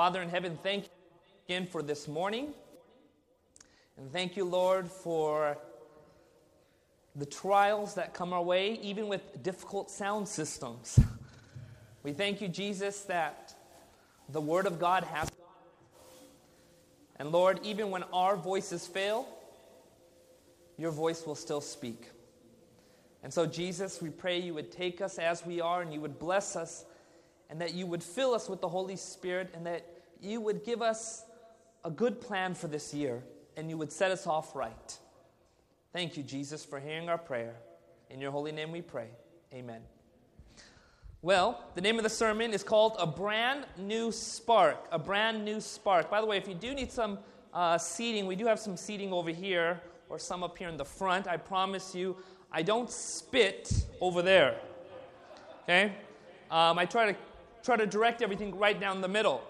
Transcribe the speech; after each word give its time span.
Father 0.00 0.22
in 0.22 0.30
heaven, 0.30 0.58
thank 0.62 0.84
you 0.84 0.90
again 1.46 1.66
for 1.66 1.82
this 1.82 2.08
morning. 2.08 2.54
And 3.98 4.10
thank 4.10 4.34
you, 4.34 4.46
Lord, 4.46 4.88
for 4.88 5.58
the 7.16 7.26
trials 7.26 7.96
that 7.96 8.14
come 8.14 8.32
our 8.32 8.42
way, 8.42 8.80
even 8.80 9.08
with 9.08 9.42
difficult 9.42 9.90
sound 9.90 10.26
systems. 10.26 10.98
We 12.02 12.14
thank 12.14 12.40
you, 12.40 12.48
Jesus, 12.48 13.02
that 13.02 13.54
the 14.30 14.40
Word 14.40 14.64
of 14.64 14.80
God 14.80 15.04
has. 15.04 15.30
And 17.16 17.30
Lord, 17.30 17.60
even 17.62 17.90
when 17.90 18.04
our 18.04 18.36
voices 18.36 18.86
fail, 18.86 19.28
your 20.78 20.92
voice 20.92 21.26
will 21.26 21.34
still 21.34 21.60
speak. 21.60 22.08
And 23.22 23.30
so, 23.30 23.44
Jesus, 23.44 24.00
we 24.00 24.08
pray 24.08 24.40
you 24.40 24.54
would 24.54 24.72
take 24.72 25.02
us 25.02 25.18
as 25.18 25.44
we 25.44 25.60
are 25.60 25.82
and 25.82 25.92
you 25.92 26.00
would 26.00 26.18
bless 26.18 26.56
us 26.56 26.86
and 27.50 27.60
that 27.60 27.74
you 27.74 27.86
would 27.86 28.02
fill 28.02 28.32
us 28.32 28.48
with 28.48 28.60
the 28.60 28.68
Holy 28.68 28.96
Spirit 28.96 29.50
and 29.54 29.66
that 29.66 29.84
you 30.20 30.40
would 30.40 30.64
give 30.64 30.80
us 30.80 31.24
a 31.84 31.90
good 31.90 32.20
plan 32.20 32.54
for 32.54 32.68
this 32.68 32.94
year 32.94 33.22
and 33.56 33.68
you 33.68 33.76
would 33.76 33.92
set 33.92 34.10
us 34.10 34.26
off 34.26 34.54
right. 34.54 34.98
Thank 35.92 36.16
you, 36.16 36.22
Jesus, 36.22 36.64
for 36.64 36.78
hearing 36.78 37.08
our 37.08 37.18
prayer. 37.18 37.56
In 38.08 38.20
your 38.20 38.30
holy 38.30 38.52
name 38.52 38.70
we 38.70 38.80
pray. 38.80 39.08
Amen. 39.52 39.80
Well, 41.22 41.64
the 41.74 41.80
name 41.80 41.98
of 41.98 42.04
the 42.04 42.10
sermon 42.10 42.52
is 42.52 42.62
called 42.62 42.96
A 42.98 43.06
Brand 43.06 43.66
New 43.76 44.12
Spark. 44.12 44.86
A 44.92 44.98
Brand 44.98 45.44
New 45.44 45.60
Spark. 45.60 46.10
By 46.10 46.20
the 46.20 46.26
way, 46.26 46.36
if 46.36 46.48
you 46.48 46.54
do 46.54 46.72
need 46.72 46.92
some 46.92 47.18
uh, 47.52 47.76
seating, 47.76 48.26
we 48.26 48.36
do 48.36 48.46
have 48.46 48.60
some 48.60 48.76
seating 48.76 49.12
over 49.12 49.30
here 49.30 49.80
or 50.08 50.18
some 50.18 50.42
up 50.42 50.56
here 50.56 50.68
in 50.68 50.76
the 50.76 50.84
front. 50.84 51.26
I 51.26 51.36
promise 51.36 51.94
you, 51.94 52.16
I 52.52 52.62
don't 52.62 52.90
spit 52.90 53.84
over 54.00 54.22
there. 54.22 54.56
Okay? 55.64 55.92
Um, 56.50 56.78
I 56.78 56.84
try 56.84 57.12
to 57.12 57.18
try 57.62 57.76
to 57.76 57.86
direct 57.86 58.22
everything 58.22 58.56
right 58.58 58.78
down 58.78 59.00
the 59.00 59.08
middle. 59.08 59.42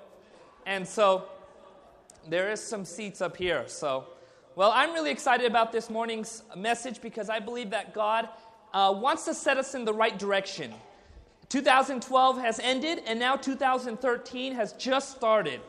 And 0.67 0.87
so 0.87 1.25
there 2.29 2.51
is 2.51 2.63
some 2.63 2.85
seats 2.85 3.21
up 3.21 3.37
here. 3.37 3.65
So, 3.67 4.05
well, 4.57 4.73
I'm 4.75 4.93
really 4.93 5.11
excited 5.11 5.47
about 5.47 5.73
this 5.73 5.89
morning's 5.91 6.43
message 6.57 7.01
because 7.01 7.31
I 7.31 7.39
believe 7.39 7.71
that 7.71 7.95
God 7.95 8.29
uh, 8.73 8.95
wants 8.97 9.25
to 9.25 9.35
set 9.35 9.57
us 9.57 9.75
in 9.75 9.85
the 9.85 9.95
right 9.95 10.19
direction. 10.19 10.73
2012 11.49 12.39
has 12.39 12.61
ended, 12.61 13.03
and 13.07 13.19
now 13.19 13.37
2013 13.37 14.55
has 14.55 14.73
just 14.75 15.17
started. 15.17 15.61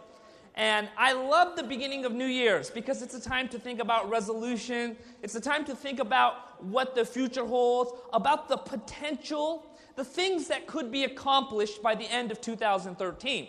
And 0.55 0.89
I 0.97 1.13
love 1.13 1.55
the 1.55 1.63
beginning 1.63 2.05
of 2.05 2.11
New 2.11 2.25
Year's 2.25 2.69
because 2.69 3.01
it's 3.01 3.15
a 3.15 3.21
time 3.21 3.47
to 3.49 3.57
think 3.57 3.79
about 3.79 4.09
resolution. 4.09 4.97
It's 5.23 5.35
a 5.35 5.41
time 5.41 5.65
to 5.65 5.75
think 5.75 5.99
about 5.99 6.50
what 6.63 6.95
the 6.95 7.05
future 7.05 7.45
holds, 7.45 7.91
about 8.13 8.47
the 8.47 8.57
potential, 8.57 9.65
the 9.95 10.03
things 10.03 10.47
that 10.47 10.67
could 10.67 10.91
be 10.91 11.03
accomplished 11.03 11.81
by 11.81 11.95
the 11.95 12.05
end 12.05 12.31
of 12.31 12.41
2013. 12.41 13.47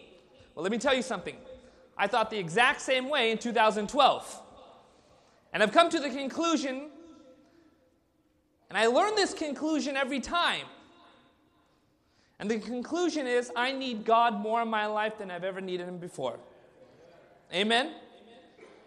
Well, 0.54 0.62
let 0.62 0.72
me 0.72 0.78
tell 0.78 0.94
you 0.94 1.02
something. 1.02 1.36
I 1.96 2.06
thought 2.06 2.30
the 2.30 2.38
exact 2.38 2.80
same 2.80 3.08
way 3.08 3.30
in 3.30 3.38
2012. 3.38 4.42
And 5.52 5.62
I've 5.62 5.72
come 5.72 5.90
to 5.90 6.00
the 6.00 6.08
conclusion, 6.08 6.88
and 8.68 8.78
I 8.78 8.86
learn 8.86 9.14
this 9.14 9.34
conclusion 9.34 9.96
every 9.96 10.20
time. 10.20 10.66
And 12.38 12.50
the 12.50 12.58
conclusion 12.58 13.26
is 13.26 13.52
I 13.54 13.72
need 13.72 14.04
God 14.04 14.40
more 14.40 14.62
in 14.62 14.68
my 14.68 14.86
life 14.86 15.18
than 15.18 15.30
I've 15.30 15.44
ever 15.44 15.60
needed 15.60 15.86
Him 15.86 15.98
before. 15.98 16.38
Amen? 17.54 17.92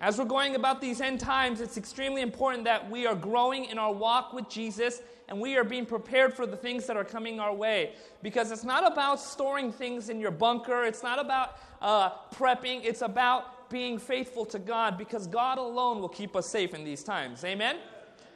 As 0.02 0.18
we're 0.18 0.26
going 0.26 0.56
about 0.56 0.82
these 0.82 1.00
end 1.00 1.20
times, 1.20 1.62
it's 1.62 1.78
extremely 1.78 2.22
important 2.22 2.66
that 2.66 2.90
we 2.92 3.08
are 3.08 3.16
growing 3.16 3.66
in 3.66 3.78
our 3.78 3.94
walk 3.94 4.34
with 4.34 4.50
Jesus 4.50 5.02
and 5.28 5.40
we 5.40 5.56
are 5.58 5.64
being 5.64 5.86
prepared 5.86 6.34
for 6.34 6.46
the 6.46 6.58
things 6.58 6.86
that 6.88 6.98
are 6.98 7.06
coming 7.06 7.40
our 7.40 7.54
way. 7.54 7.94
Because 8.22 8.52
it's 8.52 8.64
not 8.64 8.90
about 8.90 9.20
storing 9.20 9.72
things 9.72 10.10
in 10.10 10.20
your 10.20 10.32
bunker, 10.32 10.84
it's 10.84 11.02
not 11.02 11.20
about 11.20 11.58
uh, 11.82 12.12
prepping, 12.34 12.82
it's 12.84 13.02
about 13.02 13.70
being 13.70 13.98
faithful 13.98 14.46
to 14.46 14.60
God 14.60 14.98
because 14.98 15.28
God 15.28 15.58
alone 15.58 16.00
will 16.00 16.10
keep 16.10 16.36
us 16.36 16.48
safe 16.48 16.74
in 16.74 16.84
these 16.84 17.04
times. 17.04 17.44
Amen? 17.44 17.78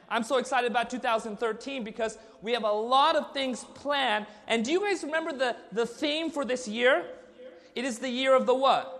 I'm 0.08 0.24
so 0.24 0.38
excited 0.38 0.68
about 0.68 0.90
2013 0.90 1.84
because 1.84 2.18
we 2.42 2.52
have 2.52 2.64
a 2.64 2.72
lot 2.72 3.14
of 3.14 3.32
things 3.32 3.64
planned. 3.74 4.26
And 4.48 4.64
do 4.64 4.72
you 4.72 4.80
guys 4.80 5.04
remember 5.04 5.32
the, 5.32 5.56
the 5.70 5.86
theme 5.86 6.30
for 6.30 6.44
this 6.44 6.66
year? 6.66 7.04
It 7.76 7.84
is 7.84 8.00
the 8.00 8.08
year 8.08 8.34
of 8.34 8.46
the 8.46 8.54
what? 8.54 8.99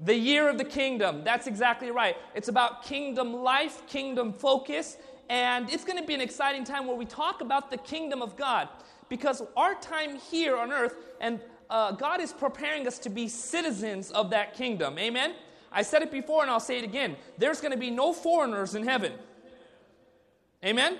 The 0.00 0.14
year 0.14 0.48
of 0.48 0.58
the 0.58 0.64
kingdom. 0.64 1.24
That's 1.24 1.46
exactly 1.46 1.90
right. 1.90 2.16
It's 2.34 2.48
about 2.48 2.84
kingdom 2.84 3.34
life, 3.34 3.86
kingdom 3.86 4.32
focus, 4.32 4.96
and 5.28 5.68
it's 5.70 5.84
going 5.84 5.98
to 5.98 6.06
be 6.06 6.14
an 6.14 6.20
exciting 6.20 6.64
time 6.64 6.86
where 6.86 6.96
we 6.96 7.04
talk 7.04 7.40
about 7.40 7.70
the 7.70 7.78
kingdom 7.78 8.22
of 8.22 8.36
God 8.36 8.68
because 9.08 9.42
our 9.56 9.74
time 9.74 10.16
here 10.16 10.56
on 10.56 10.72
earth, 10.72 10.94
and 11.20 11.40
uh, 11.70 11.92
God 11.92 12.20
is 12.20 12.32
preparing 12.32 12.86
us 12.86 12.98
to 13.00 13.10
be 13.10 13.28
citizens 13.28 14.10
of 14.10 14.30
that 14.30 14.54
kingdom. 14.54 14.98
Amen? 14.98 15.34
I 15.70 15.82
said 15.82 16.02
it 16.02 16.10
before 16.10 16.42
and 16.42 16.50
I'll 16.50 16.60
say 16.60 16.78
it 16.78 16.84
again. 16.84 17.16
There's 17.36 17.60
going 17.60 17.72
to 17.72 17.78
be 17.78 17.90
no 17.90 18.12
foreigners 18.12 18.74
in 18.74 18.84
heaven. 18.84 19.12
Amen? 20.64 20.98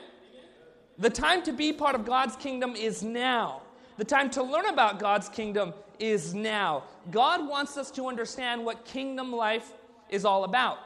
The 0.98 1.10
time 1.10 1.42
to 1.44 1.52
be 1.52 1.72
part 1.72 1.94
of 1.94 2.04
God's 2.04 2.36
kingdom 2.36 2.76
is 2.76 3.02
now. 3.02 3.62
The 3.96 4.04
time 4.04 4.30
to 4.30 4.42
learn 4.42 4.66
about 4.66 4.98
God's 4.98 5.28
kingdom 5.28 5.72
is 5.98 6.34
now. 6.34 6.84
God 7.10 7.48
wants 7.48 7.76
us 7.76 7.90
to 7.92 8.08
understand 8.08 8.64
what 8.64 8.84
kingdom 8.84 9.32
life 9.32 9.72
is 10.08 10.24
all 10.24 10.44
about. 10.44 10.78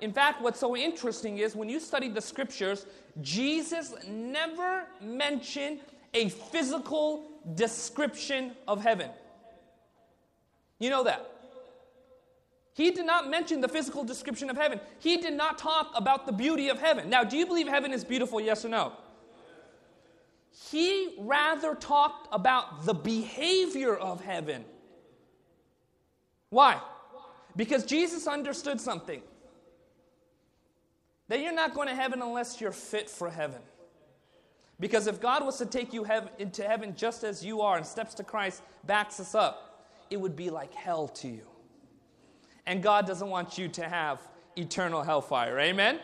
In 0.00 0.12
fact, 0.12 0.40
what's 0.40 0.58
so 0.58 0.76
interesting 0.76 1.38
is 1.38 1.54
when 1.54 1.68
you 1.68 1.78
study 1.78 2.08
the 2.08 2.20
scriptures, 2.20 2.86
Jesus 3.20 3.94
never 4.08 4.84
mentioned 5.00 5.80
a 6.14 6.28
physical 6.28 7.28
description 7.54 8.52
of 8.66 8.82
heaven. 8.82 9.10
You 10.78 10.90
know 10.90 11.04
that. 11.04 11.30
He 12.72 12.90
did 12.90 13.04
not 13.04 13.28
mention 13.28 13.60
the 13.60 13.68
physical 13.68 14.04
description 14.04 14.48
of 14.48 14.56
heaven. 14.56 14.80
He 15.00 15.18
did 15.18 15.34
not 15.34 15.58
talk 15.58 15.92
about 15.94 16.24
the 16.24 16.32
beauty 16.32 16.70
of 16.70 16.78
heaven. 16.78 17.10
Now, 17.10 17.24
do 17.24 17.36
you 17.36 17.44
believe 17.44 17.68
heaven 17.68 17.92
is 17.92 18.04
beautiful, 18.04 18.40
yes 18.40 18.64
or 18.64 18.70
no? 18.70 18.94
He 20.50 21.14
rather 21.18 21.74
talked 21.74 22.28
about 22.32 22.84
the 22.84 22.94
behavior 22.94 23.94
of 23.94 24.20
heaven. 24.20 24.64
Why? 26.50 26.80
Because 27.56 27.84
Jesus 27.84 28.26
understood 28.26 28.80
something 28.80 29.22
that 31.28 31.40
you're 31.40 31.54
not 31.54 31.74
going 31.74 31.88
to 31.88 31.94
heaven 31.94 32.20
unless 32.22 32.60
you're 32.60 32.72
fit 32.72 33.08
for 33.08 33.30
heaven. 33.30 33.60
Because 34.80 35.06
if 35.06 35.20
God 35.20 35.44
was 35.44 35.58
to 35.58 35.66
take 35.66 35.92
you 35.92 36.04
heaven, 36.04 36.30
into 36.38 36.64
heaven 36.64 36.94
just 36.96 37.22
as 37.22 37.44
you 37.44 37.60
are 37.60 37.76
and 37.76 37.86
steps 37.86 38.14
to 38.14 38.24
Christ 38.24 38.62
backs 38.84 39.20
us 39.20 39.34
up, 39.34 39.86
it 40.10 40.20
would 40.20 40.34
be 40.34 40.50
like 40.50 40.74
hell 40.74 41.06
to 41.08 41.28
you. 41.28 41.46
And 42.66 42.82
God 42.82 43.06
doesn't 43.06 43.28
want 43.28 43.58
you 43.58 43.68
to 43.68 43.88
have 43.88 44.20
eternal 44.56 45.02
hellfire. 45.02 45.58
Amen? 45.60 46.00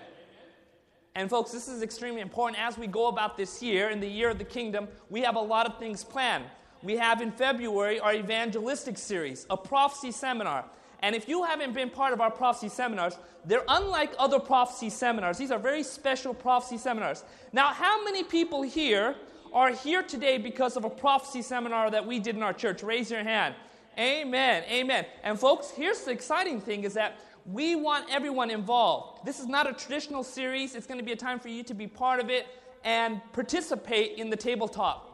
And 1.16 1.30
folks, 1.30 1.50
this 1.50 1.66
is 1.66 1.82
extremely 1.82 2.20
important. 2.20 2.62
As 2.62 2.76
we 2.76 2.86
go 2.86 3.06
about 3.06 3.38
this 3.38 3.62
year, 3.62 3.88
in 3.88 4.00
the 4.00 4.06
year 4.06 4.28
of 4.28 4.36
the 4.36 4.44
kingdom, 4.44 4.86
we 5.08 5.22
have 5.22 5.34
a 5.34 5.40
lot 5.40 5.64
of 5.64 5.78
things 5.78 6.04
planned. 6.04 6.44
We 6.82 6.98
have 6.98 7.22
in 7.22 7.32
February 7.32 7.98
our 7.98 8.12
evangelistic 8.12 8.98
series, 8.98 9.46
a 9.48 9.56
prophecy 9.56 10.12
seminar. 10.12 10.66
And 11.00 11.16
if 11.16 11.26
you 11.26 11.42
haven't 11.42 11.72
been 11.72 11.88
part 11.88 12.12
of 12.12 12.20
our 12.20 12.30
prophecy 12.30 12.68
seminars, 12.68 13.18
they're 13.46 13.64
unlike 13.66 14.12
other 14.18 14.38
prophecy 14.38 14.90
seminars. 14.90 15.38
These 15.38 15.50
are 15.50 15.58
very 15.58 15.82
special 15.82 16.34
prophecy 16.34 16.76
seminars. 16.76 17.24
Now, 17.50 17.68
how 17.68 18.04
many 18.04 18.22
people 18.22 18.60
here 18.60 19.16
are 19.54 19.72
here 19.72 20.02
today 20.02 20.36
because 20.36 20.76
of 20.76 20.84
a 20.84 20.90
prophecy 20.90 21.40
seminar 21.40 21.90
that 21.92 22.06
we 22.06 22.18
did 22.18 22.36
in 22.36 22.42
our 22.42 22.52
church? 22.52 22.82
Raise 22.82 23.10
your 23.10 23.24
hand. 23.24 23.54
Amen. 23.98 24.64
Amen. 24.70 25.06
And 25.22 25.40
folks, 25.40 25.70
here's 25.70 26.00
the 26.00 26.10
exciting 26.10 26.60
thing 26.60 26.84
is 26.84 26.92
that 26.92 27.18
we 27.46 27.76
want 27.76 28.06
everyone 28.10 28.50
involved. 28.50 29.24
This 29.24 29.38
is 29.38 29.46
not 29.46 29.68
a 29.68 29.72
traditional 29.72 30.24
series. 30.24 30.74
It's 30.74 30.86
going 30.86 30.98
to 30.98 31.04
be 31.04 31.12
a 31.12 31.16
time 31.16 31.38
for 31.38 31.48
you 31.48 31.62
to 31.64 31.74
be 31.74 31.86
part 31.86 32.20
of 32.20 32.28
it 32.28 32.46
and 32.84 33.20
participate 33.32 34.18
in 34.18 34.30
the 34.30 34.36
tabletop 34.36 35.12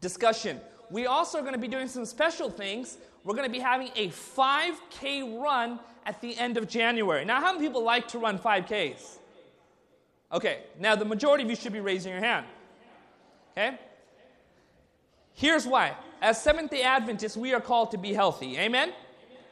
discussion. 0.00 0.60
We 0.90 1.06
also 1.06 1.38
are 1.38 1.42
going 1.42 1.54
to 1.54 1.58
be 1.58 1.68
doing 1.68 1.88
some 1.88 2.04
special 2.04 2.50
things. 2.50 2.98
We're 3.24 3.34
going 3.34 3.46
to 3.46 3.52
be 3.52 3.60
having 3.60 3.90
a 3.94 4.08
5K 4.08 5.40
run 5.40 5.78
at 6.06 6.20
the 6.20 6.36
end 6.38 6.56
of 6.56 6.66
January. 6.66 7.24
Now, 7.24 7.40
how 7.40 7.52
many 7.52 7.66
people 7.66 7.84
like 7.84 8.08
to 8.08 8.18
run 8.18 8.38
5Ks? 8.38 9.18
Okay, 10.32 10.60
now 10.78 10.94
the 10.94 11.04
majority 11.04 11.44
of 11.44 11.50
you 11.50 11.56
should 11.56 11.72
be 11.72 11.80
raising 11.80 12.12
your 12.12 12.20
hand. 12.20 12.46
Okay? 13.52 13.78
Here's 15.34 15.66
why. 15.66 15.94
As 16.20 16.42
Seventh 16.42 16.70
day 16.70 16.82
Adventists, 16.82 17.36
we 17.36 17.54
are 17.54 17.60
called 17.60 17.92
to 17.92 17.98
be 17.98 18.12
healthy. 18.12 18.58
Amen? 18.58 18.92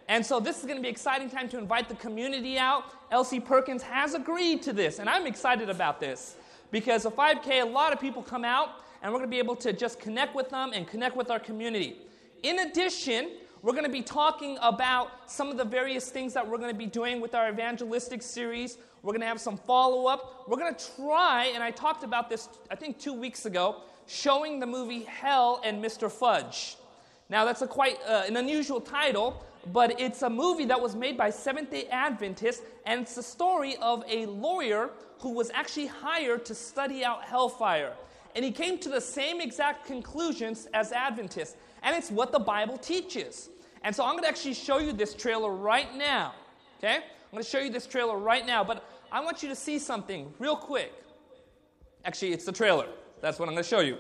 And 0.09 0.25
so 0.25 0.39
this 0.39 0.59
is 0.59 0.65
going 0.65 0.77
to 0.77 0.83
be 0.83 0.89
an 0.89 0.95
exciting 0.95 1.29
time 1.29 1.49
to 1.49 1.59
invite 1.59 1.89
the 1.89 1.97
community 1.97 2.59
out. 2.59 2.85
Elsie 3.11 3.41
Perkins 3.41 3.83
has 3.83 4.15
agreed 4.15 4.63
to 4.63 4.73
this, 4.73 4.99
and 4.99 5.09
I'm 5.09 5.27
excited 5.27 5.69
about 5.69 6.01
this 6.01 6.37
because 6.71 7.07
a 7.07 7.11
5K, 7.11 7.63
a 7.63 7.65
lot 7.65 7.93
of 7.93 8.01
people 8.01 8.23
come 8.23 8.45
out, 8.45 8.71
and 9.03 9.13
we're 9.13 9.19
going 9.19 9.31
to 9.31 9.35
be 9.35 9.39
able 9.39 9.57
to 9.57 9.73
just 9.73 9.99
connect 9.99 10.35
with 10.35 10.51
them 10.51 10.71
and 10.73 10.87
connect 10.87 11.17
with 11.17 11.31
our 11.31 11.41
community. 11.41 11.97
In 12.43 12.61
addition, 12.61 13.31
we're 13.63 13.73
going 13.73 13.85
to 13.85 13.91
be 13.91 14.03
talking 14.03 14.59
about 14.63 15.31
some 15.31 15.49
of 15.49 15.57
the 15.57 15.65
various 15.65 16.11
things 16.11 16.33
that 16.35 16.47
we're 16.47 16.59
going 16.59 16.73
to 16.73 16.79
be 16.79 16.87
doing 16.87 17.21
with 17.21 17.35
our 17.35 17.49
evangelistic 17.49 18.23
series. 18.23 18.79
We're 19.03 19.13
going 19.13 19.23
to 19.23 19.27
have 19.27 19.41
some 19.41 19.57
follow 19.57 20.07
up. 20.07 20.45
We're 20.47 20.59
going 20.59 20.75
to 20.75 20.85
try, 20.97 21.51
and 21.55 21.63
I 21.63 21.73
talked 21.73 22.05
about 22.05 22.31
this, 22.31 22.49
I 22.71 22.77
think, 22.77 22.99
two 22.99 23.13
weeks 23.13 23.47
ago, 23.47 23.83
showing 24.07 24.61
the 24.61 24.67
movie 24.67 25.03
Hell 25.03 25.61
and 25.65 25.83
Mr. 25.83 26.11
Fudge. 26.11 26.77
Now, 27.29 27.45
that's 27.45 27.63
a 27.63 27.67
quite 27.67 27.99
uh, 28.07 28.23
an 28.29 28.37
unusual 28.37 28.81
title, 28.81 29.45
but 29.73 30.01
it's 30.01 30.23
a 30.23 30.31
movie 30.31 30.65
that 30.67 30.81
was 30.81 30.95
made 30.95 31.17
by 31.17 31.31
Seventh 31.31 31.71
day 31.71 31.87
Adventists, 31.91 32.63
and 32.85 33.03
it's 33.03 33.15
the 33.15 33.23
story 33.23 33.77
of 33.79 34.05
a 34.09 34.27
lawyer 34.27 34.91
who 35.21 35.33
was 35.33 35.51
actually 35.55 35.87
hired 35.87 36.45
to 36.47 36.55
study 36.55 37.05
out 37.05 37.25
hellfire. 37.25 37.93
And 38.35 38.45
he 38.45 38.53
came 38.53 38.79
to 38.79 38.89
the 38.89 39.01
same 39.01 39.41
exact 39.41 39.87
conclusions 39.87 40.69
as 40.75 40.93
Adventists, 40.93 41.57
and 41.83 41.97
it's 41.97 42.11
what 42.11 42.33
the 42.33 42.39
Bible 42.39 42.77
teaches. 42.77 43.49
And 43.83 43.95
so 43.95 44.05
I'm 44.05 44.13
going 44.13 44.25
to 44.25 44.29
actually 44.29 44.55
show 44.55 44.79
you 44.79 44.93
this 44.93 45.15
trailer 45.15 45.53
right 45.53 45.95
now. 45.97 46.35
Okay? 46.79 46.97
I'm 46.97 47.33
going 47.33 47.43
to 47.43 47.49
show 47.49 47.59
you 47.59 47.71
this 47.71 47.87
trailer 47.87 48.19
right 48.19 48.47
now, 48.47 48.63
but 48.63 48.85
I 49.11 49.21
want 49.21 49.43
you 49.43 49.49
to 49.49 49.57
see 49.57 49.79
something 49.79 50.33
real 50.39 50.57
quick. 50.57 50.93
Actually, 52.05 52.33
it's 52.33 52.45
the 52.45 52.53
trailer. 52.53 52.87
That's 53.21 53.39
what 53.39 53.49
I'm 53.49 53.55
going 53.55 53.65
to 53.65 53.69
show 53.69 53.81
you. 53.81 53.99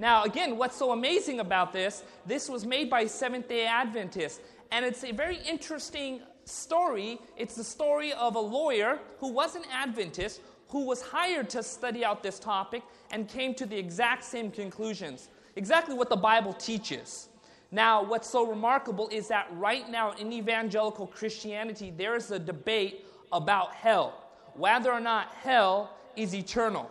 Now, 0.00 0.22
again, 0.22 0.56
what's 0.56 0.76
so 0.76 0.92
amazing 0.92 1.40
about 1.40 1.72
this, 1.72 2.04
this 2.24 2.48
was 2.48 2.64
made 2.64 2.88
by 2.88 3.06
Seventh 3.06 3.48
day 3.48 3.66
Adventists, 3.66 4.40
and 4.70 4.84
it's 4.84 5.02
a 5.02 5.10
very 5.10 5.38
interesting 5.38 6.20
story. 6.44 7.18
It's 7.36 7.56
the 7.56 7.64
story 7.64 8.12
of 8.12 8.36
a 8.36 8.40
lawyer 8.40 9.00
who 9.18 9.32
was 9.32 9.56
an 9.56 9.64
Adventist 9.72 10.40
who 10.68 10.84
was 10.84 11.02
hired 11.02 11.50
to 11.50 11.62
study 11.62 12.04
out 12.04 12.22
this 12.22 12.38
topic 12.38 12.82
and 13.10 13.28
came 13.28 13.54
to 13.54 13.66
the 13.66 13.76
exact 13.76 14.22
same 14.22 14.50
conclusions, 14.50 15.30
exactly 15.56 15.94
what 15.94 16.10
the 16.10 16.16
Bible 16.16 16.52
teaches. 16.52 17.28
Now, 17.72 18.02
what's 18.02 18.30
so 18.30 18.46
remarkable 18.46 19.08
is 19.08 19.28
that 19.28 19.48
right 19.52 19.90
now 19.90 20.12
in 20.12 20.32
evangelical 20.32 21.06
Christianity, 21.06 21.92
there 21.96 22.14
is 22.14 22.30
a 22.30 22.38
debate 22.38 23.04
about 23.32 23.74
hell, 23.74 24.24
whether 24.54 24.92
or 24.92 25.00
not 25.00 25.34
hell 25.34 25.96
is 26.16 26.34
eternal. 26.34 26.90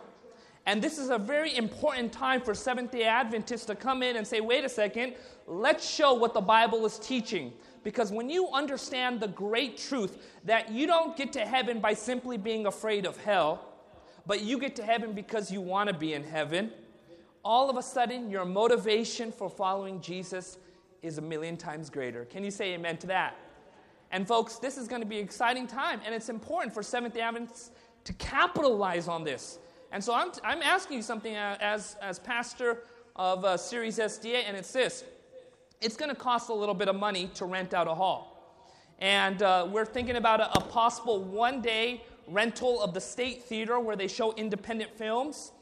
And 0.68 0.82
this 0.82 0.98
is 0.98 1.08
a 1.08 1.16
very 1.16 1.56
important 1.56 2.12
time 2.12 2.42
for 2.42 2.54
Seventh 2.54 2.90
day 2.90 3.04
Adventists 3.04 3.64
to 3.64 3.74
come 3.74 4.02
in 4.02 4.16
and 4.16 4.26
say, 4.26 4.42
wait 4.42 4.64
a 4.66 4.68
second, 4.68 5.14
let's 5.46 5.88
show 5.88 6.12
what 6.12 6.34
the 6.34 6.42
Bible 6.42 6.84
is 6.84 6.98
teaching. 6.98 7.54
Because 7.82 8.12
when 8.12 8.28
you 8.28 8.50
understand 8.50 9.18
the 9.18 9.28
great 9.28 9.78
truth 9.78 10.18
that 10.44 10.70
you 10.70 10.86
don't 10.86 11.16
get 11.16 11.32
to 11.32 11.40
heaven 11.40 11.80
by 11.80 11.94
simply 11.94 12.36
being 12.36 12.66
afraid 12.66 13.06
of 13.06 13.16
hell, 13.16 13.64
but 14.26 14.42
you 14.42 14.58
get 14.58 14.76
to 14.76 14.82
heaven 14.82 15.14
because 15.14 15.50
you 15.50 15.62
want 15.62 15.88
to 15.88 15.94
be 15.94 16.12
in 16.12 16.22
heaven, 16.22 16.70
all 17.42 17.70
of 17.70 17.78
a 17.78 17.82
sudden 17.82 18.28
your 18.28 18.44
motivation 18.44 19.32
for 19.32 19.48
following 19.48 20.02
Jesus 20.02 20.58
is 21.00 21.16
a 21.16 21.22
million 21.22 21.56
times 21.56 21.88
greater. 21.88 22.26
Can 22.26 22.44
you 22.44 22.50
say 22.50 22.74
amen 22.74 22.98
to 22.98 23.06
that? 23.06 23.38
And 24.10 24.28
folks, 24.28 24.56
this 24.56 24.76
is 24.76 24.86
going 24.86 25.00
to 25.00 25.08
be 25.08 25.18
an 25.18 25.24
exciting 25.24 25.66
time, 25.66 26.02
and 26.04 26.14
it's 26.14 26.28
important 26.28 26.74
for 26.74 26.82
Seventh 26.82 27.14
day 27.14 27.22
Adventists 27.22 27.70
to 28.04 28.12
capitalize 28.12 29.08
on 29.08 29.24
this. 29.24 29.60
And 29.92 30.02
so 30.02 30.14
I'm, 30.14 30.30
I'm 30.44 30.62
asking 30.62 30.98
you 30.98 31.02
something 31.02 31.34
as, 31.34 31.96
as 32.02 32.18
pastor 32.18 32.82
of 33.16 33.44
uh, 33.44 33.56
Ceres 33.56 33.98
SDA, 33.98 34.44
and 34.46 34.56
it's 34.56 34.72
this 34.72 35.04
it's 35.80 35.96
going 35.96 36.08
to 36.08 36.16
cost 36.16 36.48
a 36.48 36.54
little 36.54 36.74
bit 36.74 36.88
of 36.88 36.96
money 36.96 37.30
to 37.34 37.44
rent 37.44 37.72
out 37.72 37.86
a 37.86 37.94
hall. 37.94 38.34
And 38.98 39.42
uh, 39.42 39.68
we're 39.70 39.86
thinking 39.86 40.16
about 40.16 40.40
a, 40.40 40.58
a 40.58 40.60
possible 40.60 41.22
one 41.22 41.60
day 41.60 42.02
rental 42.26 42.82
of 42.82 42.94
the 42.94 43.00
State 43.00 43.44
Theater 43.44 43.78
where 43.78 43.94
they 43.94 44.08
show 44.08 44.34
independent 44.34 44.96
films. 44.96 45.52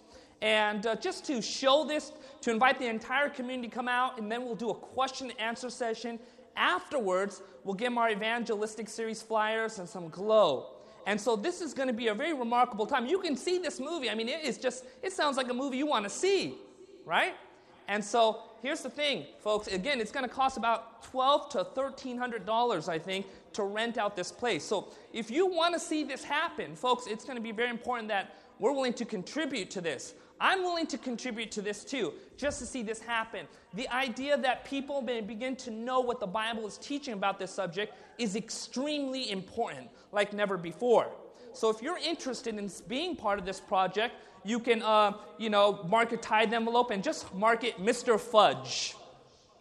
And 0.43 0.87
uh, 0.87 0.96
just 0.96 1.25
to 1.26 1.43
show 1.43 1.84
this, 1.87 2.12
to 2.43 2.50
invite 2.50 2.78
the 2.78 2.87
entire 2.87 3.28
community 3.28 3.69
to 3.69 3.75
come 3.75 3.88
out, 3.88 4.19
and 4.19 4.31
then 4.31 4.44
we'll 4.44 4.55
do 4.55 4.70
a 4.70 4.75
question 4.75 5.31
and 5.31 5.40
answer 5.40 5.70
session. 5.70 6.19
Afterwards, 6.56 7.43
we'll 7.64 7.75
give 7.75 7.88
them 7.88 7.99
our 7.99 8.11
evangelistic 8.11 8.88
series 8.88 9.23
flyers 9.23 9.78
and 9.78 9.88
some 9.88 10.08
glow. 10.08 10.75
And 11.06 11.20
so 11.20 11.37
this 11.37 11.61
is 11.61 11.73
going 11.73 11.87
to 11.87 11.94
be 11.94 12.08
a 12.08 12.14
very 12.14 12.35
remarkable 12.35 12.85
time. 12.85 13.06
You 13.06 13.20
can 13.20 13.37
see 13.37 13.58
this 13.58 13.79
movie. 13.79 14.11
I 14.11 14.14
mean, 14.14 14.29
it 14.29 14.44
is 14.44 14.58
just, 14.58 14.85
it 15.03 15.12
sounds 15.12 15.37
like 15.37 15.49
a 15.49 15.55
movie 15.55 15.79
you 15.79 15.87
want 15.87 16.05
to 16.05 16.11
see, 16.11 16.58
right? 17.05 17.35
And 17.88 18.05
so 18.05 18.43
here's 18.61 18.82
the 18.82 18.91
thing, 18.91 19.26
folks. 19.38 19.69
Again, 19.69 20.00
it's 20.00 20.11
going 20.11 20.29
to 20.29 20.35
cost 20.35 20.56
about 20.56 21.05
twelve 21.05 21.49
to 21.50 21.62
thirteen 21.62 22.19
hundred 22.19 22.44
dollars, 22.44 22.88
I 22.88 22.99
think, 22.99 23.26
to 23.53 23.62
rent 23.62 23.97
out 23.97 24.17
this 24.17 24.32
place. 24.32 24.64
So 24.64 24.93
if 25.12 25.31
you 25.31 25.47
want 25.47 25.75
to 25.75 25.81
see 25.81 26.03
this 26.03 26.25
happen, 26.25 26.75
folks, 26.75 27.06
it's 27.06 27.25
going 27.25 27.37
to 27.37 27.43
be 27.43 27.52
very 27.52 27.70
important 27.70 28.09
that 28.09 28.35
we're 28.59 28.73
willing 28.73 28.94
to 28.94 29.05
contribute 29.05 29.70
to 29.70 29.81
this. 29.81 30.14
I'm 30.41 30.62
willing 30.62 30.87
to 30.88 30.99
contribute 30.99 31.50
to 31.53 31.62
this 31.62 31.85
too, 31.85 32.12
just 32.37 32.59
to 32.59 32.67
see 32.67 32.83
this 32.83 33.00
happen. 33.00 33.47
The 33.75 33.88
idea 33.88 34.37
that 34.37 34.65
people 34.65 35.00
may 35.00 35.21
begin 35.21 35.56
to 35.56 35.71
know 35.71 36.00
what 36.00 36.21
the 36.21 36.27
Bible 36.27 36.67
is 36.67 36.77
teaching 36.79 37.15
about 37.15 37.38
this 37.38 37.50
subject 37.50 37.94
is 38.19 38.37
extremely 38.37 39.31
important, 39.31 39.88
like 40.12 40.33
never 40.33 40.56
before. 40.56 41.11
So 41.53 41.71
if 41.71 41.81
you're 41.81 41.99
interested 41.99 42.59
in 42.59 42.71
being 42.87 43.17
part 43.17 43.38
of 43.38 43.47
this 43.47 43.61
project, 43.61 44.15
you 44.44 44.61
can, 44.61 44.83
uh, 44.83 45.15
you 45.38 45.50
know, 45.50 45.85
mark 45.88 46.12
a 46.12 46.17
tithe 46.17 46.53
envelope 46.53 46.91
and 46.91 47.03
just 47.03 47.35
mark 47.35 47.65
it 47.65 47.79
Mr. 47.79 48.21
Fudge. 48.21 48.94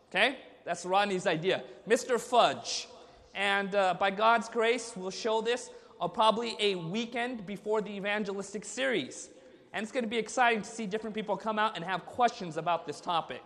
Okay? 0.10 0.38
That's 0.66 0.86
Rodney's 0.86 1.26
idea. 1.26 1.64
Mr. 1.88 2.20
Fudge. 2.20 2.88
And 3.34 3.74
uh, 3.76 3.96
by 4.00 4.12
God's 4.12 4.50
grace, 4.50 4.94
we'll 4.96 5.10
show 5.10 5.42
this 5.42 5.70
uh, 6.00 6.08
probably 6.08 6.56
a 6.60 6.76
weekend 6.76 7.46
before 7.46 7.82
the 7.82 7.92
evangelistic 7.92 8.66
series. 8.66 9.30
And 9.76 9.84
it's 9.84 9.92
going 9.92 10.06
to 10.06 10.10
be 10.10 10.18
exciting 10.18 10.62
to 10.62 10.70
see 10.70 10.88
different 10.88 11.14
people 11.14 11.36
come 11.36 11.60
out 11.60 11.76
and 11.76 11.84
have 11.84 12.06
questions 12.06 12.56
about 12.56 12.88
this 12.88 13.02
topic. 13.02 13.44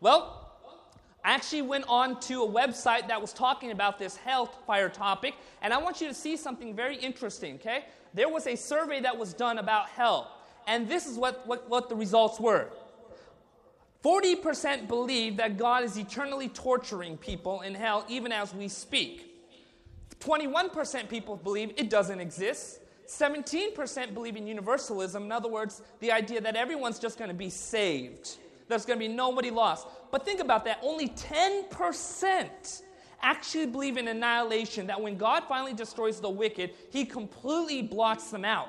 Well, 0.00 0.50
I 1.24 1.34
actually 1.34 1.62
went 1.62 1.84
on 1.88 2.18
to 2.22 2.42
a 2.42 2.48
website 2.48 3.06
that 3.06 3.20
was 3.20 3.32
talking 3.32 3.70
about 3.70 3.96
this 3.96 4.16
health 4.16 4.56
fire 4.66 4.88
topic, 4.88 5.34
and 5.62 5.72
I 5.72 5.78
want 5.78 6.00
you 6.00 6.08
to 6.08 6.14
see 6.14 6.36
something 6.36 6.74
very 6.74 6.96
interesting, 6.96 7.54
okay? 7.56 7.84
There 8.12 8.28
was 8.28 8.48
a 8.48 8.56
survey 8.56 9.00
that 9.02 9.16
was 9.16 9.32
done 9.32 9.58
about 9.58 9.88
hell, 9.88 10.36
and 10.66 10.88
this 10.88 11.06
is 11.06 11.16
what, 11.16 11.46
what, 11.46 11.70
what 11.70 11.88
the 11.88 11.94
results 11.94 12.40
were. 12.40 12.70
40% 14.04 14.88
believe 14.88 15.36
that 15.36 15.58
God 15.58 15.84
is 15.84 15.96
eternally 15.96 16.48
torturing 16.48 17.16
people 17.16 17.60
in 17.60 17.76
hell 17.76 18.04
even 18.08 18.32
as 18.32 18.52
we 18.52 18.66
speak. 18.66 19.26
21% 20.18 21.08
people 21.08 21.36
believe 21.36 21.72
it 21.76 21.88
doesn't 21.88 22.18
exist. 22.18 22.80
17% 23.08 24.14
believe 24.14 24.36
in 24.36 24.46
universalism. 24.46 25.24
In 25.24 25.32
other 25.32 25.48
words, 25.48 25.82
the 26.00 26.12
idea 26.12 26.40
that 26.42 26.56
everyone's 26.56 26.98
just 26.98 27.18
going 27.18 27.28
to 27.30 27.34
be 27.34 27.50
saved, 27.50 28.36
there's 28.68 28.84
going 28.84 28.98
to 28.98 29.08
be 29.08 29.12
nobody 29.12 29.50
lost. 29.50 29.88
But 30.10 30.24
think 30.24 30.40
about 30.40 30.64
that 30.66 30.78
only 30.82 31.08
10% 31.08 32.82
actually 33.20 33.66
believe 33.66 33.96
in 33.96 34.08
annihilation, 34.08 34.86
that 34.86 35.00
when 35.00 35.16
God 35.16 35.44
finally 35.48 35.72
destroys 35.72 36.20
the 36.20 36.30
wicked, 36.30 36.70
he 36.90 37.04
completely 37.04 37.82
blots 37.82 38.30
them 38.30 38.44
out. 38.44 38.68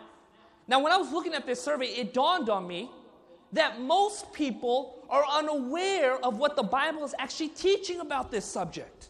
Now, 0.68 0.80
when 0.80 0.92
I 0.92 0.98
was 0.98 1.12
looking 1.12 1.34
at 1.34 1.46
this 1.46 1.62
survey, 1.62 1.88
it 1.88 2.14
dawned 2.14 2.50
on 2.50 2.66
me 2.66 2.90
that 3.52 3.82
most 3.82 4.32
people 4.32 5.06
are 5.10 5.26
unaware 5.32 6.24
of 6.24 6.38
what 6.38 6.56
the 6.56 6.64
Bible 6.64 7.04
is 7.04 7.14
actually 7.20 7.50
teaching 7.50 8.00
about 8.00 8.32
this 8.32 8.46
subject. 8.46 9.10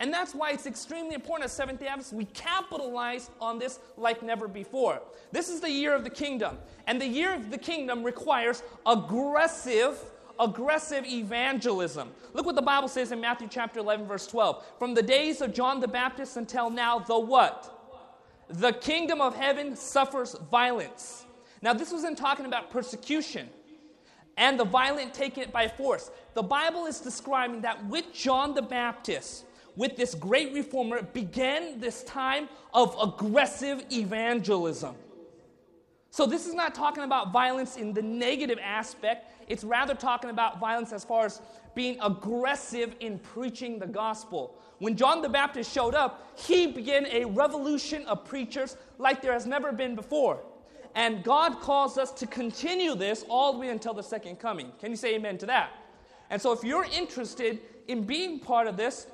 And 0.00 0.12
that's 0.12 0.34
why 0.34 0.52
it's 0.52 0.66
extremely 0.66 1.14
important 1.14 1.46
as 1.46 1.52
Seventh 1.52 1.80
day 1.80 1.86
Adventists, 1.86 2.12
we 2.12 2.26
capitalize 2.26 3.30
on 3.40 3.58
this 3.58 3.80
like 3.96 4.22
never 4.22 4.46
before. 4.46 5.02
This 5.32 5.48
is 5.48 5.60
the 5.60 5.70
year 5.70 5.94
of 5.94 6.04
the 6.04 6.10
kingdom. 6.10 6.58
And 6.86 7.00
the 7.00 7.06
year 7.06 7.34
of 7.34 7.50
the 7.50 7.58
kingdom 7.58 8.04
requires 8.04 8.62
aggressive, 8.86 9.98
aggressive 10.38 11.04
evangelism. 11.04 12.10
Look 12.32 12.46
what 12.46 12.54
the 12.54 12.62
Bible 12.62 12.86
says 12.86 13.10
in 13.10 13.20
Matthew 13.20 13.48
chapter 13.50 13.80
11, 13.80 14.06
verse 14.06 14.26
12. 14.28 14.64
From 14.78 14.94
the 14.94 15.02
days 15.02 15.40
of 15.40 15.52
John 15.52 15.80
the 15.80 15.88
Baptist 15.88 16.36
until 16.36 16.70
now, 16.70 17.00
the 17.00 17.18
what? 17.18 17.74
The 18.48 18.72
kingdom 18.72 19.20
of 19.20 19.34
heaven 19.34 19.74
suffers 19.74 20.36
violence. 20.48 21.26
Now, 21.60 21.72
this 21.72 21.90
wasn't 21.90 22.16
talking 22.16 22.46
about 22.46 22.70
persecution 22.70 23.48
and 24.36 24.58
the 24.58 24.64
violent 24.64 25.12
take 25.12 25.36
it 25.36 25.52
by 25.52 25.66
force. 25.66 26.12
The 26.34 26.42
Bible 26.42 26.86
is 26.86 27.00
describing 27.00 27.62
that 27.62 27.84
with 27.86 28.14
John 28.14 28.54
the 28.54 28.62
Baptist, 28.62 29.44
with 29.78 29.96
this 29.96 30.16
great 30.16 30.52
reformer 30.52 31.00
began 31.02 31.78
this 31.78 32.02
time 32.02 32.48
of 32.74 32.96
aggressive 33.00 33.84
evangelism. 33.92 34.96
So, 36.10 36.26
this 36.26 36.46
is 36.48 36.54
not 36.54 36.74
talking 36.74 37.04
about 37.04 37.32
violence 37.32 37.76
in 37.76 37.92
the 37.92 38.02
negative 38.02 38.58
aspect, 38.60 39.30
it's 39.46 39.62
rather 39.62 39.94
talking 39.94 40.30
about 40.30 40.58
violence 40.58 40.92
as 40.92 41.04
far 41.04 41.26
as 41.26 41.40
being 41.76 41.96
aggressive 42.02 42.96
in 42.98 43.20
preaching 43.20 43.78
the 43.78 43.86
gospel. 43.86 44.58
When 44.80 44.96
John 44.96 45.22
the 45.22 45.28
Baptist 45.28 45.72
showed 45.72 45.94
up, 45.94 46.36
he 46.36 46.66
began 46.66 47.06
a 47.06 47.24
revolution 47.26 48.04
of 48.06 48.24
preachers 48.24 48.76
like 48.98 49.22
there 49.22 49.32
has 49.32 49.46
never 49.46 49.70
been 49.70 49.94
before. 49.94 50.40
And 50.96 51.22
God 51.22 51.60
calls 51.60 51.98
us 51.98 52.10
to 52.12 52.26
continue 52.26 52.96
this 52.96 53.24
all 53.28 53.52
the 53.52 53.60
way 53.60 53.68
until 53.68 53.94
the 53.94 54.02
second 54.02 54.40
coming. 54.40 54.72
Can 54.80 54.90
you 54.90 54.96
say 54.96 55.14
amen 55.14 55.38
to 55.38 55.46
that? 55.46 55.70
And 56.30 56.42
so, 56.42 56.50
if 56.50 56.64
you're 56.64 56.86
interested 56.86 57.60
in 57.86 58.02
being 58.02 58.40
part 58.40 58.66
of 58.66 58.76
this, 58.76 59.06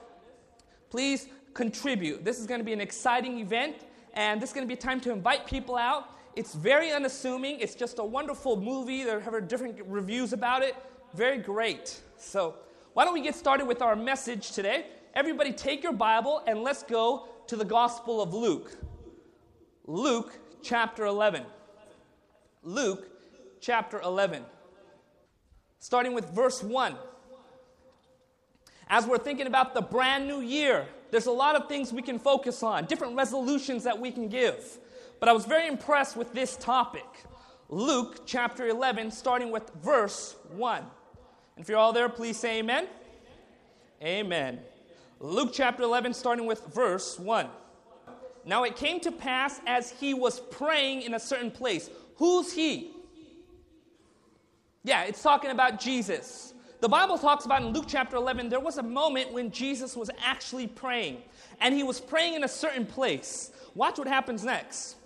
please 0.95 1.27
contribute. 1.55 2.25
This 2.25 2.39
is 2.39 2.47
going 2.47 2.61
to 2.61 2.65
be 2.65 2.73
an 2.73 2.81
exciting 2.81 3.41
event, 3.41 3.75
and 4.13 4.41
this 4.41 4.51
is 4.51 4.55
going 4.55 4.65
to 4.65 4.73
be 4.73 4.77
time 4.77 5.01
to 5.01 5.11
invite 5.11 5.45
people 5.45 5.75
out. 5.75 6.09
It's 6.37 6.55
very 6.55 6.93
unassuming. 6.93 7.59
It's 7.59 7.75
just 7.75 7.99
a 7.99 8.05
wonderful 8.05 8.61
movie. 8.61 9.03
There 9.03 9.19
have 9.19 9.49
different 9.49 9.81
reviews 9.87 10.33
about 10.33 10.63
it. 10.63 10.77
Very 11.13 11.39
great. 11.39 12.01
So, 12.17 12.55
why 12.93 13.05
don't 13.05 13.13
we 13.13 13.23
get 13.23 13.35
started 13.35 13.67
with 13.67 13.83
our 13.83 13.97
message 13.97 14.53
today? 14.53 14.87
Everybody, 15.15 15.51
take 15.51 15.83
your 15.83 15.93
Bible 15.93 16.45
and 16.47 16.63
let's 16.63 16.85
go 16.85 17.27
to 17.49 17.57
the 17.57 17.65
Gospel 17.65 18.23
of 18.23 18.33
Luke. 18.33 18.77
Luke 19.89 20.39
chapter 20.63 21.07
11. 21.07 21.43
Luke 22.63 23.09
chapter 23.61 24.01
11. 24.01 24.45
Starting 25.81 26.15
with 26.15 26.31
verse 26.31 26.63
1. 26.63 26.95
As 28.89 29.07
we're 29.07 29.19
thinking 29.19 29.47
about 29.47 29.75
the 29.75 29.81
brand 29.81 30.27
new 30.27 30.41
year, 30.41 30.87
there's 31.11 31.27
a 31.27 31.33
lot 31.33 31.57
of 31.57 31.69
things 31.69 31.93
we 31.93 32.03
can 32.03 32.19
focus 32.19 32.63
on, 32.63 32.87
different 32.87 33.17
resolutions 33.17 33.85
that 33.85 33.99
we 33.99 34.11
can 34.11 34.29
give. 34.29 34.79
But 35.21 35.29
I 35.29 35.33
was 35.33 35.47
very 35.47 35.69
impressed 35.69 36.17
with 36.17 36.33
this 36.33 36.57
topic 36.57 37.07
Luke 37.69 38.27
chapter 38.27 38.69
11, 38.69 39.11
starting 39.11 39.51
with 39.51 39.71
verse 39.83 40.37
1. 40.51 40.79
And 40.79 40.89
if 41.57 41.69
you're 41.69 41.79
all 41.79 41.93
there, 41.93 42.09
please 42.09 42.37
say 42.37 42.59
amen. 42.59 42.87
Amen. 44.03 44.61
Luke 45.19 45.51
chapter 45.53 45.83
11, 45.83 46.13
starting 46.15 46.47
with 46.47 46.65
verse 46.67 47.19
1. 47.19 47.49
Now 48.45 48.65
it 48.65 48.77
came 48.77 49.01
to 49.01 49.11
pass 49.11 49.61
as 49.67 49.91
he 49.91 50.15
was 50.15 50.41
praying 50.41 51.03
in 51.03 51.15
a 51.15 51.21
certain 51.21 51.51
place. 51.51 51.89
Who's 52.17 52.53
he? 52.53 52.93
Yeah, 54.83 55.05
it's 55.05 55.23
talking 55.23 55.51
about 55.51 55.81
Jesus. 55.81 56.54
The 56.85 56.89
Bible 56.91 57.17
talks 57.17 57.47
about 57.47 57.63
in 57.63 57.69
Luke 57.69 57.87
chapter 57.89 58.17
11, 58.17 58.51
there 58.51 58.61
was 58.61 58.77
a 58.77 58.83
moment 58.83 59.33
when 59.33 59.51
Jesus 59.51 59.97
was 59.97 60.11
actually 60.23 60.67
praying, 60.67 61.23
and 61.63 61.75
he 61.75 61.83
was 61.83 61.99
praying 61.99 62.35
in 62.35 62.45
a 62.45 62.49
certain 62.49 62.85
place. 62.85 63.53
Watch 63.75 63.97
what 63.97 64.07
happens 64.07 64.45
next. 64.45 64.97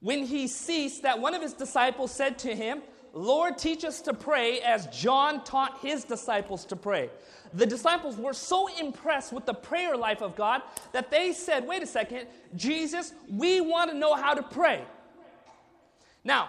When 0.00 0.24
he 0.24 0.48
ceased, 0.48 1.02
that 1.02 1.20
one 1.20 1.34
of 1.34 1.42
his 1.42 1.52
disciples 1.52 2.10
said 2.10 2.38
to 2.38 2.56
him, 2.56 2.80
Lord, 3.12 3.58
teach 3.58 3.84
us 3.84 4.00
to 4.00 4.14
pray 4.14 4.60
as 4.60 4.86
John 4.86 5.44
taught 5.44 5.80
his 5.80 6.04
disciples 6.04 6.64
to 6.64 6.76
pray. 6.76 7.10
The 7.52 7.66
disciples 7.66 8.16
were 8.16 8.32
so 8.32 8.74
impressed 8.80 9.30
with 9.30 9.44
the 9.44 9.52
prayer 9.52 9.94
life 9.94 10.22
of 10.22 10.36
God 10.36 10.62
that 10.92 11.10
they 11.10 11.34
said, 11.34 11.66
Wait 11.66 11.82
a 11.82 11.86
second, 11.86 12.28
Jesus, 12.56 13.12
we 13.28 13.60
want 13.60 13.90
to 13.90 13.96
know 13.98 14.14
how 14.14 14.32
to 14.32 14.42
pray. 14.42 14.86
Now, 16.24 16.48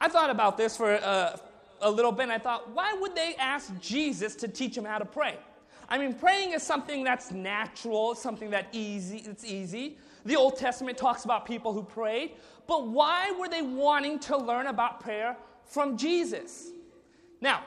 I 0.00 0.06
thought 0.06 0.30
about 0.30 0.56
this 0.56 0.76
for 0.76 0.92
uh, 1.02 1.36
a 1.82 1.90
little 1.90 2.12
bit 2.12 2.24
and 2.24 2.32
I 2.32 2.38
thought, 2.38 2.70
why 2.70 2.96
would 3.00 3.14
they 3.14 3.34
ask 3.36 3.78
Jesus 3.80 4.34
to 4.36 4.48
teach 4.48 4.74
them 4.74 4.84
how 4.84 4.98
to 4.98 5.04
pray? 5.04 5.36
I 5.88 5.98
mean, 5.98 6.14
praying 6.14 6.52
is 6.52 6.62
something 6.62 7.04
that's 7.04 7.32
natural, 7.32 8.14
something 8.14 8.50
that 8.50 8.68
easy, 8.72 9.18
it's 9.26 9.44
easy. 9.44 9.98
The 10.24 10.36
Old 10.36 10.56
Testament 10.56 10.96
talks 10.96 11.24
about 11.24 11.44
people 11.44 11.72
who 11.72 11.82
prayed, 11.82 12.32
but 12.66 12.86
why 12.86 13.32
were 13.38 13.48
they 13.48 13.62
wanting 13.62 14.18
to 14.20 14.36
learn 14.36 14.68
about 14.68 15.00
prayer 15.00 15.36
from 15.64 15.96
Jesus? 15.96 16.70
Now, 17.40 17.62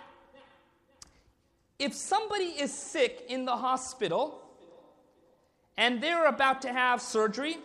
if 1.77 1.93
somebody 1.93 2.45
is 2.45 2.73
sick 2.73 3.25
in 3.27 3.43
the 3.45 3.55
hospital 3.55 4.41
and 5.77 6.01
they're 6.01 6.27
about 6.27 6.61
to 6.61 6.71
have 6.71 7.01
surgery, 7.01 7.57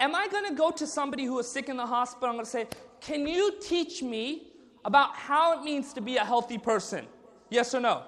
am 0.00 0.14
I 0.14 0.28
going 0.28 0.48
to 0.48 0.54
go 0.54 0.70
to 0.70 0.86
somebody 0.86 1.24
who 1.24 1.38
is 1.38 1.46
sick 1.46 1.68
in 1.68 1.76
the 1.76 1.86
hospital? 1.86 2.30
I'm 2.30 2.36
going 2.36 2.46
to 2.46 2.50
say, 2.50 2.66
Can 3.00 3.28
you 3.28 3.52
teach 3.60 4.02
me 4.02 4.53
about 4.84 5.14
how 5.16 5.58
it 5.58 5.64
means 5.64 5.92
to 5.94 6.00
be 6.00 6.16
a 6.16 6.24
healthy 6.24 6.58
person? 6.58 7.06
Yes 7.50 7.74
or 7.74 7.80
no? 7.80 8.02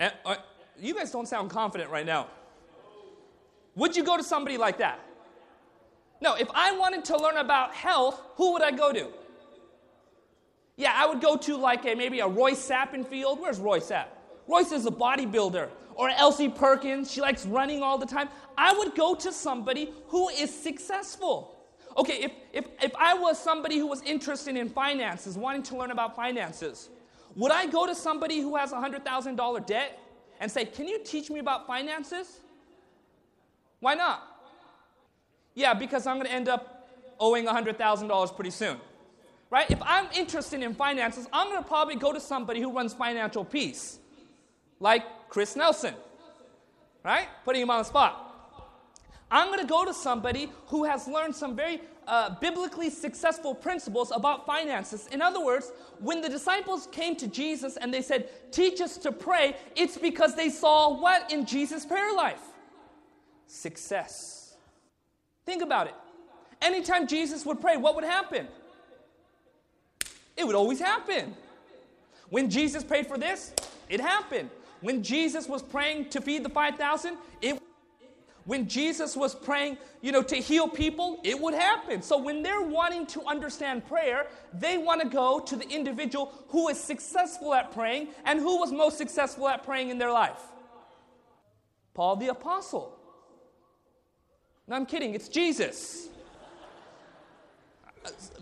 And, 0.00 0.12
uh, 0.24 0.36
you 0.78 0.94
guys 0.94 1.10
don't 1.10 1.26
sound 1.26 1.50
confident 1.50 1.90
right 1.90 2.06
now. 2.06 2.28
Would 3.74 3.96
you 3.96 4.04
go 4.04 4.16
to 4.16 4.22
somebody 4.22 4.56
like 4.56 4.78
that? 4.78 5.00
No, 6.20 6.34
if 6.34 6.48
I 6.54 6.72
wanted 6.72 7.04
to 7.06 7.16
learn 7.16 7.36
about 7.36 7.74
health, 7.74 8.20
who 8.36 8.52
would 8.52 8.62
I 8.62 8.72
go 8.72 8.92
to? 8.92 9.08
Yeah, 10.76 10.92
I 10.94 11.06
would 11.06 11.20
go 11.20 11.36
to 11.36 11.56
like 11.56 11.84
a, 11.86 11.94
maybe 11.94 12.20
a 12.20 12.26
Royce 12.26 12.68
Sappenfield. 12.68 13.40
Where's 13.40 13.58
Roy 13.58 13.80
at? 13.90 14.16
Royce 14.46 14.72
is 14.72 14.86
a 14.86 14.90
bodybuilder. 14.90 15.68
Or 15.94 16.08
Elsie 16.10 16.48
Perkins, 16.48 17.10
she 17.10 17.20
likes 17.20 17.44
running 17.44 17.82
all 17.82 17.98
the 17.98 18.06
time. 18.06 18.28
I 18.56 18.72
would 18.72 18.94
go 18.94 19.16
to 19.16 19.32
somebody 19.32 19.92
who 20.06 20.28
is 20.28 20.54
successful. 20.54 21.57
Okay, 21.98 22.22
if, 22.22 22.32
if, 22.52 22.66
if 22.80 22.94
I 22.96 23.12
was 23.12 23.42
somebody 23.42 23.76
who 23.76 23.88
was 23.88 24.02
interested 24.02 24.56
in 24.56 24.68
finances, 24.68 25.36
wanting 25.36 25.64
to 25.64 25.76
learn 25.76 25.90
about 25.90 26.14
finances, 26.14 26.90
would 27.34 27.50
I 27.50 27.66
go 27.66 27.86
to 27.86 27.94
somebody 27.94 28.40
who 28.40 28.54
has 28.54 28.70
a 28.70 28.76
$100,000 28.76 29.66
debt 29.66 29.98
and 30.40 30.50
say, 30.50 30.64
Can 30.64 30.86
you 30.86 31.00
teach 31.04 31.28
me 31.28 31.40
about 31.40 31.66
finances? 31.66 32.38
Why 33.80 33.94
not? 33.94 34.22
Yeah, 35.56 35.74
because 35.74 36.06
I'm 36.06 36.16
going 36.16 36.28
to 36.28 36.32
end 36.32 36.48
up 36.48 36.88
owing 37.18 37.46
$100,000 37.46 38.36
pretty 38.36 38.50
soon. 38.50 38.76
Right? 39.50 39.68
If 39.68 39.80
I'm 39.82 40.06
interested 40.14 40.62
in 40.62 40.74
finances, 40.74 41.26
I'm 41.32 41.48
going 41.48 41.62
to 41.62 41.68
probably 41.68 41.96
go 41.96 42.12
to 42.12 42.20
somebody 42.20 42.60
who 42.60 42.72
runs 42.72 42.94
Financial 42.94 43.44
Peace, 43.44 43.98
like 44.78 45.02
Chris 45.28 45.56
Nelson. 45.56 45.94
Right? 47.04 47.26
Putting 47.44 47.62
him 47.62 47.70
on 47.70 47.78
the 47.78 47.84
spot. 47.84 48.27
I'm 49.30 49.48
going 49.48 49.60
to 49.60 49.66
go 49.66 49.84
to 49.84 49.92
somebody 49.92 50.50
who 50.66 50.84
has 50.84 51.06
learned 51.06 51.34
some 51.34 51.54
very 51.54 51.80
uh, 52.06 52.34
biblically 52.40 52.88
successful 52.88 53.54
principles 53.54 54.10
about 54.10 54.46
finances. 54.46 55.06
In 55.12 55.20
other 55.20 55.44
words, 55.44 55.70
when 56.00 56.22
the 56.22 56.28
disciples 56.28 56.88
came 56.90 57.14
to 57.16 57.26
Jesus 57.26 57.76
and 57.76 57.92
they 57.92 58.00
said, 58.00 58.30
Teach 58.50 58.80
us 58.80 58.96
to 58.98 59.12
pray, 59.12 59.56
it's 59.76 59.98
because 59.98 60.34
they 60.34 60.48
saw 60.48 60.98
what 60.98 61.30
in 61.30 61.44
Jesus' 61.44 61.84
prayer 61.84 62.12
life? 62.14 62.40
Success. 63.46 64.56
Think 65.44 65.62
about 65.62 65.88
it. 65.88 65.94
Anytime 66.62 67.06
Jesus 67.06 67.44
would 67.44 67.60
pray, 67.60 67.76
what 67.76 67.94
would 67.94 68.04
happen? 68.04 68.48
It 70.36 70.46
would 70.46 70.56
always 70.56 70.78
happen. 70.78 71.34
When 72.30 72.48
Jesus 72.48 72.84
prayed 72.84 73.06
for 73.06 73.18
this, 73.18 73.52
it 73.88 74.00
happened. 74.00 74.50
When 74.80 75.02
Jesus 75.02 75.48
was 75.48 75.62
praying 75.62 76.10
to 76.10 76.20
feed 76.20 76.44
the 76.44 76.48
5,000, 76.48 77.16
it 77.42 77.57
when 78.48 78.66
Jesus 78.66 79.14
was 79.14 79.34
praying, 79.34 79.76
you 80.00 80.10
know, 80.10 80.22
to 80.22 80.36
heal 80.36 80.68
people, 80.68 81.20
it 81.22 81.38
would 81.38 81.52
happen. 81.52 82.00
So 82.00 82.16
when 82.16 82.42
they're 82.42 82.62
wanting 82.62 83.04
to 83.08 83.22
understand 83.26 83.86
prayer, 83.86 84.26
they 84.54 84.78
want 84.78 85.02
to 85.02 85.06
go 85.06 85.38
to 85.38 85.54
the 85.54 85.68
individual 85.68 86.32
who 86.48 86.70
is 86.70 86.80
successful 86.80 87.52
at 87.52 87.72
praying 87.72 88.08
and 88.24 88.40
who 88.40 88.58
was 88.58 88.72
most 88.72 88.96
successful 88.96 89.50
at 89.50 89.64
praying 89.64 89.90
in 89.90 89.98
their 89.98 90.10
life. 90.10 90.40
Paul 91.92 92.16
the 92.16 92.28
apostle. 92.28 92.98
No, 94.66 94.76
I'm 94.76 94.86
kidding, 94.86 95.14
it's 95.14 95.28
Jesus. 95.28 96.08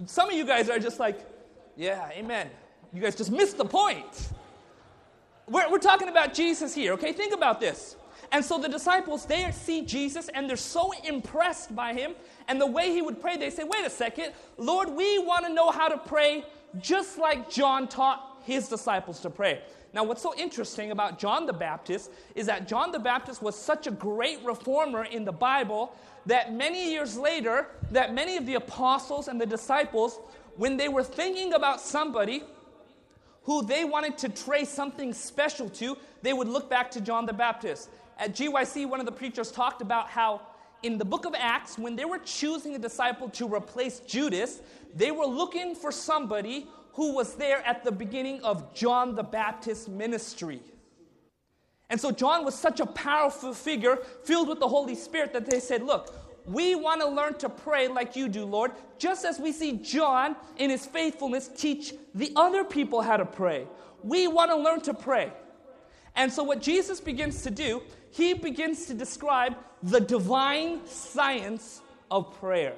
Some 0.06 0.30
of 0.30 0.36
you 0.36 0.46
guys 0.46 0.70
are 0.70 0.78
just 0.78 1.00
like, 1.00 1.18
yeah, 1.76 2.10
amen. 2.12 2.48
You 2.92 3.02
guys 3.02 3.16
just 3.16 3.32
missed 3.32 3.58
the 3.58 3.64
point. 3.64 4.28
We're, 5.48 5.68
we're 5.68 5.78
talking 5.78 6.08
about 6.08 6.32
Jesus 6.32 6.76
here, 6.76 6.92
okay? 6.92 7.12
Think 7.12 7.34
about 7.34 7.58
this. 7.58 7.96
And 8.32 8.44
so 8.44 8.58
the 8.58 8.68
disciples, 8.68 9.24
they 9.26 9.50
see 9.52 9.82
Jesus 9.82 10.28
and 10.28 10.48
they're 10.48 10.56
so 10.56 10.92
impressed 11.04 11.74
by 11.74 11.92
him 11.92 12.14
and 12.48 12.60
the 12.60 12.66
way 12.66 12.90
he 12.92 13.02
would 13.02 13.20
pray. 13.20 13.36
They 13.36 13.50
say, 13.50 13.64
wait 13.64 13.84
a 13.84 13.90
second, 13.90 14.32
Lord, 14.56 14.90
we 14.90 15.18
want 15.18 15.46
to 15.46 15.52
know 15.52 15.70
how 15.70 15.88
to 15.88 15.98
pray 15.98 16.44
just 16.80 17.18
like 17.18 17.50
John 17.50 17.88
taught 17.88 18.38
his 18.44 18.68
disciples 18.68 19.20
to 19.20 19.30
pray. 19.30 19.62
Now, 19.92 20.04
what's 20.04 20.20
so 20.20 20.34
interesting 20.36 20.90
about 20.90 21.18
John 21.18 21.46
the 21.46 21.52
Baptist 21.52 22.10
is 22.34 22.46
that 22.46 22.68
John 22.68 22.92
the 22.92 22.98
Baptist 22.98 23.42
was 23.42 23.56
such 23.56 23.86
a 23.86 23.90
great 23.90 24.44
reformer 24.44 25.04
in 25.04 25.24
the 25.24 25.32
Bible 25.32 25.94
that 26.26 26.52
many 26.52 26.90
years 26.90 27.16
later, 27.16 27.68
that 27.92 28.12
many 28.12 28.36
of 28.36 28.44
the 28.44 28.54
apostles 28.54 29.28
and 29.28 29.40
the 29.40 29.46
disciples, 29.46 30.18
when 30.56 30.76
they 30.76 30.88
were 30.88 31.04
thinking 31.04 31.54
about 31.54 31.80
somebody 31.80 32.42
who 33.44 33.64
they 33.64 33.84
wanted 33.84 34.18
to 34.18 34.28
trace 34.28 34.68
something 34.68 35.14
special 35.14 35.70
to, 35.70 35.96
they 36.22 36.32
would 36.32 36.48
look 36.48 36.68
back 36.68 36.90
to 36.90 37.00
John 37.00 37.24
the 37.26 37.32
Baptist 37.32 37.88
at 38.18 38.34
GYC, 38.34 38.88
one 38.88 39.00
of 39.00 39.06
the 39.06 39.12
preachers 39.12 39.50
talked 39.50 39.82
about 39.82 40.08
how 40.08 40.40
in 40.82 40.98
the 40.98 41.04
book 41.04 41.24
of 41.24 41.34
Acts, 41.36 41.78
when 41.78 41.96
they 41.96 42.04
were 42.04 42.18
choosing 42.18 42.74
a 42.74 42.78
disciple 42.78 43.28
to 43.30 43.52
replace 43.52 44.00
Judas, 44.00 44.60
they 44.94 45.10
were 45.10 45.26
looking 45.26 45.74
for 45.74 45.90
somebody 45.90 46.68
who 46.92 47.14
was 47.14 47.34
there 47.34 47.64
at 47.66 47.84
the 47.84 47.92
beginning 47.92 48.42
of 48.42 48.72
John 48.74 49.14
the 49.14 49.22
Baptist 49.22 49.88
ministry. 49.88 50.60
And 51.90 52.00
so 52.00 52.10
John 52.10 52.44
was 52.44 52.54
such 52.54 52.80
a 52.80 52.86
powerful 52.86 53.52
figure, 53.52 53.96
filled 54.24 54.48
with 54.48 54.60
the 54.60 54.68
Holy 54.68 54.94
Spirit, 54.94 55.32
that 55.34 55.48
they 55.48 55.60
said, 55.60 55.82
Look, 55.82 56.14
we 56.46 56.74
want 56.74 57.00
to 57.00 57.08
learn 57.08 57.34
to 57.38 57.48
pray 57.48 57.88
like 57.88 58.16
you 58.16 58.28
do, 58.28 58.44
Lord, 58.44 58.72
just 58.98 59.24
as 59.24 59.38
we 59.38 59.52
see 59.52 59.72
John 59.72 60.36
in 60.56 60.70
his 60.70 60.86
faithfulness 60.86 61.48
teach 61.48 61.92
the 62.14 62.32
other 62.36 62.64
people 62.64 63.02
how 63.02 63.16
to 63.16 63.26
pray. 63.26 63.66
We 64.02 64.28
want 64.28 64.50
to 64.50 64.56
learn 64.56 64.80
to 64.82 64.94
pray. 64.94 65.32
And 66.16 66.32
so, 66.32 66.42
what 66.42 66.60
Jesus 66.60 67.00
begins 67.00 67.42
to 67.42 67.50
do 67.50 67.82
he 68.16 68.32
begins 68.32 68.86
to 68.86 68.94
describe 68.94 69.56
the 69.82 70.00
divine 70.00 70.86
science 70.86 71.82
of 72.10 72.34
prayer. 72.40 72.74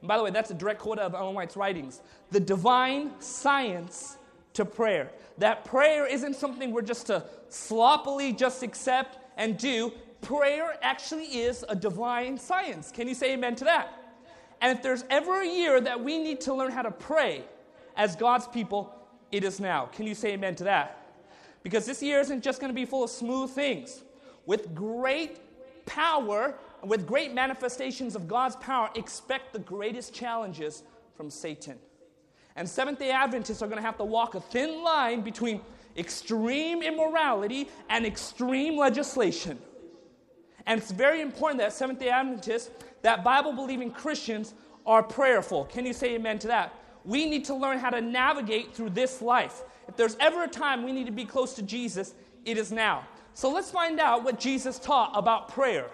And 0.00 0.08
by 0.08 0.16
the 0.16 0.24
way, 0.24 0.30
that's 0.30 0.50
a 0.50 0.54
direct 0.54 0.80
quote 0.80 0.98
of 0.98 1.14
Ellen 1.14 1.34
White's 1.34 1.54
writings. 1.54 2.00
The 2.30 2.40
divine 2.40 3.10
science 3.20 4.16
to 4.54 4.64
prayer. 4.64 5.10
That 5.36 5.66
prayer 5.66 6.06
isn't 6.06 6.34
something 6.34 6.70
we're 6.70 6.80
just 6.80 7.08
to 7.08 7.24
sloppily 7.50 8.32
just 8.32 8.62
accept 8.62 9.18
and 9.36 9.58
do. 9.58 9.92
Prayer 10.22 10.78
actually 10.80 11.26
is 11.26 11.62
a 11.68 11.76
divine 11.76 12.38
science. 12.38 12.90
Can 12.90 13.06
you 13.06 13.14
say 13.14 13.34
amen 13.34 13.56
to 13.56 13.64
that? 13.64 13.92
And 14.62 14.76
if 14.76 14.82
there's 14.82 15.04
ever 15.10 15.42
a 15.42 15.46
year 15.46 15.78
that 15.82 16.02
we 16.02 16.16
need 16.16 16.40
to 16.42 16.54
learn 16.54 16.72
how 16.72 16.82
to 16.82 16.90
pray 16.90 17.44
as 17.96 18.16
God's 18.16 18.48
people, 18.48 18.94
it 19.30 19.44
is 19.44 19.60
now. 19.60 19.86
Can 19.92 20.06
you 20.06 20.14
say 20.14 20.32
amen 20.32 20.54
to 20.56 20.64
that? 20.64 20.99
Because 21.62 21.86
this 21.86 22.02
year 22.02 22.20
isn't 22.20 22.42
just 22.42 22.60
going 22.60 22.70
to 22.70 22.74
be 22.74 22.84
full 22.84 23.04
of 23.04 23.10
smooth 23.10 23.50
things 23.50 24.02
with 24.46 24.74
great 24.74 25.38
power, 25.86 26.54
with 26.82 27.06
great 27.06 27.34
manifestations 27.34 28.14
of 28.16 28.26
God's 28.26 28.56
power, 28.56 28.90
expect 28.94 29.52
the 29.52 29.58
greatest 29.58 30.14
challenges 30.14 30.82
from 31.14 31.30
Satan. 31.30 31.78
And 32.56 32.68
Seventh 32.68 32.98
day 32.98 33.10
Adventists 33.10 33.62
are 33.62 33.66
going 33.66 33.78
to 33.78 33.82
have 33.82 33.98
to 33.98 34.04
walk 34.04 34.34
a 34.34 34.40
thin 34.40 34.82
line 34.82 35.20
between 35.20 35.60
extreme 35.96 36.82
immorality 36.82 37.68
and 37.88 38.06
extreme 38.06 38.76
legislation. 38.78 39.58
And 40.66 40.80
it's 40.80 40.90
very 40.90 41.20
important 41.20 41.60
that 41.60 41.72
Seventh 41.72 41.98
day 42.00 42.10
Adventists, 42.10 42.70
that 43.02 43.24
Bible 43.24 43.52
believing 43.52 43.90
Christians, 43.90 44.54
are 44.86 45.02
prayerful. 45.02 45.64
Can 45.66 45.86
you 45.86 45.92
say 45.92 46.14
amen 46.14 46.38
to 46.40 46.48
that? 46.48 46.74
We 47.04 47.28
need 47.28 47.44
to 47.46 47.54
learn 47.54 47.78
how 47.78 47.90
to 47.90 48.00
navigate 48.00 48.74
through 48.74 48.90
this 48.90 49.22
life. 49.22 49.62
If 49.90 49.96
there's 49.96 50.16
ever 50.20 50.44
a 50.44 50.48
time 50.48 50.84
we 50.84 50.92
need 50.92 51.06
to 51.06 51.12
be 51.12 51.24
close 51.24 51.54
to 51.54 51.62
Jesus, 51.62 52.14
it 52.44 52.56
is 52.56 52.70
now. 52.70 53.04
So 53.34 53.50
let's 53.50 53.72
find 53.72 53.98
out 53.98 54.22
what 54.22 54.38
Jesus 54.38 54.78
taught 54.78 55.10
about 55.14 55.48
prayer. 55.48 55.90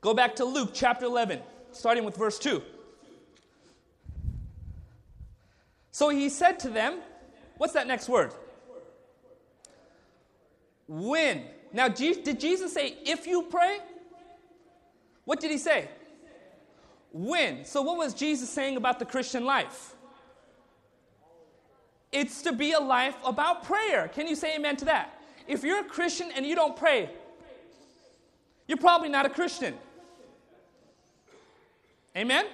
Go 0.00 0.14
back 0.14 0.34
to 0.36 0.46
Luke 0.46 0.70
chapter 0.72 1.04
11, 1.04 1.40
starting 1.72 2.04
with 2.04 2.16
verse 2.16 2.38
2. 2.38 2.62
So 5.90 6.08
he 6.08 6.30
said 6.30 6.58
to 6.60 6.70
them, 6.70 7.00
What's 7.58 7.74
that 7.74 7.86
next 7.86 8.08
word? 8.08 8.32
When. 10.86 11.44
Now, 11.70 11.88
did 11.88 12.40
Jesus 12.40 12.72
say, 12.72 12.96
if 13.04 13.26
you 13.26 13.42
pray? 13.42 13.80
What 15.26 15.38
did 15.40 15.50
he 15.50 15.58
say? 15.58 15.90
When. 17.12 17.66
So, 17.66 17.82
what 17.82 17.98
was 17.98 18.14
Jesus 18.14 18.48
saying 18.48 18.78
about 18.78 18.98
the 18.98 19.04
Christian 19.04 19.44
life? 19.44 19.96
It's 22.10 22.42
to 22.42 22.52
be 22.52 22.72
a 22.72 22.80
life 22.80 23.16
about 23.24 23.64
prayer. 23.64 24.08
Can 24.08 24.26
you 24.26 24.34
say 24.34 24.56
amen 24.56 24.76
to 24.76 24.84
that? 24.86 25.20
If 25.46 25.62
you're 25.62 25.80
a 25.80 25.84
Christian 25.84 26.30
and 26.34 26.46
you 26.46 26.54
don't 26.54 26.76
pray, 26.76 27.10
you're 28.66 28.78
probably 28.78 29.08
not 29.08 29.26
a 29.26 29.30
Christian. 29.30 29.74
Amen? 32.16 32.46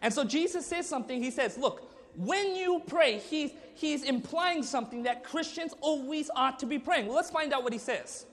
And 0.00 0.12
so 0.12 0.24
Jesus 0.24 0.66
says 0.66 0.88
something. 0.88 1.22
He 1.22 1.30
says, 1.30 1.56
Look, 1.56 1.90
when 2.16 2.54
you 2.54 2.82
pray, 2.86 3.18
he's, 3.18 3.52
he's 3.74 4.02
implying 4.02 4.62
something 4.62 5.04
that 5.04 5.24
Christians 5.24 5.74
always 5.80 6.30
ought 6.34 6.58
to 6.58 6.66
be 6.66 6.78
praying. 6.78 7.06
Well, 7.06 7.16
let's 7.16 7.30
find 7.30 7.52
out 7.52 7.62
what 7.62 7.72
he 7.72 7.78
says. 7.78 8.26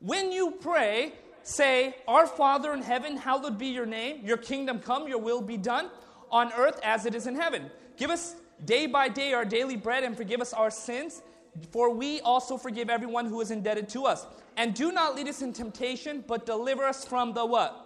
When 0.00 0.30
you 0.30 0.52
pray, 0.60 1.14
say, 1.42 1.96
Our 2.06 2.26
Father 2.26 2.74
in 2.74 2.82
heaven, 2.82 3.16
hallowed 3.16 3.58
be 3.58 3.68
your 3.68 3.86
name, 3.86 4.24
your 4.24 4.36
kingdom 4.36 4.80
come, 4.80 5.08
your 5.08 5.18
will 5.18 5.40
be 5.40 5.56
done 5.56 5.90
on 6.30 6.52
earth 6.52 6.80
as 6.82 7.06
it 7.06 7.14
is 7.14 7.26
in 7.26 7.36
heaven. 7.36 7.70
Give 7.96 8.10
us 8.10 8.34
day 8.64 8.86
by 8.86 9.08
day 9.08 9.32
our 9.32 9.44
daily 9.44 9.76
bread 9.76 10.04
and 10.04 10.16
forgive 10.16 10.40
us 10.40 10.52
our 10.52 10.70
sins, 10.70 11.22
for 11.70 11.90
we 11.90 12.20
also 12.20 12.56
forgive 12.56 12.90
everyone 12.90 13.26
who 13.26 13.40
is 13.40 13.50
indebted 13.50 13.88
to 13.90 14.04
us. 14.04 14.26
And 14.56 14.74
do 14.74 14.92
not 14.92 15.14
lead 15.14 15.28
us 15.28 15.42
in 15.42 15.52
temptation, 15.52 16.24
but 16.26 16.46
deliver 16.46 16.84
us 16.84 17.04
from 17.04 17.34
the 17.34 17.44
what? 17.44 17.82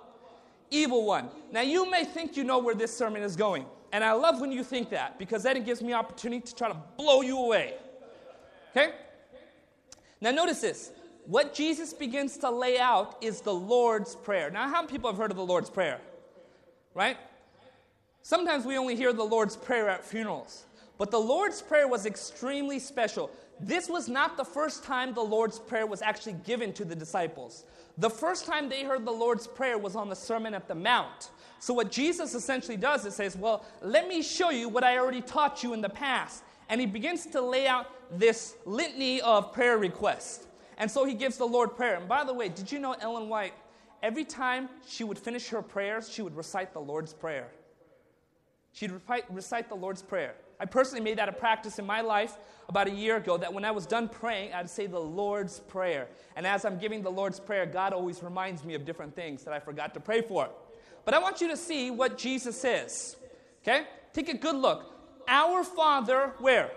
Evil 0.71 1.05
one. 1.05 1.29
Now 1.51 1.63
you 1.63 1.91
may 1.91 2.05
think 2.05 2.37
you 2.37 2.45
know 2.45 2.59
where 2.59 2.75
this 2.75 2.97
sermon 2.97 3.23
is 3.23 3.37
going. 3.37 3.67
And 3.93 4.05
I 4.05 4.13
love 4.13 4.41
when 4.41 4.53
you 4.53 4.63
think 4.63 4.91
that 4.91 5.19
because 5.19 5.43
then 5.43 5.57
it 5.57 5.67
gives 5.67 5.83
me 5.83 5.93
opportunity 5.93 6.43
to 6.43 6.55
try 6.55 6.69
to 6.69 6.77
blow 6.97 7.23
you 7.23 7.37
away. 7.39 7.75
Okay? 8.71 8.93
Now 10.21 10.31
notice 10.31 10.61
this. 10.61 10.93
What 11.27 11.55
Jesus 11.55 11.93
begins 11.93 12.37
to 12.39 12.51
lay 12.51 12.79
out 12.79 13.17
is 13.21 13.41
the 13.41 13.55
Lord's 13.55 14.17
Prayer. 14.17 14.51
Now, 14.51 14.69
how 14.69 14.83
many 14.83 14.89
people 14.89 15.11
have 15.11 15.19
heard 15.19 15.31
of 15.31 15.37
the 15.37 15.45
Lord's 15.45 15.71
Prayer? 15.71 16.01
Right? 16.95 17.17
Sometimes 18.23 18.65
we 18.65 18.77
only 18.77 18.97
hear 18.97 19.13
the 19.13 19.25
Lord's 19.25 19.57
Prayer 19.57 19.89
at 19.89 20.05
funerals. 20.05 20.65
But 20.99 21.11
the 21.11 21.19
Lord's 21.19 21.63
Prayer 21.63 21.89
was 21.89 22.05
extremely 22.05 22.79
special. 22.79 23.31
This 23.59 23.89
was 23.89 24.09
not 24.09 24.37
the 24.37 24.45
first 24.45 24.85
time 24.85 25.15
the 25.15 25.23
Lord's 25.23 25.59
Prayer 25.59 25.87
was 25.87 26.03
actually 26.03 26.35
given 26.45 26.73
to 26.75 26.85
the 26.85 26.95
disciples. 26.95 27.65
The 27.99 28.11
first 28.11 28.47
time 28.47 28.69
they 28.69 28.85
heard 28.85 29.07
the 29.07 29.11
Lord's 29.11 29.47
Prayer 29.47 29.79
was 29.79 29.97
on 29.97 30.09
the 30.09 30.17
Sermon 30.17 30.55
at 30.55 30.69
the 30.69 30.75
Mount. 30.75 31.31
So, 31.59 31.75
what 31.75 31.91
Jesus 31.91 32.35
essentially 32.35 32.77
does 32.77 33.05
is 33.05 33.15
says, 33.15 33.37
Well, 33.37 33.65
let 33.83 34.09
me 34.09 34.23
show 34.23 34.51
you 34.51 34.69
what 34.69 34.85
I 34.85 34.99
already 34.99 35.23
taught 35.23 35.63
you 35.63 35.73
in 35.73 35.81
the 35.81 35.89
past. 35.89 36.43
And 36.69 36.81
he 36.81 36.87
begins 36.87 37.27
to 37.27 37.41
lay 37.41 37.67
out 37.67 37.87
this 38.19 38.57
litany 38.65 39.21
of 39.23 39.53
prayer 39.53 39.77
requests. 39.77 40.47
And 40.79 40.91
so 40.91 41.05
he 41.05 41.15
gives 41.15 41.37
the 41.37 41.47
Lord 41.47 41.77
prayer. 41.77 41.97
And 41.97 42.09
by 42.09 42.25
the 42.25 42.33
way, 42.33 42.49
did 42.49 42.71
you 42.71 42.79
know 42.79 42.95
Ellen 43.01 43.29
White, 43.29 43.53
every 44.03 44.25
time 44.25 44.69
she 44.87 45.05
would 45.05 45.19
finish 45.19 45.49
her 45.49 45.61
prayers, 45.63 46.11
she 46.11 46.23
would 46.23 46.37
recite 46.37 46.73
the 46.73 46.81
Lord's 46.81 47.13
Prayer. 47.13 47.49
She'd 48.73 48.93
recite 49.31 49.69
the 49.69 49.75
Lord's 49.75 50.03
Prayer. 50.03 50.35
I 50.61 50.67
personally 50.67 51.03
made 51.03 51.19
that 51.19 51.29
a 51.29 51.33
practice 51.33 51.79
in 51.79 51.87
my 51.87 52.03
life 52.03 52.37
about 52.69 52.87
a 52.87 52.91
year 52.91 53.17
ago 53.17 53.37
that 53.39 53.53
when 53.53 53.65
I 53.65 53.71
was 53.71 53.87
done 53.87 54.09
praying, 54.09 54.53
I'd 54.53 54.69
say 54.69 54.87
the 54.87 54.99
Lord's 54.99 55.61
Prayer. 55.61 56.07
And 56.37 56.47
as 56.47 56.65
I'm 56.65 56.79
giving 56.79 57.03
the 57.03 57.11
Lord's 57.11 57.41
Prayer, 57.41 57.67
God 57.67 57.93
always 57.93 58.23
reminds 58.23 58.63
me 58.65 58.75
of 58.75 58.85
different 58.85 59.17
things 59.17 59.43
that 59.45 59.55
I 59.55 59.59
forgot 59.59 59.95
to 59.95 60.01
pray 60.01 60.21
for. 60.21 60.51
But 61.05 61.15
I 61.15 61.19
want 61.19 61.41
you 61.41 61.49
to 61.49 61.57
see 61.57 61.91
what 61.91 62.19
Jesus 62.19 62.61
says. 62.61 63.17
Okay? 63.63 63.87
Take 64.13 64.29
a 64.29 64.37
good 64.37 64.57
look. 64.57 64.95
Our 65.27 65.65
Father, 65.65 66.35
where? 66.39 66.71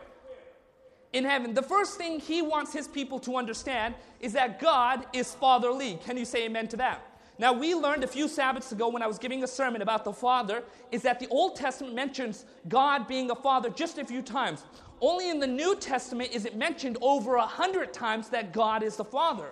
In 1.12 1.26
heaven. 1.26 1.54
The 1.54 1.62
first 1.62 1.98
thing 1.98 2.20
he 2.20 2.42
wants 2.42 2.74
his 2.74 2.88
people 2.88 3.20
to 3.20 3.36
understand 3.36 3.96
is 4.20 4.34
that 4.34 4.60
God 4.60 5.06
is 5.14 5.36
fatherly. 5.36 6.00
Can 6.06 6.18
you 6.18 6.26
say 6.26 6.46
amen 6.46 6.70
to 6.70 6.78
that? 6.78 7.06
Now, 7.39 7.52
we 7.52 7.74
learned 7.74 8.04
a 8.04 8.08
few 8.08 8.28
Sabbaths 8.28 8.72
ago 8.72 8.89
when 8.89 9.02
I 9.02 9.08
was 9.08 9.17
giving 9.17 9.43
a 9.43 9.48
sermon 9.48 9.82
about 9.82 10.06
the 10.06 10.13
Father, 10.13 10.63
is 10.91 11.02
that 11.02 11.19
the 11.19 11.28
Old 11.30 11.56
Testament 11.56 11.96
mentions 11.96 12.46
God 12.67 13.08
being 13.08 13.32
a 13.32 13.36
Father 13.36 13.69
just 13.69 13.98
a 13.98 14.06
few 14.06 14.22
times. 14.22 14.63
Only 15.02 15.30
in 15.30 15.39
the 15.39 15.48
New 15.48 15.76
Testament 15.76 16.32
is 16.32 16.46
it 16.46 16.56
mentioned 16.56 16.98
over 17.02 17.36
a 17.36 17.46
hundred 17.46 17.91
times 17.91 18.30
that 18.30 18.54
God 18.54 18.84
is 18.84 18.96
the 18.96 19.04
Father. 19.04 19.52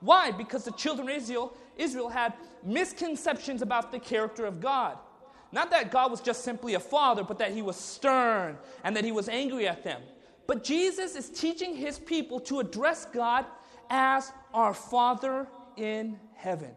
Why? 0.00 0.30
Because 0.30 0.64
the 0.64 0.72
children 0.72 1.08
of 1.08 1.16
Israel, 1.16 1.56
Israel 1.76 2.08
had 2.08 2.34
misconceptions 2.62 3.62
about 3.62 3.92
the 3.92 3.98
character 3.98 4.44
of 4.44 4.60
God. 4.60 4.98
Not 5.52 5.70
that 5.70 5.90
God 5.90 6.10
was 6.10 6.20
just 6.20 6.44
simply 6.44 6.74
a 6.74 6.80
father, 6.80 7.22
but 7.22 7.38
that 7.38 7.52
he 7.52 7.62
was 7.62 7.76
stern 7.76 8.56
and 8.84 8.96
that 8.96 9.04
he 9.04 9.12
was 9.12 9.28
angry 9.28 9.68
at 9.68 9.84
them. 9.84 10.00
But 10.46 10.64
Jesus 10.64 11.14
is 11.14 11.28
teaching 11.28 11.76
his 11.76 11.98
people 11.98 12.40
to 12.40 12.60
address 12.60 13.04
God 13.04 13.46
as 13.90 14.32
our 14.52 14.74
Father 14.74 15.46
in 15.76 16.18
heaven. 16.34 16.70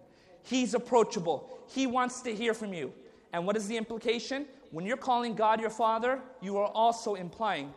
He's 0.45 0.73
approachable, 0.73 1.60
He 1.67 1.88
wants 1.88 2.21
to 2.21 2.34
hear 2.34 2.53
from 2.53 2.73
you. 2.73 2.93
And 3.34 3.45
what 3.45 3.58
is 3.58 3.67
the 3.67 3.75
implication? 3.75 4.45
When 4.71 4.86
you're 4.86 4.95
calling 4.95 5.36
God 5.36 5.60
your 5.60 5.69
Father, 5.69 6.21
you 6.41 6.58
are 6.58 6.67
also 6.67 7.15
implying 7.15 7.73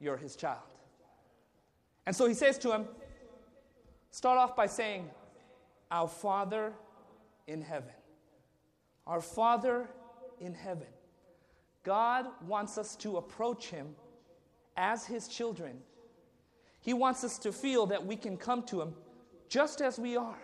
you're 0.00 0.16
His 0.16 0.36
child. 0.36 0.60
And 2.06 2.16
so 2.16 2.26
He 2.26 2.34
says 2.34 2.56
to 2.58 2.72
him, 2.72 2.86
start 4.10 4.38
off 4.38 4.56
by 4.56 4.66
saying, 4.66 5.10
our 5.90 6.08
Father 6.08 6.72
in 7.46 7.60
heaven. 7.60 7.92
Our 9.06 9.20
Father 9.20 9.88
in 10.40 10.54
heaven. 10.54 10.86
God 11.82 12.26
wants 12.46 12.78
us 12.78 12.96
to 12.96 13.16
approach 13.16 13.66
Him 13.66 13.88
as 14.76 15.04
His 15.04 15.28
children. 15.28 15.78
He 16.80 16.94
wants 16.94 17.24
us 17.24 17.38
to 17.38 17.52
feel 17.52 17.86
that 17.86 18.06
we 18.06 18.16
can 18.16 18.36
come 18.36 18.62
to 18.64 18.80
Him 18.80 18.94
just 19.48 19.80
as 19.82 19.98
we 19.98 20.16
are, 20.16 20.38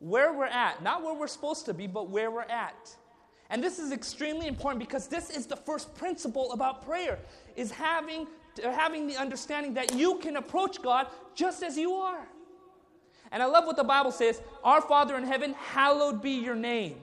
where 0.00 0.32
we're 0.32 0.46
at, 0.46 0.82
not 0.82 1.02
where 1.02 1.14
we're 1.14 1.26
supposed 1.26 1.66
to 1.66 1.74
be, 1.74 1.86
but 1.86 2.08
where 2.08 2.30
we're 2.30 2.42
at. 2.42 2.96
And 3.50 3.62
this 3.62 3.78
is 3.78 3.92
extremely 3.92 4.46
important 4.46 4.78
because 4.78 5.08
this 5.08 5.30
is 5.30 5.46
the 5.46 5.56
first 5.56 5.94
principle 5.94 6.52
about 6.52 6.84
prayer 6.84 7.18
is 7.56 7.70
having, 7.70 8.26
uh, 8.62 8.70
having 8.70 9.06
the 9.06 9.16
understanding 9.16 9.74
that 9.74 9.94
you 9.94 10.18
can 10.18 10.36
approach 10.36 10.82
God 10.82 11.06
just 11.34 11.62
as 11.62 11.76
you 11.76 11.94
are. 11.94 12.26
And 13.32 13.42
I 13.42 13.46
love 13.46 13.66
what 13.66 13.76
the 13.76 13.84
Bible 13.84 14.12
says 14.12 14.40
Our 14.62 14.80
Father 14.80 15.16
in 15.16 15.24
heaven, 15.24 15.54
hallowed 15.54 16.22
be 16.22 16.32
your 16.32 16.54
name. 16.54 16.96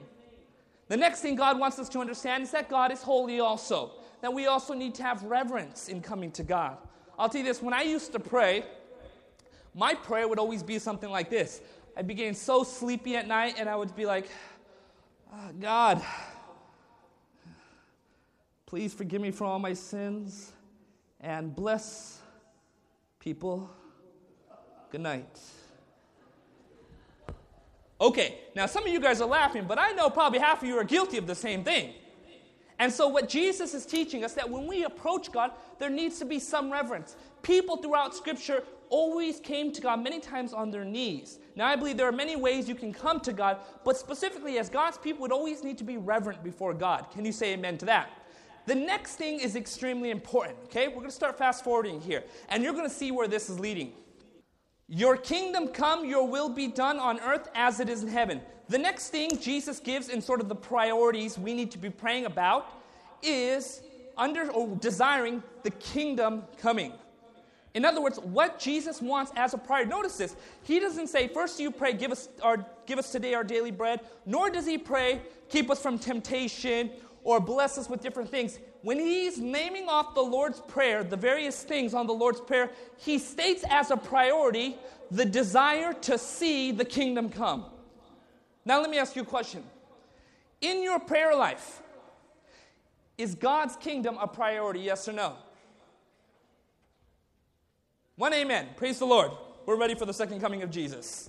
The 0.88 0.96
next 0.96 1.20
thing 1.20 1.34
God 1.34 1.58
wants 1.58 1.78
us 1.78 1.88
to 1.90 1.98
understand 1.98 2.44
is 2.44 2.52
that 2.52 2.68
God 2.68 2.92
is 2.92 3.02
holy 3.02 3.40
also. 3.40 3.90
That 4.22 4.32
we 4.32 4.46
also 4.46 4.72
need 4.72 4.94
to 4.96 5.02
have 5.02 5.22
reverence 5.24 5.88
in 5.88 6.00
coming 6.00 6.30
to 6.32 6.42
God. 6.42 6.78
I'll 7.18 7.28
tell 7.28 7.40
you 7.40 7.46
this 7.46 7.60
when 7.60 7.74
I 7.74 7.82
used 7.82 8.12
to 8.12 8.20
pray, 8.20 8.64
my 9.74 9.94
prayer 9.94 10.26
would 10.26 10.38
always 10.38 10.62
be 10.62 10.78
something 10.78 11.10
like 11.10 11.28
this 11.28 11.60
I'd 11.96 12.06
be 12.06 12.12
getting 12.12 12.34
so 12.34 12.62
sleepy 12.62 13.16
at 13.16 13.26
night, 13.26 13.54
and 13.58 13.70
I 13.70 13.76
would 13.76 13.96
be 13.96 14.04
like, 14.04 14.28
oh, 15.32 15.50
God, 15.58 16.02
please 18.66 18.92
forgive 18.92 19.22
me 19.22 19.30
for 19.30 19.44
all 19.44 19.58
my 19.58 19.72
sins 19.72 20.52
and 21.20 21.56
bless 21.56 22.20
people. 23.18 23.70
Good 24.90 25.00
night. 25.00 25.40
Okay, 27.98 28.40
now 28.54 28.66
some 28.66 28.84
of 28.86 28.92
you 28.92 29.00
guys 29.00 29.22
are 29.22 29.28
laughing, 29.28 29.64
but 29.66 29.78
I 29.78 29.92
know 29.92 30.10
probably 30.10 30.38
half 30.38 30.62
of 30.62 30.68
you 30.68 30.76
are 30.76 30.84
guilty 30.84 31.16
of 31.16 31.26
the 31.26 31.34
same 31.34 31.64
thing. 31.64 31.94
And 32.78 32.92
so, 32.92 33.08
what 33.08 33.26
Jesus 33.26 33.72
is 33.72 33.86
teaching 33.86 34.22
us 34.22 34.34
that 34.34 34.50
when 34.50 34.66
we 34.66 34.84
approach 34.84 35.32
God, 35.32 35.52
there 35.78 35.88
needs 35.88 36.18
to 36.18 36.26
be 36.26 36.38
some 36.38 36.70
reverence. 36.70 37.16
People 37.40 37.78
throughout 37.78 38.14
Scripture 38.14 38.64
always 38.90 39.40
came 39.40 39.72
to 39.72 39.80
God 39.80 40.02
many 40.02 40.20
times 40.20 40.52
on 40.52 40.70
their 40.70 40.84
knees. 40.84 41.38
Now, 41.56 41.66
I 41.66 41.74
believe 41.74 41.96
there 41.96 42.06
are 42.06 42.12
many 42.12 42.36
ways 42.36 42.68
you 42.68 42.74
can 42.74 42.92
come 42.92 43.18
to 43.20 43.32
God, 43.32 43.58
but 43.82 43.96
specifically, 43.96 44.58
as 44.58 44.68
God's 44.68 44.98
people, 44.98 45.22
would 45.22 45.32
always 45.32 45.64
need 45.64 45.78
to 45.78 45.84
be 45.84 45.96
reverent 45.96 46.44
before 46.44 46.74
God. 46.74 47.06
Can 47.10 47.24
you 47.24 47.32
say 47.32 47.54
amen 47.54 47.78
to 47.78 47.86
that? 47.86 48.10
The 48.66 48.74
next 48.74 49.16
thing 49.16 49.40
is 49.40 49.56
extremely 49.56 50.10
important, 50.10 50.58
okay? 50.64 50.88
We're 50.88 50.96
going 50.96 51.06
to 51.06 51.12
start 51.12 51.38
fast 51.38 51.64
forwarding 51.64 52.00
here, 52.00 52.24
and 52.50 52.62
you're 52.62 52.74
going 52.74 52.88
to 52.88 52.94
see 52.94 53.10
where 53.10 53.26
this 53.26 53.48
is 53.48 53.58
leading. 53.58 53.92
Your 54.88 55.16
kingdom 55.16 55.68
come, 55.68 56.04
your 56.04 56.28
will 56.28 56.50
be 56.50 56.68
done 56.68 56.98
on 56.98 57.18
earth 57.20 57.48
as 57.54 57.80
it 57.80 57.88
is 57.88 58.02
in 58.02 58.08
heaven. 58.08 58.42
The 58.68 58.78
next 58.78 59.08
thing 59.08 59.38
Jesus 59.40 59.80
gives 59.80 60.10
in 60.10 60.20
sort 60.20 60.40
of 60.40 60.48
the 60.48 60.54
priorities 60.54 61.38
we 61.38 61.54
need 61.54 61.70
to 61.70 61.78
be 61.78 61.88
praying 61.88 62.26
about 62.26 62.68
is 63.22 63.80
under 64.16 64.50
or 64.50 64.76
desiring 64.76 65.42
the 65.62 65.70
kingdom 65.70 66.44
coming. 66.58 66.92
In 67.76 67.84
other 67.84 68.00
words, 68.00 68.18
what 68.18 68.58
Jesus 68.58 69.02
wants 69.02 69.32
as 69.36 69.52
a 69.52 69.58
priority. 69.58 69.90
Notice 69.90 70.16
this. 70.16 70.34
He 70.62 70.80
doesn't 70.80 71.08
say, 71.08 71.28
first 71.28 71.60
you 71.60 71.70
pray, 71.70 71.92
give 71.92 72.10
us, 72.10 72.30
our, 72.42 72.64
give 72.86 72.98
us 72.98 73.12
today 73.12 73.34
our 73.34 73.44
daily 73.44 73.70
bread, 73.70 74.00
nor 74.24 74.48
does 74.48 74.64
he 74.64 74.78
pray, 74.78 75.20
keep 75.50 75.70
us 75.70 75.82
from 75.82 75.98
temptation 75.98 76.90
or 77.22 77.38
bless 77.38 77.76
us 77.76 77.90
with 77.90 78.00
different 78.00 78.30
things. 78.30 78.58
When 78.80 78.98
he's 78.98 79.38
naming 79.38 79.90
off 79.90 80.14
the 80.14 80.22
Lord's 80.22 80.60
Prayer, 80.62 81.04
the 81.04 81.18
various 81.18 81.64
things 81.64 81.92
on 81.92 82.06
the 82.06 82.14
Lord's 82.14 82.40
Prayer, 82.40 82.70
he 82.96 83.18
states 83.18 83.62
as 83.68 83.90
a 83.90 83.96
priority 83.98 84.78
the 85.10 85.26
desire 85.26 85.92
to 85.92 86.16
see 86.16 86.72
the 86.72 86.84
kingdom 86.84 87.28
come. 87.28 87.66
Now, 88.64 88.80
let 88.80 88.88
me 88.88 88.96
ask 88.96 89.14
you 89.14 89.20
a 89.20 89.26
question. 89.26 89.62
In 90.62 90.82
your 90.82 90.98
prayer 90.98 91.36
life, 91.36 91.82
is 93.18 93.34
God's 93.34 93.76
kingdom 93.76 94.16
a 94.18 94.26
priority, 94.26 94.80
yes 94.80 95.06
or 95.06 95.12
no? 95.12 95.36
One 98.16 98.32
amen. 98.32 98.68
Praise 98.76 98.98
the 98.98 99.04
Lord. 99.04 99.30
We're 99.66 99.76
ready 99.76 99.94
for 99.94 100.06
the 100.06 100.14
second 100.14 100.40
coming 100.40 100.62
of 100.62 100.70
Jesus. 100.70 101.28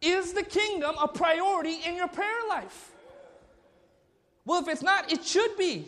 Is 0.00 0.32
the 0.32 0.42
kingdom 0.42 0.94
a 1.00 1.08
priority 1.08 1.80
in 1.86 1.96
your 1.96 2.08
prayer 2.08 2.48
life? 2.48 2.92
Well, 4.44 4.60
if 4.60 4.68
it's 4.68 4.82
not, 4.82 5.12
it 5.12 5.24
should 5.24 5.56
be. 5.56 5.86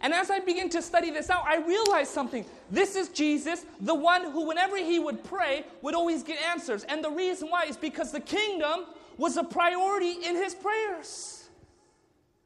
And 0.00 0.12
as 0.12 0.30
I 0.30 0.40
begin 0.40 0.68
to 0.70 0.82
study 0.82 1.10
this 1.10 1.30
out, 1.30 1.44
I 1.46 1.58
realized 1.58 2.10
something. 2.10 2.44
This 2.70 2.96
is 2.96 3.08
Jesus, 3.08 3.64
the 3.80 3.94
one 3.94 4.30
who, 4.30 4.46
whenever 4.46 4.76
he 4.76 4.98
would 4.98 5.24
pray, 5.24 5.64
would 5.80 5.94
always 5.94 6.22
get 6.22 6.38
answers. 6.42 6.84
And 6.84 7.02
the 7.02 7.10
reason 7.10 7.48
why 7.48 7.64
is 7.64 7.76
because 7.76 8.12
the 8.12 8.20
kingdom 8.20 8.86
was 9.16 9.36
a 9.36 9.44
priority 9.44 10.12
in 10.26 10.36
his 10.36 10.54
prayers. 10.54 11.48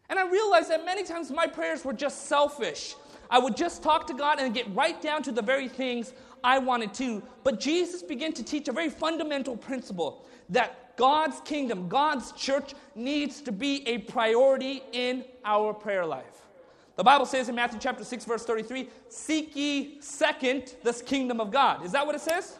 And 0.08 0.18
I 0.18 0.28
realized 0.28 0.70
that 0.70 0.84
many 0.84 1.04
times 1.04 1.30
my 1.30 1.46
prayers 1.46 1.84
were 1.84 1.92
just 1.92 2.26
selfish. 2.26 2.94
I 3.30 3.38
would 3.38 3.56
just 3.56 3.82
talk 3.82 4.06
to 4.06 4.14
God 4.14 4.40
and 4.40 4.54
get 4.54 4.72
right 4.74 5.00
down 5.00 5.22
to 5.24 5.32
the 5.32 5.42
very 5.42 5.68
things 5.68 6.12
I 6.42 6.58
wanted 6.58 6.94
to. 6.94 7.22
But 7.44 7.60
Jesus 7.60 8.02
began 8.02 8.32
to 8.34 8.42
teach 8.42 8.68
a 8.68 8.72
very 8.72 8.90
fundamental 8.90 9.56
principle 9.56 10.26
that 10.50 10.96
God's 10.96 11.40
kingdom, 11.42 11.88
God's 11.88 12.32
church 12.32 12.74
needs 12.94 13.40
to 13.42 13.52
be 13.52 13.86
a 13.86 13.98
priority 13.98 14.82
in 14.92 15.24
our 15.44 15.72
prayer 15.72 16.04
life. 16.04 16.24
The 16.96 17.04
Bible 17.04 17.26
says 17.26 17.48
in 17.48 17.54
Matthew 17.54 17.78
chapter 17.78 18.02
6 18.02 18.24
verse 18.24 18.44
33, 18.44 18.88
seek 19.08 19.54
ye 19.54 20.00
second 20.00 20.74
this 20.82 21.00
kingdom 21.00 21.40
of 21.40 21.52
God. 21.52 21.84
Is 21.84 21.92
that 21.92 22.04
what 22.04 22.16
it 22.16 22.20
says? 22.20 22.58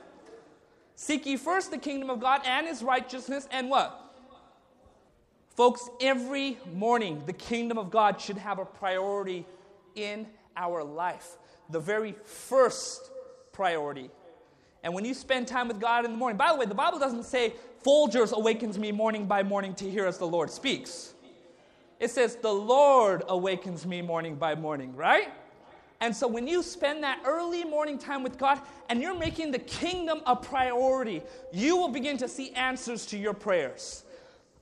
Seek 0.94 1.26
ye 1.26 1.36
first 1.36 1.70
the 1.70 1.78
kingdom 1.78 2.10
of 2.10 2.20
God 2.20 2.42
and 2.44 2.66
his 2.66 2.82
righteousness 2.82 3.48
and 3.50 3.68
what? 3.68 4.04
Folks, 5.56 5.88
every 6.00 6.56
morning 6.72 7.22
the 7.26 7.32
kingdom 7.32 7.78
of 7.78 7.90
God 7.90 8.20
should 8.20 8.38
have 8.38 8.60
a 8.60 8.64
priority 8.64 9.44
in 9.96 10.26
our 10.58 10.84
life. 10.84 11.38
The 11.70 11.80
very 11.80 12.12
first 12.24 13.10
priority. 13.52 14.10
And 14.82 14.92
when 14.92 15.04
you 15.04 15.14
spend 15.14 15.48
time 15.48 15.68
with 15.68 15.80
God 15.80 16.04
in 16.04 16.10
the 16.10 16.16
morning, 16.18 16.36
by 16.36 16.52
the 16.52 16.58
way, 16.58 16.66
the 16.66 16.74
Bible 16.74 16.98
doesn't 16.98 17.24
say 17.24 17.54
Folgers 17.84 18.32
awakens 18.32 18.78
me 18.78 18.92
morning 18.92 19.26
by 19.26 19.42
morning 19.42 19.74
to 19.76 19.88
hear 19.88 20.06
as 20.06 20.18
the 20.18 20.26
Lord 20.26 20.50
speaks. 20.50 21.14
It 22.00 22.10
says 22.10 22.36
the 22.36 22.52
Lord 22.52 23.22
awakens 23.28 23.86
me 23.86 24.02
morning 24.02 24.36
by 24.36 24.54
morning, 24.54 24.94
right? 24.94 25.32
And 26.00 26.14
so 26.14 26.28
when 26.28 26.46
you 26.46 26.62
spend 26.62 27.02
that 27.02 27.20
early 27.24 27.64
morning 27.64 27.98
time 27.98 28.22
with 28.22 28.38
God 28.38 28.60
and 28.88 29.02
you're 29.02 29.18
making 29.18 29.50
the 29.50 29.58
kingdom 29.58 30.20
a 30.26 30.36
priority, 30.36 31.22
you 31.52 31.76
will 31.76 31.88
begin 31.88 32.16
to 32.18 32.28
see 32.28 32.52
answers 32.52 33.04
to 33.06 33.18
your 33.18 33.34
prayers. 33.34 34.04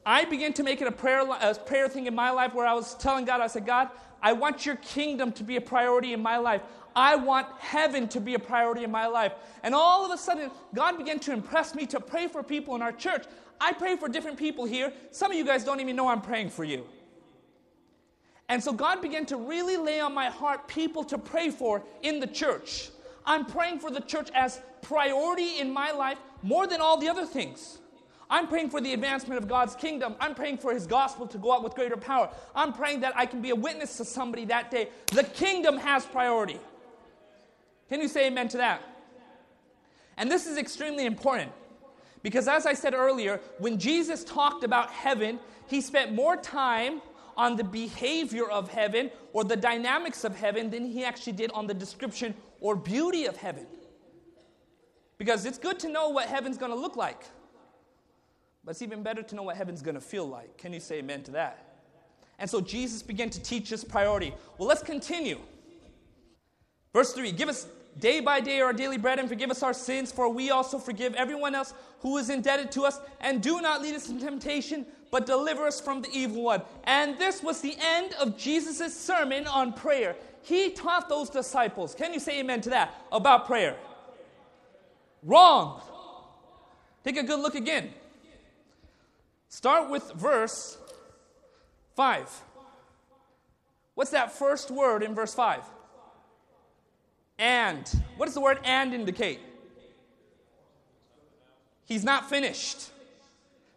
I 0.04 0.24
began 0.24 0.52
to 0.54 0.62
make 0.62 0.80
it 0.80 0.86
a 0.86 0.92
prayer, 0.92 1.28
a 1.28 1.54
prayer 1.54 1.88
thing 1.88 2.06
in 2.06 2.14
my 2.14 2.30
life 2.30 2.54
where 2.54 2.66
I 2.66 2.72
was 2.72 2.94
telling 2.94 3.24
God, 3.24 3.40
I 3.40 3.48
said, 3.48 3.66
God, 3.66 3.90
I 4.26 4.32
want 4.32 4.66
your 4.66 4.74
kingdom 4.74 5.30
to 5.34 5.44
be 5.44 5.54
a 5.54 5.60
priority 5.60 6.12
in 6.12 6.20
my 6.20 6.36
life. 6.36 6.60
I 6.96 7.14
want 7.14 7.46
heaven 7.60 8.08
to 8.08 8.20
be 8.20 8.34
a 8.34 8.40
priority 8.40 8.82
in 8.82 8.90
my 8.90 9.06
life. 9.06 9.30
And 9.62 9.72
all 9.72 10.04
of 10.04 10.10
a 10.10 10.18
sudden, 10.18 10.50
God 10.74 10.98
began 10.98 11.20
to 11.20 11.32
impress 11.32 11.76
me 11.76 11.86
to 11.86 12.00
pray 12.00 12.26
for 12.26 12.42
people 12.42 12.74
in 12.74 12.82
our 12.82 12.90
church. 12.90 13.24
I 13.60 13.72
pray 13.72 13.94
for 13.94 14.08
different 14.08 14.36
people 14.36 14.64
here. 14.64 14.92
Some 15.12 15.30
of 15.30 15.36
you 15.36 15.44
guys 15.44 15.62
don't 15.62 15.78
even 15.80 15.94
know 15.94 16.08
I'm 16.08 16.20
praying 16.20 16.50
for 16.50 16.64
you. 16.64 16.86
And 18.48 18.60
so 18.60 18.72
God 18.72 19.00
began 19.00 19.26
to 19.26 19.36
really 19.36 19.76
lay 19.76 20.00
on 20.00 20.12
my 20.12 20.26
heart 20.26 20.66
people 20.66 21.04
to 21.04 21.18
pray 21.18 21.50
for 21.50 21.84
in 22.02 22.18
the 22.18 22.26
church. 22.26 22.90
I'm 23.24 23.44
praying 23.44 23.78
for 23.78 23.92
the 23.92 24.00
church 24.00 24.30
as 24.34 24.60
priority 24.82 25.60
in 25.60 25.70
my 25.70 25.92
life 25.92 26.18
more 26.42 26.66
than 26.66 26.80
all 26.80 26.96
the 26.96 27.08
other 27.08 27.26
things. 27.26 27.78
I'm 28.28 28.48
praying 28.48 28.70
for 28.70 28.80
the 28.80 28.92
advancement 28.92 29.40
of 29.40 29.48
God's 29.48 29.76
kingdom. 29.76 30.16
I'm 30.20 30.34
praying 30.34 30.58
for 30.58 30.72
His 30.72 30.86
gospel 30.86 31.26
to 31.28 31.38
go 31.38 31.52
out 31.52 31.62
with 31.62 31.74
greater 31.74 31.96
power. 31.96 32.28
I'm 32.54 32.72
praying 32.72 33.00
that 33.00 33.16
I 33.16 33.26
can 33.26 33.40
be 33.40 33.50
a 33.50 33.54
witness 33.54 33.96
to 33.98 34.04
somebody 34.04 34.44
that 34.46 34.70
day. 34.70 34.88
The 35.12 35.24
kingdom 35.24 35.76
has 35.78 36.04
priority. 36.04 36.58
Can 37.88 38.00
you 38.00 38.08
say 38.08 38.26
amen 38.26 38.48
to 38.48 38.56
that? 38.56 38.82
And 40.16 40.30
this 40.30 40.46
is 40.46 40.58
extremely 40.58 41.06
important 41.06 41.52
because, 42.22 42.48
as 42.48 42.66
I 42.66 42.72
said 42.72 42.94
earlier, 42.94 43.40
when 43.58 43.78
Jesus 43.78 44.24
talked 44.24 44.64
about 44.64 44.90
heaven, 44.90 45.38
He 45.68 45.80
spent 45.80 46.12
more 46.12 46.36
time 46.36 47.00
on 47.36 47.56
the 47.56 47.64
behavior 47.64 48.48
of 48.48 48.70
heaven 48.70 49.10
or 49.32 49.44
the 49.44 49.56
dynamics 49.56 50.24
of 50.24 50.34
heaven 50.34 50.70
than 50.70 50.84
He 50.84 51.04
actually 51.04 51.34
did 51.34 51.52
on 51.52 51.66
the 51.66 51.74
description 51.74 52.34
or 52.60 52.74
beauty 52.74 53.26
of 53.26 53.36
heaven. 53.36 53.66
Because 55.18 55.46
it's 55.46 55.58
good 55.58 55.78
to 55.80 55.88
know 55.88 56.08
what 56.08 56.26
heaven's 56.26 56.58
going 56.58 56.72
to 56.72 56.78
look 56.78 56.96
like. 56.96 57.22
But 58.66 58.72
it's 58.72 58.82
even 58.82 59.04
better 59.04 59.22
to 59.22 59.34
know 59.36 59.44
what 59.44 59.56
heaven's 59.56 59.80
going 59.80 59.94
to 59.94 60.00
feel 60.00 60.26
like. 60.26 60.58
Can 60.58 60.72
you 60.72 60.80
say 60.80 60.98
amen 60.98 61.22
to 61.22 61.30
that? 61.30 61.66
And 62.40 62.50
so 62.50 62.60
Jesus 62.60 63.00
began 63.00 63.30
to 63.30 63.40
teach 63.40 63.70
this 63.70 63.84
priority. 63.84 64.34
Well, 64.58 64.68
let's 64.68 64.82
continue. 64.82 65.38
Verse 66.92 67.12
3 67.12 67.30
Give 67.30 67.48
us 67.48 67.68
day 68.00 68.18
by 68.18 68.40
day 68.40 68.60
our 68.60 68.72
daily 68.72 68.98
bread 68.98 69.20
and 69.20 69.28
forgive 69.28 69.50
us 69.52 69.62
our 69.62 69.72
sins, 69.72 70.10
for 70.10 70.28
we 70.28 70.50
also 70.50 70.78
forgive 70.78 71.14
everyone 71.14 71.54
else 71.54 71.74
who 72.00 72.18
is 72.18 72.28
indebted 72.28 72.72
to 72.72 72.82
us. 72.82 72.98
And 73.20 73.40
do 73.40 73.60
not 73.60 73.82
lead 73.82 73.94
us 73.94 74.08
into 74.08 74.24
temptation, 74.24 74.84
but 75.12 75.26
deliver 75.26 75.64
us 75.64 75.80
from 75.80 76.02
the 76.02 76.10
evil 76.12 76.42
one. 76.42 76.62
And 76.84 77.16
this 77.18 77.44
was 77.44 77.60
the 77.60 77.76
end 77.80 78.14
of 78.14 78.36
Jesus' 78.36 78.98
sermon 78.98 79.46
on 79.46 79.74
prayer. 79.74 80.16
He 80.42 80.70
taught 80.70 81.08
those 81.08 81.30
disciples, 81.30 81.94
can 81.94 82.12
you 82.12 82.20
say 82.20 82.40
amen 82.40 82.62
to 82.62 82.70
that, 82.70 82.94
about 83.12 83.46
prayer? 83.46 83.76
Wrong. 85.22 85.80
Take 87.04 87.16
a 87.16 87.22
good 87.22 87.38
look 87.38 87.54
again. 87.54 87.90
Start 89.56 89.88
with 89.88 90.12
verse 90.12 90.76
5. 91.94 92.42
What's 93.94 94.10
that 94.10 94.32
first 94.32 94.70
word 94.70 95.02
in 95.02 95.14
verse 95.14 95.32
5? 95.32 95.62
And. 97.38 97.90
What 98.18 98.26
does 98.26 98.34
the 98.34 98.42
word 98.42 98.60
and 98.64 98.92
indicate? 98.92 99.40
He's 101.86 102.04
not 102.04 102.28
finished. 102.28 102.90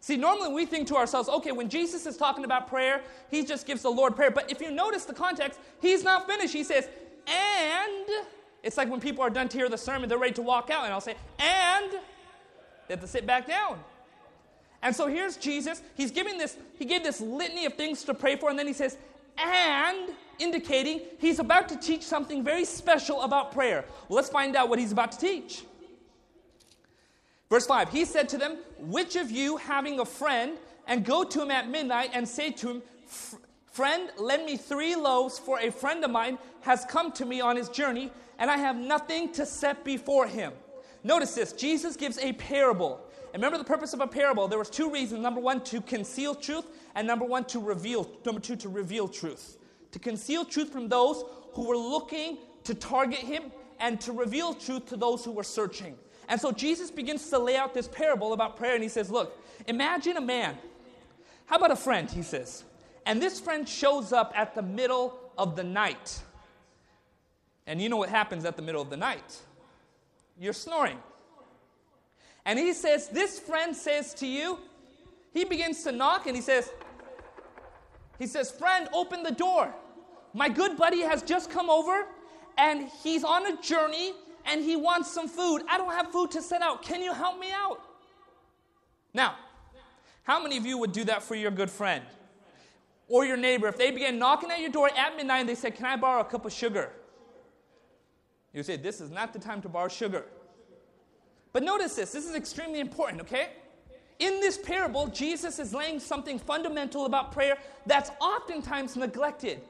See, 0.00 0.18
normally 0.18 0.52
we 0.52 0.66
think 0.66 0.86
to 0.88 0.96
ourselves, 0.96 1.30
okay, 1.30 1.50
when 1.50 1.70
Jesus 1.70 2.04
is 2.04 2.18
talking 2.18 2.44
about 2.44 2.68
prayer, 2.68 3.00
he 3.30 3.42
just 3.42 3.66
gives 3.66 3.80
the 3.80 3.90
Lord 3.90 4.14
prayer. 4.14 4.30
But 4.30 4.52
if 4.52 4.60
you 4.60 4.70
notice 4.70 5.06
the 5.06 5.14
context, 5.14 5.58
he's 5.80 6.04
not 6.04 6.26
finished. 6.26 6.52
He 6.52 6.62
says, 6.62 6.90
and. 7.26 8.26
It's 8.62 8.76
like 8.76 8.90
when 8.90 9.00
people 9.00 9.24
are 9.24 9.30
done 9.30 9.48
to 9.48 9.56
hear 9.56 9.70
the 9.70 9.78
sermon, 9.78 10.10
they're 10.10 10.18
ready 10.18 10.34
to 10.34 10.42
walk 10.42 10.68
out, 10.68 10.84
and 10.84 10.92
I'll 10.92 11.00
say, 11.00 11.14
and. 11.38 11.92
They 12.86 12.92
have 12.92 13.00
to 13.00 13.06
sit 13.06 13.26
back 13.26 13.46
down. 13.46 13.78
And 14.82 14.94
so 14.94 15.06
here's 15.06 15.36
Jesus. 15.36 15.82
He's 15.94 16.10
giving 16.10 16.38
this, 16.38 16.56
he 16.78 16.84
gave 16.84 17.02
this 17.02 17.20
litany 17.20 17.66
of 17.66 17.74
things 17.74 18.04
to 18.04 18.14
pray 18.14 18.36
for, 18.36 18.50
and 18.50 18.58
then 18.58 18.66
he 18.66 18.72
says, 18.72 18.96
and 19.38 20.10
indicating 20.38 21.00
he's 21.18 21.38
about 21.38 21.68
to 21.68 21.76
teach 21.76 22.02
something 22.02 22.42
very 22.42 22.64
special 22.64 23.22
about 23.22 23.52
prayer. 23.52 23.84
Well, 24.08 24.16
let's 24.16 24.28
find 24.28 24.56
out 24.56 24.68
what 24.68 24.78
he's 24.78 24.92
about 24.92 25.12
to 25.12 25.18
teach. 25.18 25.64
Verse 27.48 27.66
5 27.66 27.90
He 27.90 28.04
said 28.04 28.28
to 28.30 28.38
them, 28.38 28.58
Which 28.78 29.16
of 29.16 29.30
you 29.30 29.56
having 29.58 30.00
a 30.00 30.04
friend 30.04 30.58
and 30.86 31.04
go 31.04 31.24
to 31.24 31.42
him 31.42 31.50
at 31.50 31.68
midnight 31.68 32.10
and 32.14 32.26
say 32.26 32.50
to 32.52 32.70
him, 32.70 32.82
Friend, 33.72 34.10
lend 34.18 34.44
me 34.46 34.56
three 34.56 34.96
loaves, 34.96 35.38
for 35.38 35.60
a 35.60 35.70
friend 35.70 36.04
of 36.04 36.10
mine 36.10 36.38
has 36.62 36.84
come 36.84 37.12
to 37.12 37.24
me 37.24 37.40
on 37.40 37.56
his 37.56 37.68
journey, 37.68 38.10
and 38.38 38.50
I 38.50 38.56
have 38.56 38.76
nothing 38.76 39.32
to 39.34 39.46
set 39.46 39.84
before 39.84 40.26
him. 40.26 40.52
Notice 41.04 41.34
this 41.34 41.52
Jesus 41.52 41.96
gives 41.96 42.18
a 42.18 42.32
parable. 42.32 43.00
And 43.32 43.42
remember 43.42 43.58
the 43.58 43.64
purpose 43.64 43.92
of 43.92 44.00
a 44.00 44.06
parable. 44.06 44.48
There 44.48 44.58
was 44.58 44.70
two 44.70 44.90
reasons. 44.90 45.22
Number 45.22 45.40
one, 45.40 45.62
to 45.64 45.80
conceal 45.80 46.34
truth, 46.34 46.64
and 46.94 47.06
number 47.06 47.24
one, 47.24 47.44
to 47.46 47.60
reveal. 47.60 48.10
Number 48.24 48.40
two, 48.40 48.56
to 48.56 48.68
reveal 48.68 49.06
truth. 49.08 49.56
To 49.92 49.98
conceal 49.98 50.44
truth 50.44 50.70
from 50.72 50.88
those 50.88 51.24
who 51.52 51.66
were 51.66 51.76
looking 51.76 52.38
to 52.64 52.74
target 52.74 53.20
him, 53.20 53.44
and 53.78 54.00
to 54.02 54.12
reveal 54.12 54.52
truth 54.52 54.86
to 54.86 54.96
those 54.96 55.24
who 55.24 55.32
were 55.32 55.44
searching. 55.44 55.96
And 56.28 56.40
so 56.40 56.52
Jesus 56.52 56.90
begins 56.90 57.28
to 57.30 57.38
lay 57.38 57.56
out 57.56 57.74
this 57.74 57.88
parable 57.88 58.32
about 58.32 58.56
prayer, 58.56 58.74
and 58.74 58.82
he 58.82 58.88
says, 58.88 59.10
Look, 59.10 59.40
imagine 59.66 60.16
a 60.16 60.20
man. 60.20 60.58
How 61.46 61.56
about 61.56 61.70
a 61.72 61.76
friend? 61.76 62.10
He 62.10 62.22
says. 62.22 62.64
And 63.06 63.20
this 63.20 63.40
friend 63.40 63.68
shows 63.68 64.12
up 64.12 64.32
at 64.36 64.54
the 64.54 64.62
middle 64.62 65.18
of 65.38 65.56
the 65.56 65.64
night. 65.64 66.20
And 67.66 67.80
you 67.80 67.88
know 67.88 67.96
what 67.96 68.08
happens 68.08 68.44
at 68.44 68.56
the 68.56 68.62
middle 68.62 68.82
of 68.82 68.90
the 68.90 68.96
night? 68.96 69.38
You're 70.38 70.52
snoring. 70.52 70.98
And 72.50 72.58
he 72.58 72.72
says, 72.72 73.06
This 73.06 73.38
friend 73.38 73.76
says 73.76 74.12
to 74.14 74.26
you, 74.26 74.58
he 75.32 75.44
begins 75.44 75.84
to 75.84 75.92
knock 75.92 76.26
and 76.26 76.34
he 76.34 76.42
says, 76.42 76.68
He 78.18 78.26
says, 78.26 78.50
Friend, 78.50 78.88
open 78.92 79.22
the 79.22 79.30
door. 79.30 79.72
My 80.34 80.48
good 80.48 80.76
buddy 80.76 81.02
has 81.02 81.22
just 81.22 81.48
come 81.48 81.70
over 81.70 82.08
and 82.58 82.88
he's 83.04 83.22
on 83.22 83.46
a 83.46 83.62
journey 83.62 84.14
and 84.46 84.60
he 84.60 84.74
wants 84.74 85.12
some 85.12 85.28
food. 85.28 85.62
I 85.70 85.78
don't 85.78 85.92
have 85.92 86.10
food 86.10 86.32
to 86.32 86.42
set 86.42 86.60
out. 86.60 86.82
Can 86.82 87.02
you 87.02 87.14
help 87.14 87.38
me 87.38 87.52
out? 87.52 87.82
Now, 89.14 89.36
how 90.24 90.42
many 90.42 90.56
of 90.56 90.66
you 90.66 90.76
would 90.78 90.90
do 90.90 91.04
that 91.04 91.22
for 91.22 91.36
your 91.36 91.52
good 91.52 91.70
friend 91.70 92.04
or 93.06 93.24
your 93.24 93.36
neighbor 93.36 93.68
if 93.68 93.76
they 93.76 93.92
began 93.92 94.18
knocking 94.18 94.50
at 94.50 94.58
your 94.58 94.70
door 94.70 94.90
at 94.98 95.16
midnight 95.16 95.42
and 95.42 95.48
they 95.48 95.54
said, 95.54 95.76
Can 95.76 95.86
I 95.86 95.94
borrow 95.94 96.22
a 96.22 96.24
cup 96.24 96.44
of 96.44 96.52
sugar? 96.52 96.90
You 98.52 98.64
say, 98.64 98.76
This 98.76 99.00
is 99.00 99.08
not 99.08 99.32
the 99.32 99.38
time 99.38 99.62
to 99.62 99.68
borrow 99.68 99.86
sugar. 99.86 100.24
But 101.52 101.62
notice 101.62 101.96
this, 101.96 102.12
this 102.12 102.28
is 102.28 102.34
extremely 102.34 102.80
important, 102.80 103.20
okay? 103.22 103.48
In 104.18 104.40
this 104.40 104.58
parable, 104.58 105.06
Jesus 105.08 105.58
is 105.58 105.74
laying 105.74 105.98
something 105.98 106.38
fundamental 106.38 107.06
about 107.06 107.32
prayer 107.32 107.56
that's 107.86 108.10
oftentimes 108.20 108.96
neglected. 108.96 109.60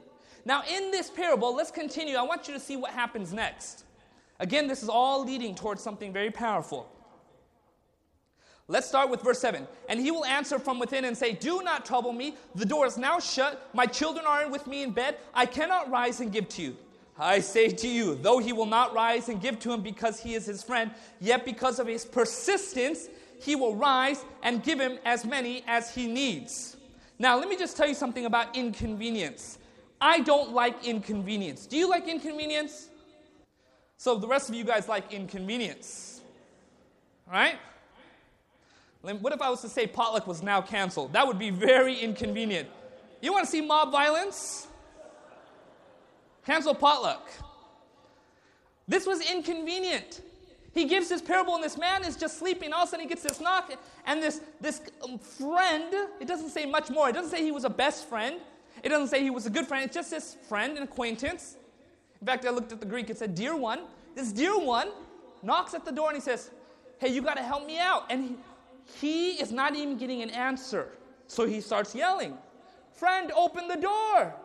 Now, 0.45 0.63
in 0.69 0.91
this 0.91 1.09
parable, 1.09 1.55
let's 1.55 1.71
continue. 1.71 2.15
I 2.15 2.23
want 2.23 2.47
you 2.47 2.53
to 2.53 2.59
see 2.59 2.75
what 2.75 2.91
happens 2.91 3.31
next. 3.31 3.85
Again, 4.39 4.67
this 4.67 4.83
is 4.83 4.89
all 4.89 5.23
leading 5.23 5.55
towards 5.55 5.81
something 5.81 6.11
very 6.11 6.31
powerful. 6.31 6.89
Let's 8.67 8.87
start 8.87 9.09
with 9.09 9.21
verse 9.21 9.39
7. 9.39 9.67
And 9.89 9.99
he 9.99 10.11
will 10.11 10.25
answer 10.25 10.57
from 10.57 10.79
within 10.79 11.05
and 11.05 11.15
say, 11.15 11.33
Do 11.33 11.61
not 11.61 11.85
trouble 11.85 12.13
me. 12.13 12.35
The 12.55 12.65
door 12.65 12.85
is 12.85 12.97
now 12.97 13.19
shut. 13.19 13.69
My 13.73 13.85
children 13.85 14.25
are 14.25 14.49
with 14.49 14.65
me 14.65 14.83
in 14.83 14.91
bed. 14.91 15.17
I 15.33 15.45
cannot 15.45 15.91
rise 15.91 16.21
and 16.21 16.31
give 16.31 16.47
to 16.49 16.61
you. 16.61 16.77
I 17.21 17.39
say 17.39 17.69
to 17.69 17.87
you, 17.87 18.15
though 18.15 18.39
he 18.39 18.51
will 18.51 18.65
not 18.65 18.95
rise 18.95 19.29
and 19.29 19.39
give 19.39 19.59
to 19.59 19.71
him 19.71 19.81
because 19.81 20.19
he 20.19 20.33
is 20.33 20.47
his 20.47 20.63
friend, 20.63 20.89
yet 21.19 21.45
because 21.45 21.77
of 21.77 21.85
his 21.85 22.03
persistence, 22.03 23.09
he 23.39 23.55
will 23.55 23.75
rise 23.75 24.25
and 24.41 24.63
give 24.63 24.79
him 24.79 24.97
as 25.05 25.23
many 25.23 25.63
as 25.67 25.93
he 25.93 26.07
needs. 26.07 26.77
Now, 27.19 27.37
let 27.37 27.47
me 27.47 27.55
just 27.55 27.77
tell 27.77 27.87
you 27.87 27.93
something 27.93 28.25
about 28.25 28.57
inconvenience. 28.57 29.59
I 30.01 30.21
don't 30.21 30.51
like 30.51 30.83
inconvenience. 30.83 31.67
Do 31.67 31.77
you 31.77 31.87
like 31.87 32.07
inconvenience? 32.07 32.89
So, 33.97 34.17
the 34.17 34.27
rest 34.27 34.49
of 34.49 34.55
you 34.55 34.63
guys 34.63 34.87
like 34.87 35.13
inconvenience. 35.13 36.21
Right? 37.31 37.59
What 39.01 39.31
if 39.31 39.41
I 39.43 39.49
was 39.51 39.61
to 39.61 39.69
say 39.69 39.85
potluck 39.85 40.25
was 40.25 40.41
now 40.41 40.59
canceled? 40.59 41.13
That 41.13 41.27
would 41.27 41.37
be 41.37 41.51
very 41.51 41.99
inconvenient. 41.99 42.67
You 43.21 43.31
want 43.31 43.45
to 43.45 43.51
see 43.51 43.61
mob 43.61 43.91
violence? 43.91 44.67
Cancel 46.45 46.75
potluck. 46.75 47.29
This 48.87 49.05
was 49.05 49.21
inconvenient. 49.21 50.21
He 50.73 50.85
gives 50.85 51.09
this 51.09 51.21
parable, 51.21 51.55
and 51.55 51.63
this 51.63 51.77
man 51.77 52.03
is 52.03 52.15
just 52.15 52.39
sleeping. 52.39 52.71
All 52.73 52.83
of 52.83 52.87
a 52.87 52.91
sudden, 52.91 53.03
he 53.03 53.09
gets 53.09 53.23
this 53.23 53.41
knock, 53.41 53.73
and 54.05 54.23
this, 54.23 54.41
this 54.61 54.81
um, 55.03 55.19
friend, 55.19 55.93
it 56.19 56.27
doesn't 56.27 56.49
say 56.49 56.65
much 56.65 56.89
more. 56.89 57.09
It 57.09 57.13
doesn't 57.13 57.29
say 57.29 57.43
he 57.43 57.51
was 57.51 57.65
a 57.65 57.69
best 57.69 58.07
friend. 58.07 58.37
It 58.83 58.89
doesn't 58.89 59.09
say 59.09 59.21
he 59.21 59.29
was 59.29 59.45
a 59.45 59.49
good 59.49 59.67
friend. 59.67 59.83
It's 59.85 59.93
just 59.93 60.09
this 60.09 60.37
friend 60.47 60.77
and 60.77 60.87
acquaintance. 60.87 61.57
In 62.19 62.27
fact, 62.27 62.45
I 62.45 62.51
looked 62.51 62.71
at 62.71 62.79
the 62.79 62.85
Greek. 62.85 63.09
It 63.09 63.17
said, 63.17 63.35
Dear 63.35 63.55
one. 63.55 63.81
This 64.15 64.31
dear 64.31 64.57
one 64.59 64.89
knocks 65.43 65.73
at 65.73 65.85
the 65.85 65.91
door 65.91 66.09
and 66.09 66.15
he 66.15 66.21
says, 66.21 66.51
Hey, 66.99 67.09
you 67.09 67.21
got 67.21 67.35
to 67.35 67.43
help 67.43 67.65
me 67.65 67.79
out. 67.79 68.05
And 68.09 68.23
he, 68.23 68.35
he 68.99 69.41
is 69.41 69.51
not 69.51 69.75
even 69.75 69.97
getting 69.97 70.21
an 70.21 70.29
answer. 70.29 70.89
So 71.27 71.45
he 71.45 71.61
starts 71.61 71.95
yelling, 71.95 72.37
Friend, 72.93 73.31
open 73.35 73.67
the 73.67 73.77
door. 73.77 74.35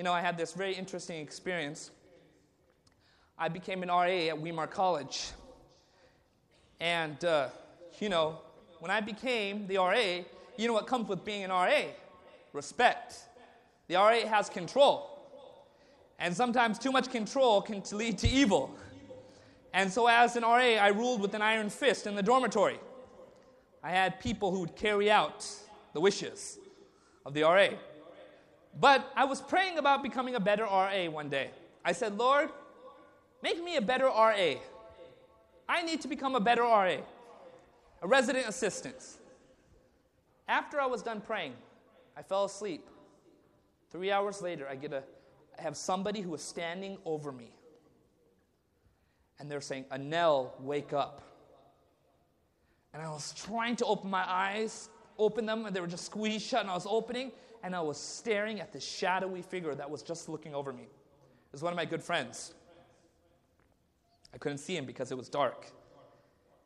You 0.00 0.04
know, 0.04 0.14
I 0.14 0.22
had 0.22 0.38
this 0.38 0.54
very 0.54 0.72
interesting 0.72 1.20
experience. 1.20 1.90
I 3.38 3.50
became 3.50 3.82
an 3.82 3.90
RA 3.90 4.30
at 4.30 4.40
Weimar 4.40 4.66
College. 4.66 5.32
And, 6.80 7.22
uh, 7.22 7.48
you 7.98 8.08
know, 8.08 8.38
when 8.78 8.90
I 8.90 9.02
became 9.02 9.66
the 9.66 9.76
RA, 9.76 10.24
you 10.56 10.66
know 10.66 10.72
what 10.72 10.86
comes 10.86 11.06
with 11.06 11.22
being 11.22 11.44
an 11.44 11.50
RA? 11.50 11.82
Respect. 12.54 13.14
The 13.88 13.96
RA 13.96 14.26
has 14.26 14.48
control. 14.48 15.18
And 16.18 16.34
sometimes 16.34 16.78
too 16.78 16.92
much 16.92 17.10
control 17.10 17.60
can 17.60 17.82
lead 17.92 18.16
to 18.20 18.26
evil. 18.26 18.74
And 19.74 19.92
so, 19.92 20.06
as 20.06 20.34
an 20.34 20.44
RA, 20.44 20.78
I 20.80 20.88
ruled 20.88 21.20
with 21.20 21.34
an 21.34 21.42
iron 21.42 21.68
fist 21.68 22.06
in 22.06 22.14
the 22.14 22.22
dormitory. 22.22 22.80
I 23.84 23.90
had 23.90 24.18
people 24.18 24.50
who 24.50 24.60
would 24.60 24.76
carry 24.76 25.10
out 25.10 25.46
the 25.92 26.00
wishes 26.00 26.58
of 27.26 27.34
the 27.34 27.42
RA. 27.42 27.68
But 28.78 29.10
I 29.16 29.24
was 29.24 29.40
praying 29.40 29.78
about 29.78 30.02
becoming 30.02 30.34
a 30.34 30.40
better 30.40 30.64
RA 30.64 31.06
one 31.10 31.28
day. 31.28 31.50
I 31.84 31.92
said, 31.92 32.16
Lord, 32.16 32.50
make 33.42 33.62
me 33.62 33.76
a 33.76 33.80
better 33.80 34.06
RA. 34.06 34.54
I 35.68 35.82
need 35.82 36.00
to 36.02 36.08
become 36.08 36.34
a 36.34 36.40
better 36.40 36.62
RA, 36.62 36.96
a 38.02 38.06
resident 38.06 38.48
assistant. 38.48 39.02
After 40.48 40.80
I 40.80 40.86
was 40.86 41.02
done 41.02 41.20
praying, 41.20 41.54
I 42.16 42.22
fell 42.22 42.44
asleep. 42.44 42.86
Three 43.90 44.10
hours 44.10 44.42
later, 44.42 44.68
I 44.68 44.76
get 44.76 44.92
a, 44.92 45.02
I 45.58 45.62
have 45.62 45.76
somebody 45.76 46.20
who 46.20 46.34
is 46.34 46.42
standing 46.42 46.98
over 47.04 47.32
me 47.32 47.52
and 49.40 49.50
they're 49.50 49.62
saying, 49.62 49.86
Anil, 49.90 50.50
wake 50.60 50.92
up. 50.92 51.22
And 52.92 53.02
I 53.02 53.08
was 53.08 53.32
trying 53.32 53.74
to 53.76 53.86
open 53.86 54.10
my 54.10 54.22
eyes, 54.30 54.90
open 55.18 55.46
them, 55.46 55.64
and 55.64 55.74
they 55.74 55.80
were 55.80 55.86
just 55.86 56.04
squeezed 56.04 56.46
shut, 56.46 56.60
and 56.60 56.70
I 56.70 56.74
was 56.74 56.86
opening, 56.88 57.32
and 57.62 57.74
I 57.74 57.80
was 57.80 57.98
staring 57.98 58.60
at 58.60 58.72
the 58.72 58.80
shadowy 58.80 59.42
figure 59.42 59.74
that 59.74 59.90
was 59.90 60.02
just 60.02 60.28
looking 60.28 60.54
over 60.54 60.72
me. 60.72 60.82
It 60.82 61.52
was 61.52 61.62
one 61.62 61.72
of 61.72 61.76
my 61.76 61.84
good 61.84 62.02
friends. 62.02 62.54
I 64.32 64.38
couldn't 64.38 64.58
see 64.58 64.76
him 64.76 64.86
because 64.86 65.10
it 65.10 65.18
was 65.18 65.28
dark. 65.28 65.66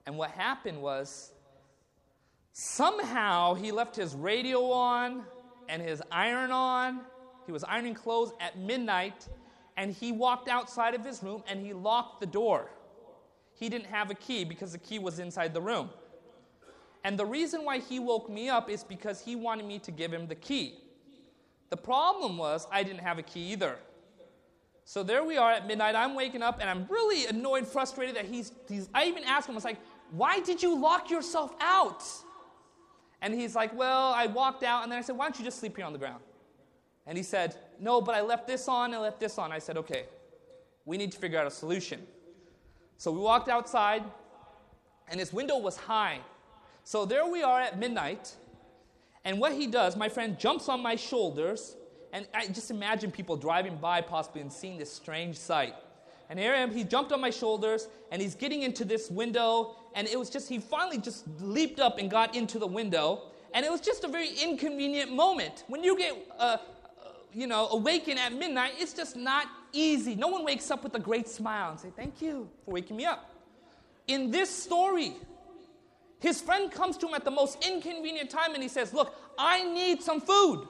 And 0.07 0.19
what 0.19 0.31
happened 0.31 0.81
was, 0.81 1.33
somehow 2.53 3.55
he 3.55 3.73
left 3.73 3.97
his 3.97 4.15
radio 4.15 4.71
on 4.71 5.25
and 5.69 5.83
his 5.83 6.03
iron 6.13 6.51
on. 6.53 7.01
He 7.47 7.53
was 7.53 7.65
ironing 7.65 7.95
clothes 7.95 8.33
at 8.41 8.59
midnight 8.59 9.29
and 9.77 9.93
he 9.93 10.13
walked 10.13 10.49
outside 10.49 10.95
of 10.95 11.05
his 11.05 11.23
room 11.23 11.43
and 11.49 11.65
he 11.65 11.73
locked 11.73 12.21
the 12.21 12.27
door. 12.27 12.71
He 13.55 13.69
didn't 13.69 13.87
have 13.87 14.11
a 14.11 14.15
key 14.15 14.45
because 14.45 14.73
the 14.73 14.79
key 14.79 14.99
was 14.99 15.19
inside 15.19 15.55
the 15.55 15.61
room. 15.61 15.91
And 17.03 17.19
the 17.19 17.27
reason 17.27 17.65
why 17.65 17.79
he 17.79 17.99
woke 17.99 18.31
me 18.31 18.49
up 18.49 18.71
is 18.71 18.83
because 18.83 19.21
he 19.21 19.37
wanted 19.37 19.67
me 19.67 19.79
to 19.81 19.91
give 19.91 20.13
him 20.13 20.27
the 20.27 20.35
key. 20.35 20.79
The 21.75 21.83
problem 21.83 22.39
was 22.39 22.69
I 22.71 22.85
didn't 22.85 23.01
have 23.01 23.19
a 23.19 23.23
key 23.23 23.51
either. 23.51 23.75
So 24.85 25.03
there 25.03 25.25
we 25.25 25.37
are 25.37 25.51
at 25.51 25.67
midnight. 25.67 25.97
I'm 25.97 26.15
waking 26.15 26.41
up 26.41 26.61
and 26.61 26.71
I'm 26.71 26.87
really 26.89 27.27
annoyed, 27.27 27.67
frustrated 27.67 28.15
that 28.15 28.27
he's, 28.27 28.53
he's 28.69 28.89
I 28.95 29.07
even 29.07 29.25
asked 29.25 29.49
him, 29.49 29.55
I 29.55 29.57
was 29.57 29.65
like, 29.65 29.81
why 30.13 30.39
did 30.39 30.63
you 30.63 30.81
lock 30.81 31.11
yourself 31.11 31.53
out? 31.59 32.05
And 33.21 33.35
he's 33.35 33.57
like, 33.57 33.77
well, 33.77 34.13
I 34.13 34.29
walked 34.29 34.63
out 34.63 34.85
and 34.85 34.93
then 34.93 35.01
I 35.01 35.03
said, 35.03 35.17
why 35.17 35.25
don't 35.25 35.37
you 35.37 35.45
just 35.45 35.59
sleep 35.59 35.75
here 35.77 35.85
on 35.85 35.93
the 35.93 35.99
ground? 35.99 36.23
And 37.07 37.19
he 37.19 37.25
said, 37.25 37.57
No, 37.81 38.01
but 38.01 38.15
I 38.15 38.21
left 38.23 38.47
this 38.47 38.69
on 38.69 38.93
and 38.93 39.03
left 39.03 39.19
this 39.19 39.37
on. 39.37 39.53
I 39.53 39.59
said, 39.59 39.77
Okay, 39.77 40.05
we 40.85 40.97
need 40.97 41.13
to 41.13 41.19
figure 41.19 41.41
out 41.41 41.47
a 41.49 41.51
solution. 41.51 42.01
So 42.97 43.11
we 43.11 43.19
walked 43.19 43.49
outside, 43.49 44.05
and 45.09 45.19
his 45.19 45.33
window 45.33 45.59
was 45.59 45.77
high. 45.77 46.21
So 46.85 47.05
there 47.05 47.27
we 47.27 47.43
are 47.43 47.61
at 47.61 47.79
midnight. 47.79 48.35
And 49.25 49.41
what 49.41 49.53
he 49.53 49.67
does, 49.67 49.97
my 49.97 50.09
friend 50.09 50.39
jumps 50.39 50.69
on 50.69 50.83
my 50.83 50.97
shoulders, 50.97 51.77
and 52.13 52.27
I 52.35 52.47
just 52.47 52.71
imagine 52.71 53.11
people 53.11 53.37
driving 53.37 53.77
by 53.77 54.01
possibly 54.01 54.41
and 54.41 54.53
seeing 54.53 54.79
this 54.79 54.93
strange 54.93 55.37
sight. 55.37 55.75
And 56.31 56.39
here 56.39 56.53
I 56.53 56.59
am, 56.59 56.73
he 56.73 56.85
jumped 56.85 57.13
on 57.13 57.21
my 57.21 57.31
shoulders, 57.31 57.89
and 58.11 58.21
he's 58.21 58.35
getting 58.35 58.63
into 58.63 58.85
this 58.85 59.11
window, 59.11 59.77
and 59.95 60.07
it 60.07 60.19
was 60.19 60.31
just, 60.31 60.49
he 60.49 60.59
finally 60.59 60.99
just 60.99 61.25
leaped 61.41 61.81
up 61.81 61.99
and 61.99 62.11
got 62.11 62.35
into 62.35 62.59
the 62.59 62.67
window. 62.67 63.23
And 63.55 63.65
it 63.65 63.71
was 63.71 63.81
just 63.81 64.05
a 64.05 64.09
very 64.09 64.31
inconvenient 64.31 65.13
moment. 65.13 65.65
When 65.69 65.85
you 65.85 65.97
get 65.97 66.17
uh, 66.39 66.57
you 67.35 67.47
know, 67.47 67.69
awakened 67.69 68.19
at 68.19 68.33
midnight, 68.33 68.73
it's 68.79 68.93
just 68.93 69.17
not 69.17 69.47
easy. 69.73 70.15
No 70.15 70.29
one 70.29 70.45
wakes 70.45 70.71
up 70.71 70.85
with 70.85 70.95
a 70.95 71.01
great 71.01 71.29
smile 71.29 71.71
and 71.71 71.81
say, 71.81 71.93
Thank 71.95 72.23
you 72.23 72.49
for 72.65 72.73
waking 72.73 72.97
me 72.97 73.05
up. 73.05 73.31
In 74.07 74.31
this 74.31 74.51
story, 74.51 75.15
his 76.21 76.41
friend 76.41 76.71
comes 76.71 76.97
to 76.99 77.09
him 77.09 77.15
at 77.15 77.25
the 77.25 77.31
most 77.31 77.65
inconvenient 77.67 78.31
time 78.31 78.55
and 78.55 78.63
he 78.63 78.69
says, 78.69 78.95
Look, 78.95 79.15
I 79.39 79.63
need 79.65 80.03
some 80.03 80.21
food. 80.21 80.67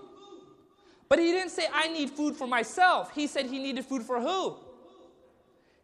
But 1.09 1.18
he 1.18 1.30
didn't 1.33 1.50
say, 1.50 1.66
I 1.72 1.88
need 1.88 2.11
food 2.11 2.35
for 2.35 2.46
myself. 2.46 3.12
He 3.14 3.26
said 3.26 3.46
he 3.46 3.59
needed 3.59 3.85
food 3.85 4.02
for 4.02 4.20
who? 4.20 4.57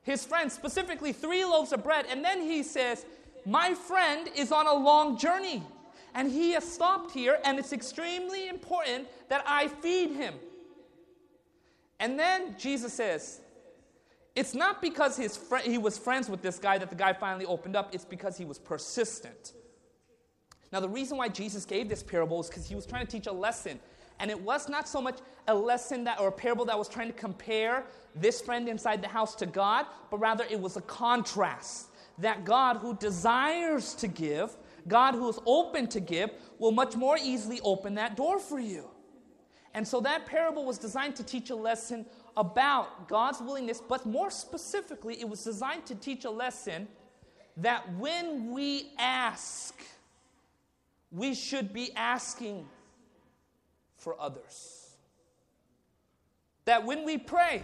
His 0.02 0.24
friend, 0.24 0.50
specifically 0.50 1.12
three 1.12 1.44
loaves 1.44 1.72
of 1.72 1.84
bread. 1.84 2.06
And 2.10 2.24
then 2.24 2.40
he 2.40 2.62
says, 2.62 3.04
My 3.44 3.74
friend 3.74 4.28
is 4.34 4.50
on 4.50 4.66
a 4.66 4.74
long 4.74 5.18
journey. 5.18 5.62
And 6.14 6.30
he 6.30 6.52
has 6.52 6.64
stopped 6.64 7.12
here, 7.12 7.38
and 7.44 7.56
it's 7.58 7.72
extremely 7.72 8.48
important 8.48 9.06
that 9.28 9.44
I 9.46 9.68
feed 9.68 10.10
him. 10.10 10.34
And 12.00 12.18
then 12.18 12.56
Jesus 12.58 12.92
says, 12.92 13.40
it's 14.40 14.54
not 14.54 14.80
because 14.80 15.18
his 15.18 15.36
fr- 15.36 15.58
he 15.58 15.76
was 15.76 15.98
friends 15.98 16.30
with 16.30 16.40
this 16.40 16.58
guy 16.58 16.78
that 16.78 16.88
the 16.88 16.96
guy 16.96 17.12
finally 17.12 17.44
opened 17.44 17.76
up, 17.76 17.94
it's 17.94 18.06
because 18.06 18.38
he 18.38 18.46
was 18.46 18.58
persistent. 18.58 19.52
Now, 20.72 20.80
the 20.80 20.88
reason 20.88 21.18
why 21.18 21.28
Jesus 21.28 21.66
gave 21.66 21.90
this 21.90 22.02
parable 22.02 22.40
is 22.40 22.48
because 22.48 22.66
he 22.66 22.74
was 22.74 22.86
trying 22.86 23.04
to 23.06 23.12
teach 23.12 23.26
a 23.26 23.32
lesson. 23.32 23.78
And 24.18 24.30
it 24.30 24.40
was 24.40 24.66
not 24.66 24.88
so 24.88 25.02
much 25.02 25.18
a 25.46 25.54
lesson 25.54 26.04
that, 26.04 26.20
or 26.20 26.28
a 26.28 26.32
parable 26.32 26.64
that 26.64 26.78
was 26.78 26.88
trying 26.88 27.08
to 27.08 27.12
compare 27.12 27.84
this 28.14 28.40
friend 28.40 28.66
inside 28.66 29.02
the 29.02 29.08
house 29.08 29.34
to 29.36 29.46
God, 29.46 29.84
but 30.10 30.18
rather 30.20 30.44
it 30.48 30.58
was 30.58 30.78
a 30.78 30.82
contrast. 30.82 31.88
That 32.16 32.46
God 32.46 32.78
who 32.78 32.96
desires 32.96 33.94
to 33.96 34.08
give, 34.08 34.56
God 34.88 35.14
who 35.14 35.28
is 35.28 35.38
open 35.44 35.86
to 35.88 36.00
give, 36.00 36.30
will 36.58 36.72
much 36.72 36.96
more 36.96 37.18
easily 37.22 37.60
open 37.62 37.94
that 37.96 38.16
door 38.16 38.38
for 38.38 38.58
you. 38.58 38.88
And 39.74 39.86
so 39.86 40.00
that 40.00 40.26
parable 40.26 40.64
was 40.64 40.78
designed 40.78 41.14
to 41.16 41.22
teach 41.22 41.50
a 41.50 41.54
lesson 41.54 42.06
about 42.40 43.06
God's 43.06 43.40
willingness, 43.40 43.82
but 43.86 44.06
more 44.06 44.30
specifically, 44.30 45.20
it 45.20 45.28
was 45.28 45.44
designed 45.44 45.84
to 45.86 45.94
teach 45.94 46.24
a 46.24 46.30
lesson 46.30 46.88
that 47.58 47.94
when 47.98 48.50
we 48.52 48.92
ask, 48.98 49.74
we 51.10 51.34
should 51.34 51.74
be 51.74 51.94
asking 51.94 52.66
for 53.98 54.18
others. 54.18 54.88
That 56.64 56.86
when 56.86 57.04
we 57.04 57.18
pray, 57.18 57.62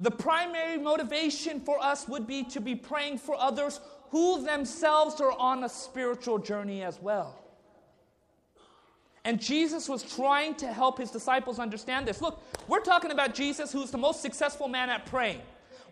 the 0.00 0.10
primary 0.10 0.78
motivation 0.78 1.60
for 1.60 1.80
us 1.80 2.08
would 2.08 2.26
be 2.26 2.42
to 2.44 2.60
be 2.60 2.74
praying 2.74 3.18
for 3.18 3.36
others 3.36 3.80
who 4.10 4.44
themselves 4.44 5.20
are 5.20 5.32
on 5.32 5.62
a 5.62 5.68
spiritual 5.68 6.38
journey 6.38 6.82
as 6.82 7.00
well. 7.00 7.38
And 9.28 9.38
Jesus 9.38 9.90
was 9.90 10.02
trying 10.02 10.54
to 10.54 10.72
help 10.72 10.96
his 10.96 11.10
disciples 11.10 11.58
understand 11.58 12.08
this. 12.08 12.22
Look, 12.22 12.42
we're 12.66 12.80
talking 12.80 13.10
about 13.10 13.34
Jesus, 13.34 13.70
who's 13.70 13.90
the 13.90 13.98
most 13.98 14.22
successful 14.22 14.68
man 14.68 14.88
at 14.88 15.04
praying. 15.04 15.42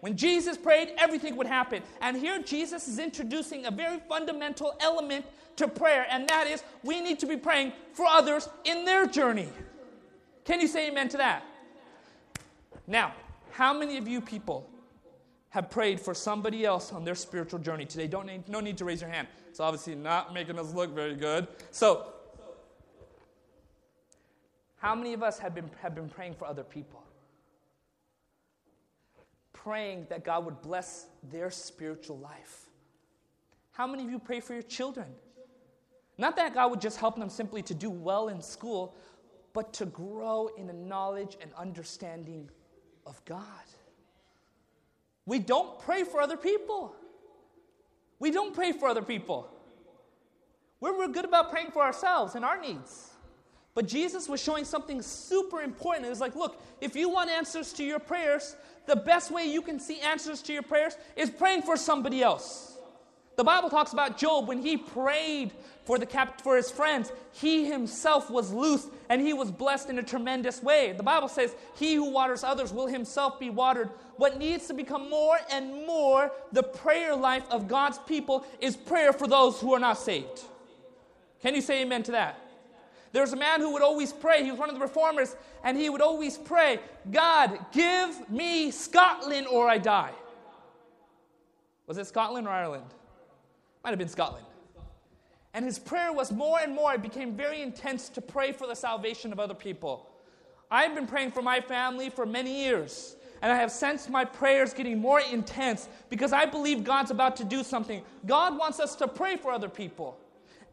When 0.00 0.16
Jesus 0.16 0.56
prayed, 0.56 0.94
everything 0.96 1.36
would 1.36 1.46
happen. 1.46 1.82
And 2.00 2.16
here 2.16 2.40
Jesus 2.42 2.88
is 2.88 2.98
introducing 2.98 3.66
a 3.66 3.70
very 3.70 3.98
fundamental 4.08 4.74
element 4.80 5.26
to 5.56 5.68
prayer, 5.68 6.06
and 6.10 6.26
that 6.30 6.46
is 6.46 6.64
we 6.82 7.02
need 7.02 7.18
to 7.18 7.26
be 7.26 7.36
praying 7.36 7.74
for 7.92 8.06
others 8.06 8.48
in 8.64 8.86
their 8.86 9.06
journey. 9.06 9.50
Can 10.46 10.58
you 10.58 10.66
say 10.66 10.88
amen 10.88 11.10
to 11.10 11.18
that? 11.18 11.44
Now, 12.86 13.12
how 13.50 13.78
many 13.78 13.98
of 13.98 14.08
you 14.08 14.22
people 14.22 14.66
have 15.50 15.68
prayed 15.68 16.00
for 16.00 16.14
somebody 16.14 16.64
else 16.64 16.90
on 16.90 17.04
their 17.04 17.14
spiritual 17.14 17.58
journey 17.58 17.84
today? 17.84 18.06
Don't 18.06 18.24
need, 18.24 18.48
no 18.48 18.60
need 18.60 18.78
to 18.78 18.86
raise 18.86 19.02
your 19.02 19.10
hand. 19.10 19.28
It's 19.50 19.60
obviously 19.60 19.94
not 19.94 20.32
making 20.32 20.58
us 20.58 20.72
look 20.72 20.94
very 20.94 21.16
good. 21.16 21.48
So, 21.70 22.14
how 24.76 24.94
many 24.94 25.14
of 25.14 25.22
us 25.22 25.38
have 25.38 25.54
been, 25.54 25.70
have 25.80 25.94
been 25.94 26.08
praying 26.08 26.34
for 26.34 26.46
other 26.46 26.64
people? 26.64 27.02
Praying 29.52 30.06
that 30.10 30.24
God 30.24 30.44
would 30.44 30.60
bless 30.60 31.06
their 31.30 31.50
spiritual 31.50 32.18
life. 32.18 32.66
How 33.72 33.86
many 33.86 34.04
of 34.04 34.10
you 34.10 34.18
pray 34.18 34.40
for 34.40 34.52
your 34.52 34.62
children? 34.62 35.06
Not 36.18 36.36
that 36.36 36.54
God 36.54 36.70
would 36.70 36.80
just 36.80 36.98
help 36.98 37.16
them 37.16 37.28
simply 37.28 37.62
to 37.62 37.74
do 37.74 37.90
well 37.90 38.28
in 38.28 38.40
school, 38.40 38.96
but 39.52 39.72
to 39.74 39.86
grow 39.86 40.50
in 40.56 40.66
the 40.66 40.72
knowledge 40.72 41.36
and 41.40 41.50
understanding 41.54 42.50
of 43.06 43.22
God. 43.24 43.44
We 45.24 45.38
don't 45.38 45.78
pray 45.80 46.04
for 46.04 46.20
other 46.20 46.36
people. 46.36 46.94
We 48.18 48.30
don't 48.30 48.54
pray 48.54 48.72
for 48.72 48.88
other 48.88 49.02
people. 49.02 49.50
We're, 50.80 50.96
we're 50.96 51.08
good 51.08 51.24
about 51.24 51.50
praying 51.50 51.70
for 51.70 51.82
ourselves 51.82 52.34
and 52.34 52.44
our 52.44 52.60
needs. 52.60 53.10
But 53.76 53.86
Jesus 53.86 54.26
was 54.26 54.42
showing 54.42 54.64
something 54.64 55.02
super 55.02 55.60
important. 55.60 56.06
It 56.06 56.08
was 56.08 56.18
like, 56.18 56.34
look, 56.34 56.62
if 56.80 56.96
you 56.96 57.10
want 57.10 57.28
answers 57.28 57.74
to 57.74 57.84
your 57.84 57.98
prayers, 57.98 58.56
the 58.86 58.96
best 58.96 59.30
way 59.30 59.44
you 59.44 59.60
can 59.60 59.78
see 59.78 60.00
answers 60.00 60.40
to 60.42 60.54
your 60.54 60.62
prayers 60.62 60.96
is 61.14 61.28
praying 61.28 61.60
for 61.60 61.76
somebody 61.76 62.22
else. 62.22 62.78
The 63.36 63.44
Bible 63.44 63.68
talks 63.68 63.92
about 63.92 64.16
Job 64.16 64.48
when 64.48 64.62
he 64.62 64.78
prayed 64.78 65.52
for, 65.84 65.98
the 65.98 66.06
cap- 66.06 66.40
for 66.40 66.56
his 66.56 66.70
friends, 66.70 67.12
he 67.32 67.66
himself 67.66 68.30
was 68.30 68.50
loosed 68.50 68.88
and 69.10 69.20
he 69.20 69.34
was 69.34 69.50
blessed 69.50 69.90
in 69.90 69.98
a 69.98 70.02
tremendous 70.02 70.62
way. 70.62 70.94
The 70.96 71.02
Bible 71.02 71.28
says, 71.28 71.54
He 71.78 71.96
who 71.96 72.10
waters 72.10 72.44
others 72.44 72.72
will 72.72 72.86
himself 72.86 73.38
be 73.38 73.50
watered. 73.50 73.90
What 74.16 74.38
needs 74.38 74.68
to 74.68 74.74
become 74.74 75.10
more 75.10 75.36
and 75.50 75.86
more 75.86 76.32
the 76.50 76.62
prayer 76.62 77.14
life 77.14 77.44
of 77.50 77.68
God's 77.68 77.98
people 77.98 78.46
is 78.58 78.74
prayer 78.74 79.12
for 79.12 79.28
those 79.28 79.60
who 79.60 79.74
are 79.74 79.78
not 79.78 79.98
saved. 79.98 80.40
Can 81.42 81.54
you 81.54 81.60
say 81.60 81.82
amen 81.82 82.04
to 82.04 82.12
that? 82.12 82.40
There 83.16 83.22
was 83.22 83.32
a 83.32 83.36
man 83.36 83.62
who 83.62 83.72
would 83.72 83.80
always 83.80 84.12
pray. 84.12 84.44
He 84.44 84.50
was 84.50 84.60
one 84.60 84.68
of 84.68 84.74
the 84.74 84.80
reformers, 84.82 85.36
and 85.64 85.78
he 85.78 85.88
would 85.88 86.02
always 86.02 86.36
pray, 86.36 86.80
God, 87.10 87.58
give 87.72 88.28
me 88.28 88.70
Scotland 88.70 89.46
or 89.46 89.70
I 89.70 89.78
die. 89.78 90.12
Was 91.86 91.96
it 91.96 92.06
Scotland 92.06 92.46
or 92.46 92.50
Ireland? 92.50 92.84
Might 93.82 93.88
have 93.88 93.98
been 93.98 94.10
Scotland. 94.10 94.44
And 95.54 95.64
his 95.64 95.78
prayer 95.78 96.12
was 96.12 96.30
more 96.30 96.58
and 96.60 96.74
more, 96.74 96.92
it 96.92 97.00
became 97.00 97.34
very 97.34 97.62
intense 97.62 98.10
to 98.10 98.20
pray 98.20 98.52
for 98.52 98.66
the 98.66 98.76
salvation 98.76 99.32
of 99.32 99.40
other 99.40 99.54
people. 99.54 100.10
I've 100.70 100.94
been 100.94 101.06
praying 101.06 101.30
for 101.30 101.40
my 101.40 101.62
family 101.62 102.10
for 102.10 102.26
many 102.26 102.64
years, 102.64 103.16
and 103.40 103.50
I 103.50 103.56
have 103.56 103.72
sensed 103.72 104.10
my 104.10 104.26
prayers 104.26 104.74
getting 104.74 104.98
more 104.98 105.20
intense 105.20 105.88
because 106.10 106.34
I 106.34 106.44
believe 106.44 106.84
God's 106.84 107.10
about 107.10 107.34
to 107.36 107.44
do 107.44 107.64
something. 107.64 108.02
God 108.26 108.58
wants 108.58 108.78
us 108.78 108.94
to 108.96 109.08
pray 109.08 109.38
for 109.38 109.52
other 109.52 109.70
people 109.70 110.18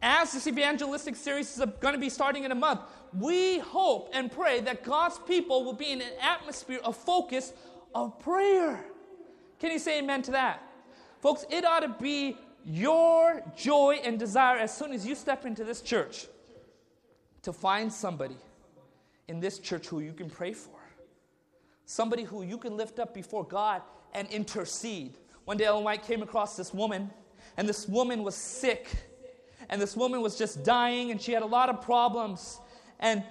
as 0.04 0.32
this 0.32 0.46
evangelistic 0.46 1.16
series 1.16 1.56
is 1.56 1.64
going 1.80 1.94
to 1.94 2.00
be 2.00 2.10
starting 2.10 2.44
in 2.44 2.52
a 2.52 2.54
month, 2.54 2.80
we 3.18 3.58
hope 3.60 4.10
and 4.12 4.30
pray 4.30 4.60
that 4.60 4.84
God's 4.84 5.18
people 5.20 5.64
will 5.64 5.72
be 5.72 5.92
in 5.92 6.02
an 6.02 6.12
atmosphere 6.20 6.80
of 6.84 6.94
focus 6.94 7.54
of 7.94 8.18
prayer. 8.20 8.84
Can 9.58 9.70
you 9.70 9.78
say 9.78 10.00
amen 10.00 10.20
to 10.22 10.32
that? 10.32 10.62
Folks, 11.20 11.46
it 11.50 11.64
ought 11.64 11.80
to 11.80 11.88
be 11.88 12.36
your 12.66 13.42
joy 13.56 13.98
and 14.04 14.18
desire 14.18 14.58
as 14.58 14.76
soon 14.76 14.92
as 14.92 15.06
you 15.06 15.14
step 15.14 15.46
into 15.46 15.64
this 15.64 15.80
church 15.80 16.26
to 17.40 17.50
find 17.50 17.90
somebody 17.90 18.36
in 19.28 19.40
this 19.40 19.58
church 19.58 19.88
who 19.88 20.00
you 20.00 20.12
can 20.12 20.28
pray 20.28 20.52
for. 20.52 20.78
Somebody 21.86 22.24
who 22.24 22.42
you 22.42 22.58
can 22.58 22.76
lift 22.76 22.98
up 22.98 23.14
before 23.14 23.44
God 23.44 23.80
and 24.12 24.28
intercede. 24.28 25.16
One 25.46 25.56
day 25.56 25.64
Ellen 25.64 25.84
White 25.84 26.02
came 26.02 26.22
across 26.22 26.58
this 26.58 26.74
woman, 26.74 27.10
and 27.56 27.66
this 27.66 27.88
woman 27.88 28.22
was 28.22 28.34
sick 28.34 28.86
and 29.68 29.80
this 29.80 29.96
woman 29.96 30.20
was 30.20 30.36
just 30.36 30.64
dying 30.64 31.10
and 31.10 31.20
she 31.20 31.32
had 31.32 31.42
a 31.42 31.46
lot 31.46 31.68
of 31.68 31.80
problems. 31.82 32.60
And 33.00 33.22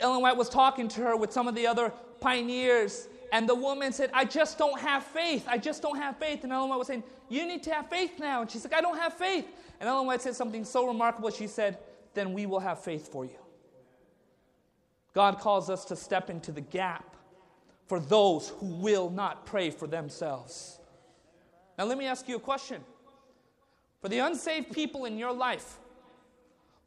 Ellen 0.00 0.22
White 0.22 0.36
was 0.36 0.48
talking 0.48 0.88
to 0.88 1.00
her 1.02 1.16
with 1.16 1.32
some 1.32 1.48
of 1.48 1.54
the 1.54 1.66
other 1.66 1.92
pioneers. 2.20 3.08
And 3.32 3.48
the 3.48 3.54
woman 3.54 3.92
said, 3.92 4.10
I 4.12 4.24
just 4.24 4.58
don't 4.58 4.78
have 4.80 5.04
faith. 5.04 5.46
I 5.48 5.58
just 5.58 5.82
don't 5.82 5.96
have 5.96 6.18
faith. 6.18 6.44
And 6.44 6.52
Ellen 6.52 6.68
White 6.68 6.78
was 6.78 6.86
saying, 6.86 7.04
You 7.28 7.46
need 7.46 7.62
to 7.64 7.72
have 7.72 7.88
faith 7.88 8.18
now. 8.18 8.42
And 8.42 8.50
she's 8.50 8.64
like, 8.64 8.74
I 8.74 8.80
don't 8.80 8.98
have 8.98 9.14
faith. 9.14 9.46
And 9.80 9.88
Ellen 9.88 10.06
White 10.06 10.22
said 10.22 10.34
something 10.34 10.64
so 10.64 10.86
remarkable. 10.86 11.30
She 11.30 11.46
said, 11.46 11.78
Then 12.14 12.32
we 12.32 12.46
will 12.46 12.60
have 12.60 12.82
faith 12.82 13.10
for 13.10 13.24
you. 13.24 13.38
God 15.14 15.38
calls 15.38 15.68
us 15.68 15.84
to 15.86 15.96
step 15.96 16.30
into 16.30 16.52
the 16.52 16.60
gap 16.60 17.16
for 17.86 18.00
those 18.00 18.48
who 18.48 18.66
will 18.66 19.10
not 19.10 19.44
pray 19.44 19.70
for 19.70 19.86
themselves. 19.86 20.78
Now, 21.78 21.84
let 21.84 21.98
me 21.98 22.06
ask 22.06 22.28
you 22.28 22.36
a 22.36 22.40
question. 22.40 22.82
For 24.02 24.08
the 24.08 24.18
unsaved 24.18 24.72
people 24.72 25.04
in 25.04 25.16
your 25.16 25.32
life, 25.32 25.78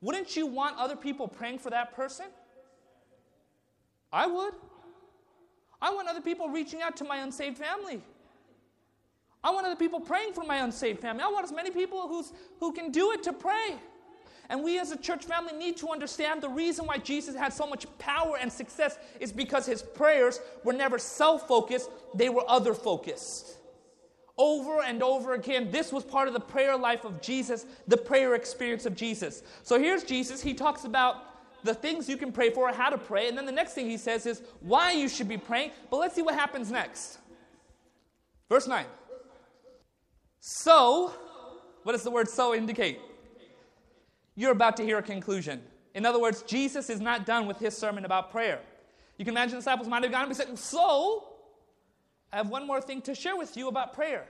wouldn't 0.01 0.35
you 0.35 0.45
want 0.45 0.77
other 0.77 0.97
people 0.97 1.29
praying 1.29 1.59
for 1.59 1.69
that 1.69 1.95
person? 1.95 2.25
I 4.11 4.27
would. 4.27 4.53
I 5.81 5.93
want 5.93 6.09
other 6.09 6.21
people 6.21 6.49
reaching 6.49 6.81
out 6.81 6.97
to 6.97 7.05
my 7.05 7.17
unsaved 7.17 7.57
family. 7.57 8.01
I 9.43 9.51
want 9.51 9.65
other 9.65 9.75
people 9.77 10.01
praying 10.01 10.33
for 10.33 10.43
my 10.43 10.57
unsaved 10.57 10.99
family. 10.99 11.23
I 11.23 11.27
want 11.29 11.45
as 11.45 11.53
many 11.53 11.71
people 11.71 12.07
who's, 12.07 12.33
who 12.59 12.73
can 12.73 12.91
do 12.91 13.11
it 13.13 13.23
to 13.23 13.33
pray. 13.33 13.75
And 14.49 14.63
we 14.63 14.77
as 14.79 14.91
a 14.91 14.97
church 14.97 15.23
family 15.23 15.53
need 15.53 15.77
to 15.77 15.89
understand 15.89 16.41
the 16.41 16.49
reason 16.49 16.85
why 16.85 16.97
Jesus 16.97 17.35
had 17.35 17.53
so 17.53 17.65
much 17.65 17.85
power 17.97 18.37
and 18.39 18.51
success 18.51 18.97
is 19.19 19.31
because 19.31 19.65
his 19.65 19.81
prayers 19.81 20.39
were 20.63 20.73
never 20.73 20.99
self 20.99 21.47
focused, 21.47 21.89
they 22.13 22.29
were 22.29 22.43
other 22.47 22.73
focused 22.73 23.57
over 24.37 24.81
and 24.81 25.01
over 25.01 25.33
again. 25.33 25.71
This 25.71 25.91
was 25.91 26.03
part 26.03 26.27
of 26.27 26.33
the 26.33 26.39
prayer 26.39 26.75
life 26.77 27.05
of 27.05 27.21
Jesus, 27.21 27.65
the 27.87 27.97
prayer 27.97 28.35
experience 28.35 28.85
of 28.85 28.95
Jesus. 28.95 29.43
So 29.63 29.79
here's 29.79 30.03
Jesus. 30.03 30.41
He 30.41 30.53
talks 30.53 30.83
about 30.83 31.17
the 31.63 31.73
things 31.73 32.07
you 32.07 32.17
can 32.17 32.31
pray 32.31 32.49
for, 32.51 32.71
how 32.71 32.89
to 32.89 32.97
pray. 32.97 33.27
And 33.27 33.37
then 33.37 33.45
the 33.45 33.51
next 33.51 33.73
thing 33.73 33.89
he 33.89 33.97
says 33.97 34.25
is 34.25 34.41
why 34.59 34.91
you 34.91 35.09
should 35.09 35.27
be 35.27 35.37
praying. 35.37 35.71
But 35.89 35.97
let's 35.97 36.15
see 36.15 36.21
what 36.21 36.35
happens 36.35 36.71
next. 36.71 37.17
Verse 38.49 38.67
9. 38.67 38.85
So, 40.39 41.11
what 41.83 41.93
does 41.93 42.03
the 42.03 42.11
word 42.11 42.29
so 42.29 42.53
indicate? 42.53 42.99
You're 44.35 44.51
about 44.51 44.77
to 44.77 44.83
hear 44.83 44.97
a 44.99 45.03
conclusion. 45.03 45.61
In 45.95 46.05
other 46.05 46.19
words, 46.19 46.43
Jesus 46.43 46.89
is 46.89 46.99
not 46.99 47.25
done 47.25 47.47
with 47.47 47.57
his 47.57 47.75
sermon 47.75 48.05
about 48.05 48.31
prayer. 48.31 48.59
You 49.17 49.25
can 49.25 49.33
imagine 49.33 49.51
the 49.51 49.57
disciples 49.57 49.87
might 49.87 50.03
have 50.03 50.11
gone 50.11 50.25
and 50.25 50.35
said, 50.35 50.57
So, 50.59 51.34
I 52.35 52.39
have 52.39 52.49
one 52.49 52.67
more 52.67 52.81
thing 52.81 53.01
to 53.03 53.15
share 53.15 53.37
with 53.37 53.55
you 53.55 53.69
about 53.69 53.93
prayer. 53.93 54.25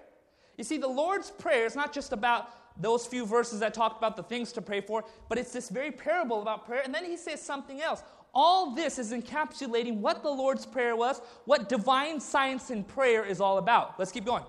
You 0.59 0.63
see, 0.63 0.77
the 0.77 0.87
Lord's 0.87 1.31
Prayer 1.31 1.65
is 1.65 1.75
not 1.75 1.91
just 1.91 2.13
about 2.13 2.51
those 2.79 3.07
few 3.07 3.25
verses 3.25 3.61
that 3.61 3.73
talk 3.73 3.97
about 3.97 4.15
the 4.15 4.21
things 4.21 4.51
to 4.51 4.61
pray 4.61 4.79
for, 4.79 5.03
but 5.27 5.39
it's 5.39 5.51
this 5.51 5.69
very 5.69 5.91
parable 5.91 6.43
about 6.43 6.67
prayer. 6.67 6.83
And 6.85 6.93
then 6.93 7.03
he 7.03 7.17
says 7.17 7.41
something 7.41 7.81
else. 7.81 8.03
All 8.31 8.75
this 8.75 8.99
is 8.99 9.11
encapsulating 9.11 10.01
what 10.01 10.21
the 10.21 10.29
Lord's 10.29 10.67
Prayer 10.67 10.95
was, 10.95 11.19
what 11.45 11.67
divine 11.67 12.19
science 12.19 12.69
in 12.69 12.83
prayer 12.83 13.25
is 13.25 13.41
all 13.41 13.57
about. 13.57 13.97
Let's 13.97 14.11
keep 14.11 14.25
going. 14.25 14.43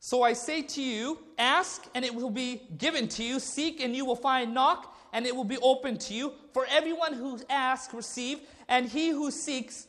So 0.00 0.24
I 0.24 0.32
say 0.32 0.62
to 0.62 0.82
you, 0.82 1.20
ask 1.38 1.86
and 1.94 2.04
it 2.04 2.12
will 2.12 2.30
be 2.30 2.62
given 2.76 3.06
to 3.08 3.22
you, 3.22 3.38
seek 3.38 3.80
and 3.80 3.94
you 3.94 4.04
will 4.04 4.16
find, 4.16 4.52
knock 4.52 4.96
and 5.12 5.26
it 5.26 5.36
will 5.36 5.44
be 5.44 5.58
open 5.58 5.96
to 5.98 6.14
you. 6.14 6.32
For 6.52 6.66
everyone 6.70 7.12
who 7.12 7.38
asks, 7.48 7.94
receive, 7.94 8.40
and 8.68 8.88
he 8.88 9.10
who 9.10 9.30
seeks, 9.30 9.86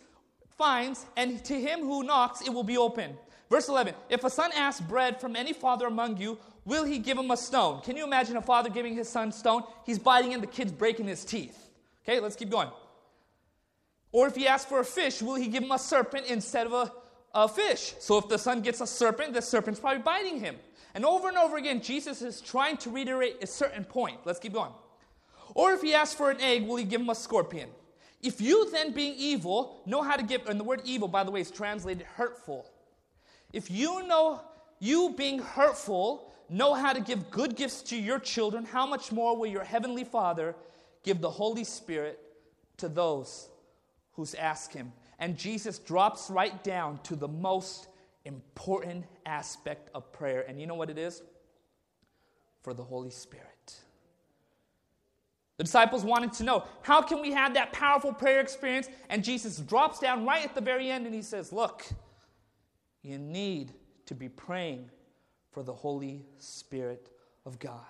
finds, 0.58 1.06
and 1.16 1.44
to 1.46 1.60
him 1.60 1.82
who 1.82 2.04
knocks, 2.04 2.42
it 2.42 2.50
will 2.50 2.64
be 2.64 2.78
open. 2.78 3.18
Verse 3.50 3.70
11 3.70 3.94
If 4.10 4.24
a 4.24 4.30
son 4.30 4.52
asks 4.54 4.82
bread 4.82 5.22
from 5.22 5.36
any 5.36 5.54
father 5.54 5.88
among 5.88 6.18
you, 6.18 6.38
will 6.66 6.84
he 6.84 7.00
give 7.00 7.18
him 7.18 7.32
a 7.32 7.38
stone? 7.38 7.82
Can 7.82 7.96
you 7.96 8.04
imagine 8.04 8.38
a 8.38 8.42
father 8.42 8.70
giving 8.70 8.96
his 8.96 9.08
son 9.08 9.32
stone? 9.32 9.64
He's 9.86 10.00
biting 10.00 10.34
in, 10.34 10.42
the 10.42 10.48
kid's 10.48 10.72
breaking 10.72 11.08
his 11.08 11.24
teeth. 11.24 11.70
Okay, 12.04 12.20
let's 12.20 12.36
keep 12.36 12.50
going. 12.50 12.70
Or 14.12 14.28
if 14.28 14.36
he 14.36 14.48
asks 14.48 14.70
for 14.70 14.80
a 14.80 14.86
fish, 14.86 15.22
will 15.22 15.36
he 15.36 15.48
give 15.48 15.64
him 15.64 15.72
a 15.72 15.80
serpent 15.80 16.28
instead 16.28 16.66
of 16.66 16.74
a, 16.74 16.92
a 17.34 17.48
fish? 17.48 17.94
So 18.00 18.18
if 18.18 18.28
the 18.30 18.38
son 18.38 18.62
gets 18.62 18.82
a 18.82 18.88
serpent, 18.88 19.34
the 19.34 19.42
serpent's 19.42 19.80
probably 19.80 20.02
biting 20.02 20.40
him. 20.40 20.56
And 20.96 21.06
over 21.06 21.28
and 21.28 21.38
over 21.38 21.58
again, 21.58 21.82
Jesus 21.82 22.22
is 22.22 22.42
trying 22.42 22.78
to 22.78 22.90
reiterate 22.90 23.38
a 23.44 23.48
certain 23.48 23.84
point. 23.84 24.20
Let's 24.26 24.40
keep 24.40 24.54
going. 24.54 24.72
Or 25.54 25.74
if 25.74 25.82
he 25.82 25.94
asks 25.94 26.16
for 26.16 26.32
an 26.32 26.42
egg, 26.42 26.66
will 26.66 26.78
he 26.78 26.84
give 26.84 27.02
him 27.02 27.10
a 27.10 27.16
scorpion? 27.16 27.70
If 28.22 28.42
you 28.42 28.70
then, 28.72 28.92
being 28.92 29.14
evil, 29.18 29.82
know 29.86 30.02
how 30.02 30.16
to 30.16 30.24
give, 30.24 30.48
and 30.48 30.60
the 30.60 30.64
word 30.64 30.82
evil, 30.84 31.08
by 31.08 31.24
the 31.24 31.32
way, 31.32 31.42
is 31.42 31.52
translated 31.52 32.06
hurtful. 32.06 32.70
If 33.54 33.70
you 33.70 34.08
know, 34.08 34.42
you 34.80 35.14
being 35.18 35.40
hurtful, 35.40 36.34
know 36.50 36.74
how 36.74 36.94
to 36.94 37.00
give 37.00 37.30
good 37.30 37.56
gifts 37.56 37.82
to 37.84 37.96
your 37.96 38.20
children, 38.20 38.66
how 38.66 38.86
much 38.86 39.12
more 39.12 39.38
will 39.38 39.48
your 39.48 39.64
heavenly 39.64 40.04
Father 40.04 40.56
give 41.04 41.22
the 41.22 41.30
Holy 41.30 41.64
Spirit 41.64 42.20
to 42.78 42.90
those 42.90 43.50
who 44.14 44.26
ask 44.38 44.74
him? 44.74 44.92
And 45.20 45.38
Jesus 45.38 45.80
drops 45.80 46.30
right 46.30 46.64
down 46.64 47.00
to 47.04 47.16
the 47.16 47.28
most 47.28 47.88
important 48.26 49.06
aspect 49.26 49.90
of 49.96 50.12
prayer. 50.12 50.46
And 50.48 50.60
you 50.60 50.68
know 50.68 50.76
what 50.76 50.90
it 50.90 50.98
is? 50.98 51.22
For 52.62 52.74
the 52.74 52.84
Holy 52.84 53.10
Spirit. 53.10 53.47
The 55.58 55.64
disciples 55.64 56.04
wanted 56.04 56.34
to 56.34 56.44
know 56.44 56.66
how 56.84 57.02
can 57.02 57.20
we 57.20 57.32
have 57.32 57.56
that 57.56 57.74
powerful 57.74 58.14
prayer 58.14 58.40
experience? 58.40 58.90
And 59.10 59.24
Jesus 59.24 59.58
drops 59.58 60.00
down 60.00 60.26
right 60.26 60.46
at 60.46 60.54
the 60.54 60.62
very 60.62 60.92
end 60.92 61.06
and 61.06 61.16
he 61.16 61.24
says, 61.24 61.52
Look, 61.52 61.86
you 63.02 63.18
need 63.18 63.74
to 64.06 64.16
be 64.16 64.30
praying 64.30 64.92
for 65.52 65.64
the 65.64 65.74
Holy 65.74 66.26
Spirit 66.38 67.10
of 67.46 67.58
God. 67.58 67.82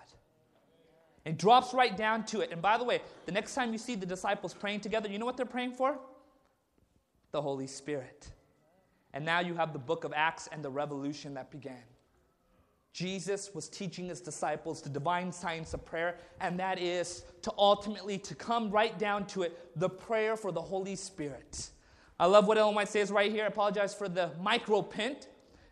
And 1.26 1.38
drops 1.38 1.74
right 1.74 1.96
down 1.96 2.24
to 2.28 2.40
it. 2.40 2.52
And 2.54 2.62
by 2.62 2.78
the 2.78 2.86
way, 2.86 3.02
the 3.26 3.34
next 3.34 3.54
time 3.54 3.74
you 3.74 3.78
see 3.78 3.96
the 3.96 4.06
disciples 4.06 4.54
praying 4.54 4.80
together, 4.80 5.10
you 5.10 5.20
know 5.20 5.26
what 5.26 5.36
they're 5.36 5.46
praying 5.46 5.74
for? 5.74 6.00
The 7.32 7.42
Holy 7.42 7.68
Spirit. 7.68 8.32
And 9.14 9.26
now 9.26 9.42
you 9.42 9.56
have 9.56 9.74
the 9.74 9.80
book 9.80 10.06
of 10.06 10.14
Acts 10.16 10.48
and 10.54 10.64
the 10.64 10.70
revolution 10.70 11.34
that 11.34 11.52
began. 11.52 11.84
Jesus 12.98 13.54
was 13.54 13.70
teaching 13.70 14.08
his 14.08 14.20
disciples 14.22 14.82
the 14.82 14.90
divine 14.90 15.32
science 15.32 15.76
of 15.76 15.86
prayer, 15.86 16.16
and 16.42 16.60
that 16.60 16.80
is 16.80 17.26
to 17.44 17.54
ultimately 17.56 18.18
to 18.18 18.34
come 18.34 18.72
right 18.72 18.98
down 18.98 19.28
to 19.28 19.44
it, 19.44 19.56
the 19.76 19.88
prayer 19.88 20.36
for 20.36 20.52
the 20.52 20.60
Holy 20.60 20.96
Spirit. 20.96 21.70
I 22.20 22.26
love 22.26 22.48
what 22.48 22.58
Ellen 22.58 22.74
White 22.74 22.88
says 22.88 23.12
right 23.12 23.32
here. 23.32 23.44
I 23.44 23.48
apologize 23.50 23.94
for 23.94 24.10
the 24.10 24.32
micro 24.42 24.82
pint. 24.82 25.28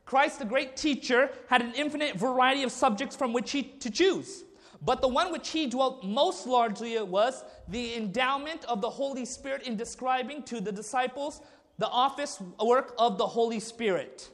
Christ, 0.05 0.37
the 0.37 0.45
great 0.45 0.77
teacher, 0.77 1.31
had 1.49 1.63
an 1.63 1.73
infinite 1.73 2.15
variety 2.15 2.61
of 2.61 2.71
subjects 2.71 3.15
from 3.15 3.33
which 3.33 3.49
he 3.49 3.63
to 3.63 3.89
choose. 3.89 4.43
But 4.83 5.01
the 5.01 5.07
one 5.07 5.31
which 5.31 5.49
he 5.49 5.65
dwelt 5.65 6.05
most 6.05 6.45
largely 6.45 7.01
was 7.01 7.43
the 7.67 7.95
endowment 7.95 8.65
of 8.65 8.81
the 8.81 8.89
Holy 8.91 9.25
Spirit 9.25 9.63
in 9.63 9.75
describing 9.75 10.43
to 10.43 10.61
the 10.61 10.71
disciples 10.71 11.41
the 11.79 11.87
office 11.87 12.39
work 12.63 12.93
of 12.99 13.17
the 13.17 13.25
Holy 13.25 13.59
Spirit. 13.59 14.29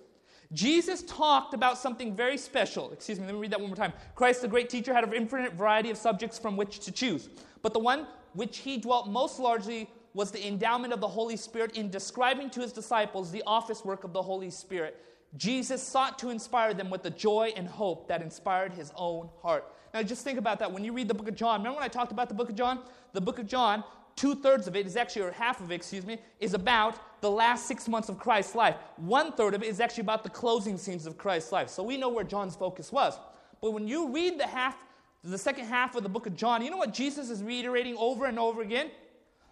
Jesus 0.54 1.04
talked 1.04 1.54
about 1.54 1.78
something 1.78 2.16
very 2.16 2.38
special. 2.38 2.92
Excuse 2.92 3.20
me, 3.20 3.26
let 3.26 3.36
me 3.36 3.42
read 3.42 3.52
that 3.52 3.60
one 3.60 3.70
more 3.70 3.76
time. 3.76 3.94
Christ, 4.16 4.42
the 4.42 4.48
great 4.48 4.70
teacher, 4.70 4.94
had 4.94 5.04
an 5.04 5.14
infinite 5.14 5.54
variety 5.54 5.90
of 5.90 5.98
subjects 5.98 6.38
from 6.38 6.58
which 6.58 6.80
to 6.80 6.92
choose. 6.92 7.30
But 7.62 7.74
the 7.74 7.80
one 7.80 8.08
which 8.34 8.60
he 8.60 8.78
dwelt 8.78 9.08
most 9.08 9.40
largely 9.40 9.90
was 10.14 10.32
the 10.32 10.46
endowment 10.46 10.94
of 10.94 11.00
the 11.00 11.08
Holy 11.08 11.38
Spirit 11.38 11.78
in 11.78 11.90
describing 11.90 12.50
to 12.50 12.62
his 12.62 12.74
disciples 12.74 13.32
the 13.32 13.44
office 13.48 13.86
work 13.86 14.04
of 14.04 14.12
the 14.12 14.22
Holy 14.22 14.50
Spirit. 14.50 14.98
Jesus 15.38 15.82
sought 15.82 16.20
to 16.20 16.30
inspire 16.30 16.74
them 16.74 16.90
with 16.90 17.04
the 17.04 17.10
joy 17.10 17.54
and 17.56 17.66
hope 17.68 18.10
that 18.10 18.22
inspired 18.22 18.74
his 18.74 18.92
own 18.98 19.30
heart. 19.42 19.66
Now, 19.94 20.04
just 20.04 20.24
think 20.24 20.38
about 20.38 20.60
that. 20.60 20.72
When 20.72 20.84
you 20.84 20.92
read 20.92 21.08
the 21.08 21.14
book 21.14 21.30
of 21.30 21.36
John, 21.36 21.62
remember 21.62 21.78
when 21.78 21.86
I 21.86 21.90
talked 21.90 22.12
about 22.12 22.28
the 22.28 22.36
book 22.36 22.50
of 22.50 22.56
John? 22.56 22.82
The 23.14 23.22
book 23.22 23.40
of 23.40 23.48
John, 23.48 23.84
two 24.16 24.36
thirds 24.36 24.68
of 24.68 24.76
it 24.76 24.86
is 24.86 24.96
actually, 24.96 25.24
or 25.24 25.32
half 25.32 25.62
of 25.62 25.72
it, 25.72 25.76
excuse 25.76 26.06
me, 26.06 26.18
is 26.40 26.54
about 26.54 27.00
the 27.22 27.30
last 27.30 27.68
six 27.68 27.88
months 27.88 28.10
of 28.10 28.20
Christ's 28.20 28.56
life. 28.56 28.76
One 28.98 29.32
third 29.32 29.54
of 29.54 29.64
it 29.64 29.68
is 29.68 29.80
actually 29.80 30.02
about 30.02 30.24
the 30.24 30.30
closing 30.30 30.78
scenes 30.78 31.06
of 31.06 31.18
Christ's 31.18 31.52
life. 31.52 31.70
So 31.70 31.84
we 31.84 31.98
know 31.98 32.10
where 32.10 32.24
John's 32.24 32.56
focus 32.56 32.92
was. 32.92 33.18
But 33.62 33.72
when 33.72 33.88
you 33.88 34.12
read 34.12 34.40
the 34.40 34.48
half, 34.48 34.76
the 35.24 35.38
second 35.38 35.66
half 35.66 35.96
of 35.96 36.04
the 36.04 36.10
book 36.10 36.26
of 36.26 36.36
John, 36.36 36.64
you 36.64 36.72
know 36.72 36.78
what 36.78 36.94
Jesus 36.94 37.30
is 37.30 37.44
reiterating 37.44 37.96
over 37.98 38.26
and 38.26 38.40
over 38.40 38.62
again? 38.62 38.90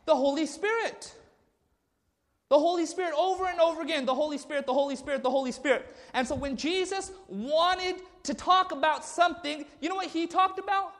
The 0.05 0.15
Holy 0.15 0.47
Spirit. 0.47 1.13
The 2.49 2.57
Holy 2.57 2.87
Spirit 2.87 3.13
over 3.15 3.45
and 3.45 3.59
over 3.59 3.83
again. 3.83 4.07
The 4.07 4.15
Holy 4.15 4.39
Spirit, 4.39 4.65
the 4.65 4.73
Holy 4.73 4.95
Spirit, 4.95 5.21
the 5.21 5.29
Holy 5.29 5.51
Spirit. 5.51 5.95
And 6.13 6.27
so 6.27 6.33
when 6.33 6.57
Jesus 6.57 7.11
wanted 7.27 7.97
to 8.23 8.33
talk 8.33 8.71
about 8.71 9.05
something, 9.05 9.65
you 9.79 9.89
know 9.89 9.95
what 9.95 10.07
he 10.07 10.25
talked 10.25 10.57
about? 10.57 10.93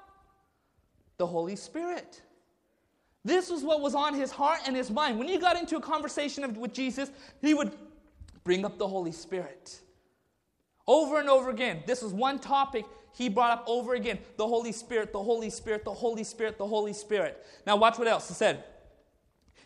The 1.18 1.26
Holy 1.26 1.56
Spirit. 1.56 2.22
This 3.26 3.50
was 3.50 3.64
what 3.64 3.82
was 3.82 3.96
on 3.96 4.14
his 4.14 4.32
heart 4.32 4.62
and 4.66 4.76
his 4.76 4.90
mind. 4.90 5.20
When 5.20 5.28
he 5.28 5.38
got 5.38 5.58
into 5.58 5.78
a 5.78 5.82
conversation 5.82 6.54
with 6.60 6.74
Jesus, 6.74 7.12
he 7.42 7.54
would 7.54 7.72
bring 8.44 8.66
up 8.66 8.78
the 8.78 8.88
Holy 8.88 9.12
Spirit. 9.12 9.80
Over 10.88 11.20
and 11.20 11.30
over 11.30 11.50
again. 11.50 11.84
This 11.86 12.02
was 12.02 12.14
one 12.14 12.40
topic 12.40 12.86
he 13.16 13.28
brought 13.30 13.52
up 13.52 13.66
over 13.68 13.96
again 13.96 14.20
the 14.38 14.48
Holy 14.48 14.72
Spirit, 14.72 15.12
the 15.12 15.22
Holy 15.22 15.50
Spirit, 15.50 15.84
the 15.84 15.94
Holy 15.94 16.24
Spirit, 16.24 16.58
the 16.58 16.68
Holy 16.68 16.94
Spirit. 16.94 17.46
Now, 17.68 17.76
watch 17.76 18.00
what 18.00 18.08
else 18.08 18.28
he 18.28 18.34
said. 18.34 18.64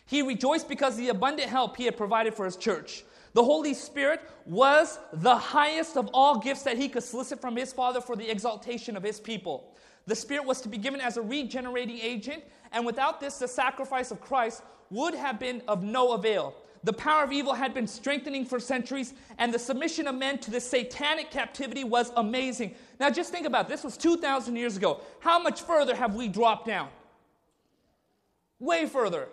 He 0.06 0.22
rejoiced 0.22 0.68
because 0.68 0.96
the 0.96 1.08
abundant 1.08 1.48
help 1.48 1.76
he 1.76 1.84
had 1.84 1.96
provided 1.96 2.34
for 2.34 2.44
his 2.44 2.56
church. 2.56 3.04
The 3.32 3.42
Holy 3.42 3.74
Spirit 3.74 4.20
was 4.44 4.98
the 5.12 5.36
highest 5.36 5.96
of 5.96 6.08
all 6.12 6.38
gifts 6.38 6.62
that 6.62 6.76
he 6.76 6.88
could 6.88 7.02
solicit 7.02 7.40
from 7.40 7.56
his 7.56 7.72
Father 7.72 8.00
for 8.00 8.16
the 8.16 8.30
exaltation 8.30 8.96
of 8.96 9.02
his 9.02 9.18
people. 9.18 9.74
The 10.06 10.14
Spirit 10.14 10.44
was 10.44 10.60
to 10.60 10.68
be 10.68 10.76
given 10.76 11.00
as 11.00 11.16
a 11.16 11.22
regenerating 11.22 11.98
agent, 11.98 12.44
and 12.74 12.84
without 12.84 13.20
this, 13.20 13.38
the 13.38 13.48
sacrifice 13.48 14.10
of 14.10 14.20
Christ 14.20 14.62
would 14.90 15.14
have 15.14 15.38
been 15.38 15.62
of 15.66 15.82
no 15.82 16.12
avail. 16.12 16.54
The 16.82 16.92
power 16.92 17.24
of 17.24 17.32
evil 17.32 17.54
had 17.54 17.72
been 17.72 17.86
strengthening 17.86 18.44
for 18.44 18.60
centuries, 18.60 19.14
and 19.38 19.54
the 19.54 19.58
submission 19.58 20.06
of 20.06 20.16
men 20.16 20.36
to 20.38 20.50
the 20.50 20.60
satanic 20.60 21.30
captivity 21.30 21.82
was 21.82 22.12
amazing. 22.16 22.74
Now, 23.00 23.08
just 23.08 23.32
think 23.32 23.46
about 23.46 23.66
it. 23.66 23.68
this 23.68 23.84
was 23.84 23.96
2,000 23.96 24.54
years 24.56 24.76
ago. 24.76 25.00
How 25.20 25.38
much 25.38 25.62
further 25.62 25.94
have 25.94 26.14
we 26.14 26.28
dropped 26.28 26.66
down? 26.66 26.90
Way 28.58 28.84
further. 28.86 29.28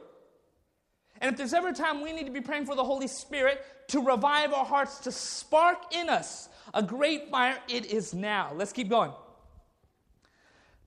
And 1.20 1.32
if 1.32 1.38
there's 1.38 1.54
ever 1.54 1.70
a 1.70 1.74
time 1.74 2.02
we 2.02 2.14
need 2.14 2.26
to 2.26 2.32
be 2.32 2.42
praying 2.42 2.66
for 2.66 2.76
the 2.76 2.84
Holy 2.84 3.08
Spirit 3.08 3.66
to 3.90 4.00
revive 4.00 4.54
our 4.54 4.66
hearts, 4.66 5.00
to 5.00 5.12
spark 5.12 5.94
in 5.94 6.10
us 6.10 6.48
a 6.74 6.82
great 6.82 7.30
fire, 7.30 7.60
it 7.68 7.86
is 7.86 8.14
now. 8.14 8.54
Let's 8.56 8.72
keep 8.72 8.90
going. 8.90 9.12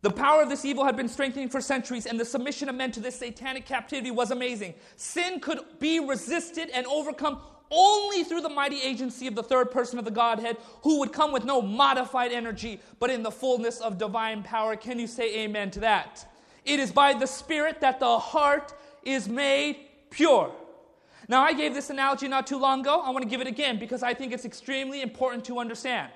The 0.05 0.11
power 0.11 0.43
of 0.43 0.51
this 0.51 0.67
evil 0.67 0.85
had 0.85 0.97
been 0.97 1.09
strengthening 1.09 1.49
for 1.49 1.63
centuries, 1.63 2.05
and 2.05 2.21
the 2.21 2.27
submission 2.27 2.69
of 2.69 2.75
men 2.75 2.93
to 2.93 3.01
this 3.01 3.19
satanic 3.19 3.65
captivity 3.65 4.11
was 4.11 4.31
amazing. 4.31 4.75
Sin 4.97 5.41
could 5.41 5.61
be 5.79 5.99
resisted 5.99 6.69
and 6.75 6.87
overcome 6.89 7.41
only 7.71 8.23
through 8.23 8.43
the 8.43 8.51
mighty 8.51 8.83
agency 8.83 9.27
of 9.27 9.35
the 9.35 9.43
third 9.43 9.71
person 9.71 9.99
of 9.99 10.05
the 10.05 10.11
Godhead, 10.11 10.59
who 10.83 10.99
would 10.99 11.11
come 11.11 11.33
with 11.33 11.47
no 11.47 11.63
modified 11.63 12.33
energy, 12.33 12.83
but 13.01 13.09
in 13.09 13.23
the 13.23 13.31
fullness 13.31 13.81
of 13.81 13.97
divine 13.97 14.43
power. 14.43 14.77
Can 14.77 14.99
you 14.99 15.07
say 15.07 15.39
amen 15.39 15.71
to 15.71 15.81
that? 15.81 16.31
It 16.67 16.81
is 16.81 16.93
by 16.93 17.15
the 17.15 17.27
Spirit 17.27 17.81
that 17.81 17.99
the 17.99 18.19
heart 18.19 18.75
is 19.05 19.27
made 19.27 19.87
pure. 20.11 20.53
Now, 21.29 21.43
I 21.43 21.55
gave 21.55 21.73
this 21.73 21.89
analogy 21.89 22.29
not 22.29 22.47
too 22.47 22.59
long 22.59 22.81
ago. 22.81 23.01
I 23.01 23.09
want 23.09 23.23
to 23.23 23.29
give 23.31 23.41
it 23.41 23.47
again 23.47 23.79
because 23.79 24.03
I 24.03 24.13
think 24.13 24.35
it's 24.35 24.45
extremely 24.45 25.01
important 25.01 25.47
to 25.47 25.59
understand. 25.59 26.13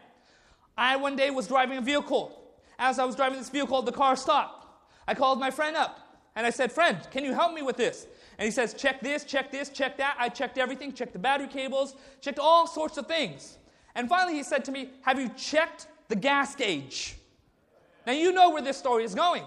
I 0.77 0.97
one 0.97 1.17
day 1.17 1.31
was 1.31 1.47
driving 1.47 1.79
a 1.79 1.81
vehicle. 1.81 2.38
As 2.79 2.99
I 2.99 3.05
was 3.05 3.17
driving 3.17 3.39
this 3.39 3.49
vehicle, 3.49 3.83
the 3.83 3.93
car 3.93 4.17
stopped. 4.17 4.67
I 5.07 5.15
called 5.15 5.41
my 5.41 5.51
friend 5.51 5.77
up 5.77 5.99
and 6.37 6.47
I 6.47 6.51
said, 6.51 6.71
Friend, 6.71 6.99
can 7.11 7.25
you 7.25 7.35
help 7.35 7.55
me 7.55 7.63
with 7.63 7.77
this? 7.77 8.07
And 8.39 8.45
he 8.45 8.51
says, 8.51 8.75
Check 8.75 9.01
this, 9.01 9.25
check 9.25 9.51
this, 9.51 9.69
check 9.69 9.97
that. 9.99 10.17
I 10.19 10.29
checked 10.29 10.59
everything, 10.59 10.93
checked 10.93 11.13
the 11.13 11.19
battery 11.19 11.49
cables, 11.49 11.97
checked 12.21 12.39
all 12.39 12.67
sorts 12.67 12.99
of 12.99 13.07
things. 13.07 13.59
And 13.95 14.09
finally, 14.09 14.37
he 14.37 14.43
said 14.43 14.65
to 14.67 14.73
me, 14.73 14.91
Have 15.03 15.21
you 15.21 15.29
checked 15.31 15.89
the 16.09 16.17
gas 16.17 16.55
gauge? 16.55 17.17
Now, 18.07 18.13
you 18.13 18.33
know 18.33 18.51
where 18.51 18.63
this 18.63 18.77
story 18.77 19.05
is 19.05 19.15
going. 19.15 19.45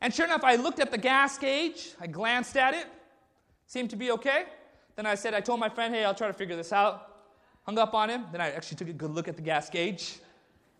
And 0.00 0.12
sure 0.12 0.26
enough, 0.26 0.44
I 0.44 0.56
looked 0.56 0.80
at 0.80 0.90
the 0.90 0.98
gas 0.98 1.38
gauge, 1.38 1.94
I 2.00 2.06
glanced 2.06 2.56
at 2.56 2.74
it, 2.74 2.86
Seemed 3.66 3.90
to 3.90 3.96
be 3.96 4.10
okay. 4.12 4.44
Then 4.96 5.06
I 5.06 5.14
said, 5.14 5.34
I 5.34 5.40
told 5.40 5.60
my 5.60 5.68
friend, 5.68 5.94
hey, 5.94 6.04
I'll 6.04 6.14
try 6.14 6.28
to 6.28 6.32
figure 6.32 6.56
this 6.56 6.72
out. 6.72 7.10
Hung 7.64 7.78
up 7.78 7.94
on 7.94 8.10
him. 8.10 8.26
Then 8.30 8.40
I 8.40 8.50
actually 8.50 8.76
took 8.76 8.88
a 8.88 8.92
good 8.92 9.10
look 9.10 9.26
at 9.26 9.36
the 9.36 9.42
gas 9.42 9.70
gauge. 9.70 10.18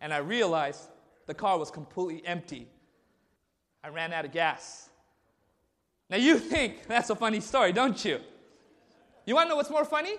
And 0.00 0.12
I 0.12 0.18
realized 0.18 0.88
the 1.26 1.34
car 1.34 1.58
was 1.58 1.70
completely 1.70 2.26
empty. 2.26 2.68
I 3.82 3.88
ran 3.88 4.12
out 4.12 4.24
of 4.24 4.32
gas. 4.32 4.90
Now 6.10 6.16
you 6.16 6.38
think 6.38 6.82
that's 6.88 7.10
a 7.10 7.16
funny 7.16 7.40
story, 7.40 7.72
don't 7.72 8.02
you? 8.04 8.20
You 9.26 9.34
want 9.34 9.46
to 9.46 9.50
know 9.50 9.56
what's 9.56 9.70
more 9.70 9.84
funny? 9.84 10.16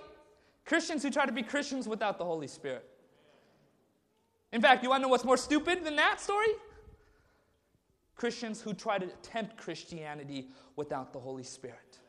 Christians 0.66 1.04
who 1.04 1.12
try 1.12 1.26
to 1.26 1.32
be 1.32 1.44
Christians 1.44 1.88
without 1.88 2.18
the 2.18 2.26
Holy 2.26 2.48
Spirit. 2.48 2.90
In 4.52 4.62
fact, 4.62 4.84
you 4.84 4.90
want 4.90 5.02
to 5.02 5.04
know 5.04 5.10
what's 5.10 5.26
more 5.26 5.38
stupid 5.38 5.84
than 5.84 5.96
that 5.98 6.20
story? 6.20 6.48
Christians 8.16 8.62
who 8.62 8.74
try 8.74 8.98
to 8.98 9.06
attempt 9.06 9.58
Christianity 9.58 10.48
without 10.76 11.14
the 11.14 11.20
Holy 11.20 11.44
Spirit. 11.44 12.00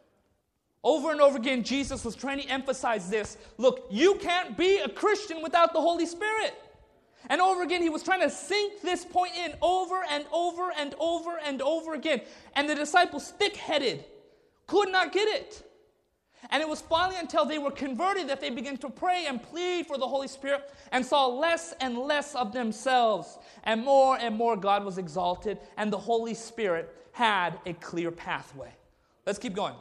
Over 0.84 1.10
and 1.10 1.20
over 1.20 1.36
again, 1.36 1.64
Jesus 1.64 2.04
was 2.04 2.14
trying 2.14 2.40
to 2.40 2.46
emphasize 2.46 3.10
this. 3.10 3.36
Look, 3.58 3.86
you 3.90 4.14
can't 4.14 4.56
be 4.56 4.78
a 4.78 4.88
Christian 4.88 5.42
without 5.42 5.72
the 5.72 5.80
Holy 5.80 6.06
Spirit. 6.06 6.54
And 7.28 7.40
over 7.40 7.62
again, 7.62 7.82
he 7.82 7.90
was 7.90 8.02
trying 8.02 8.20
to 8.20 8.30
sink 8.30 8.82
this 8.82 9.04
point 9.04 9.32
in 9.36 9.54
over 9.60 10.02
and 10.10 10.24
over 10.32 10.72
and 10.76 10.94
over 10.98 11.38
and 11.44 11.60
over 11.62 11.94
again. 11.94 12.20
And 12.54 12.68
the 12.68 12.74
disciples, 12.74 13.30
thick 13.30 13.56
headed, 13.56 14.04
could 14.66 14.90
not 14.90 15.12
get 15.12 15.28
it. 15.28 15.62
And 16.50 16.62
it 16.62 16.68
was 16.68 16.80
finally 16.80 17.18
until 17.18 17.44
they 17.44 17.58
were 17.58 17.70
converted 17.70 18.28
that 18.28 18.40
they 18.40 18.50
began 18.50 18.76
to 18.78 18.88
pray 18.88 19.24
and 19.26 19.42
plead 19.42 19.86
for 19.86 19.98
the 19.98 20.06
Holy 20.06 20.28
Spirit 20.28 20.72
and 20.92 21.04
saw 21.04 21.26
less 21.26 21.74
and 21.80 21.98
less 21.98 22.34
of 22.34 22.52
themselves. 22.52 23.38
And 23.64 23.84
more 23.84 24.16
and 24.18 24.36
more 24.36 24.56
God 24.56 24.84
was 24.84 24.98
exalted, 24.98 25.58
and 25.76 25.92
the 25.92 25.98
Holy 25.98 26.34
Spirit 26.34 26.94
had 27.12 27.58
a 27.66 27.72
clear 27.74 28.10
pathway. 28.10 28.70
Let's 29.24 29.38
keep 29.38 29.54
going. 29.54 29.74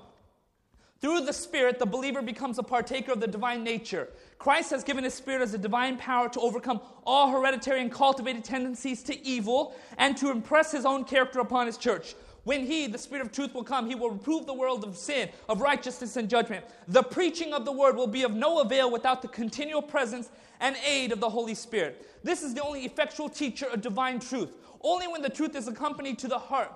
Through 1.06 1.22
the 1.22 1.34
Spirit, 1.34 1.78
the 1.78 1.86
believer 1.86 2.24
becomes 2.24 2.58
a 2.58 2.64
partaker 2.64 3.12
of 3.12 3.20
the 3.20 3.28
divine 3.28 3.64
nature. 3.64 4.10
Christ 4.40 4.72
has 4.72 4.84
given 4.84 5.04
His 5.04 5.14
Spirit 5.14 5.44
as 5.44 5.54
a 5.54 5.58
divine 5.60 5.98
power 5.98 6.30
to 6.30 6.40
overcome 6.40 6.82
all 7.06 7.30
hereditary 7.30 7.80
and 7.80 7.92
cultivated 7.92 8.44
tendencies 8.44 9.04
to 9.04 9.24
evil 9.24 9.76
and 10.00 10.18
to 10.18 10.32
impress 10.32 10.72
His 10.72 10.84
own 10.84 11.04
character 11.04 11.42
upon 11.42 11.68
His 11.68 11.78
church. 11.78 12.16
When 12.44 12.66
He, 12.66 12.88
the 12.88 12.98
Spirit 12.98 13.24
of 13.24 13.32
truth, 13.32 13.54
will 13.54 13.64
come, 13.64 13.88
He 13.88 13.94
will 13.94 14.10
reprove 14.10 14.48
the 14.48 14.56
world 14.56 14.84
of 14.84 14.98
sin, 14.98 15.30
of 15.48 15.62
righteousness, 15.62 16.18
and 16.18 16.28
judgment. 16.28 16.66
The 16.88 17.04
preaching 17.04 17.54
of 17.54 17.66
the 17.66 17.72
Word 17.72 17.96
will 17.96 18.08
be 18.08 18.24
of 18.24 18.34
no 18.34 18.62
avail 18.62 18.90
without 18.90 19.22
the 19.22 19.28
continual 19.28 19.84
presence 19.84 20.32
and 20.60 20.76
aid 20.84 21.12
of 21.12 21.20
the 21.20 21.30
Holy 21.30 21.54
Spirit. 21.54 22.10
This 22.24 22.42
is 22.42 22.56
the 22.56 22.64
only 22.64 22.84
effectual 22.84 23.30
teacher 23.30 23.68
of 23.68 23.82
divine 23.82 24.20
truth. 24.20 24.58
Only 24.82 25.08
when 25.08 25.22
the 25.22 25.30
truth 25.30 25.56
is 25.56 25.68
accompanied 25.68 26.18
to 26.18 26.28
the 26.28 26.40
heart 26.40 26.72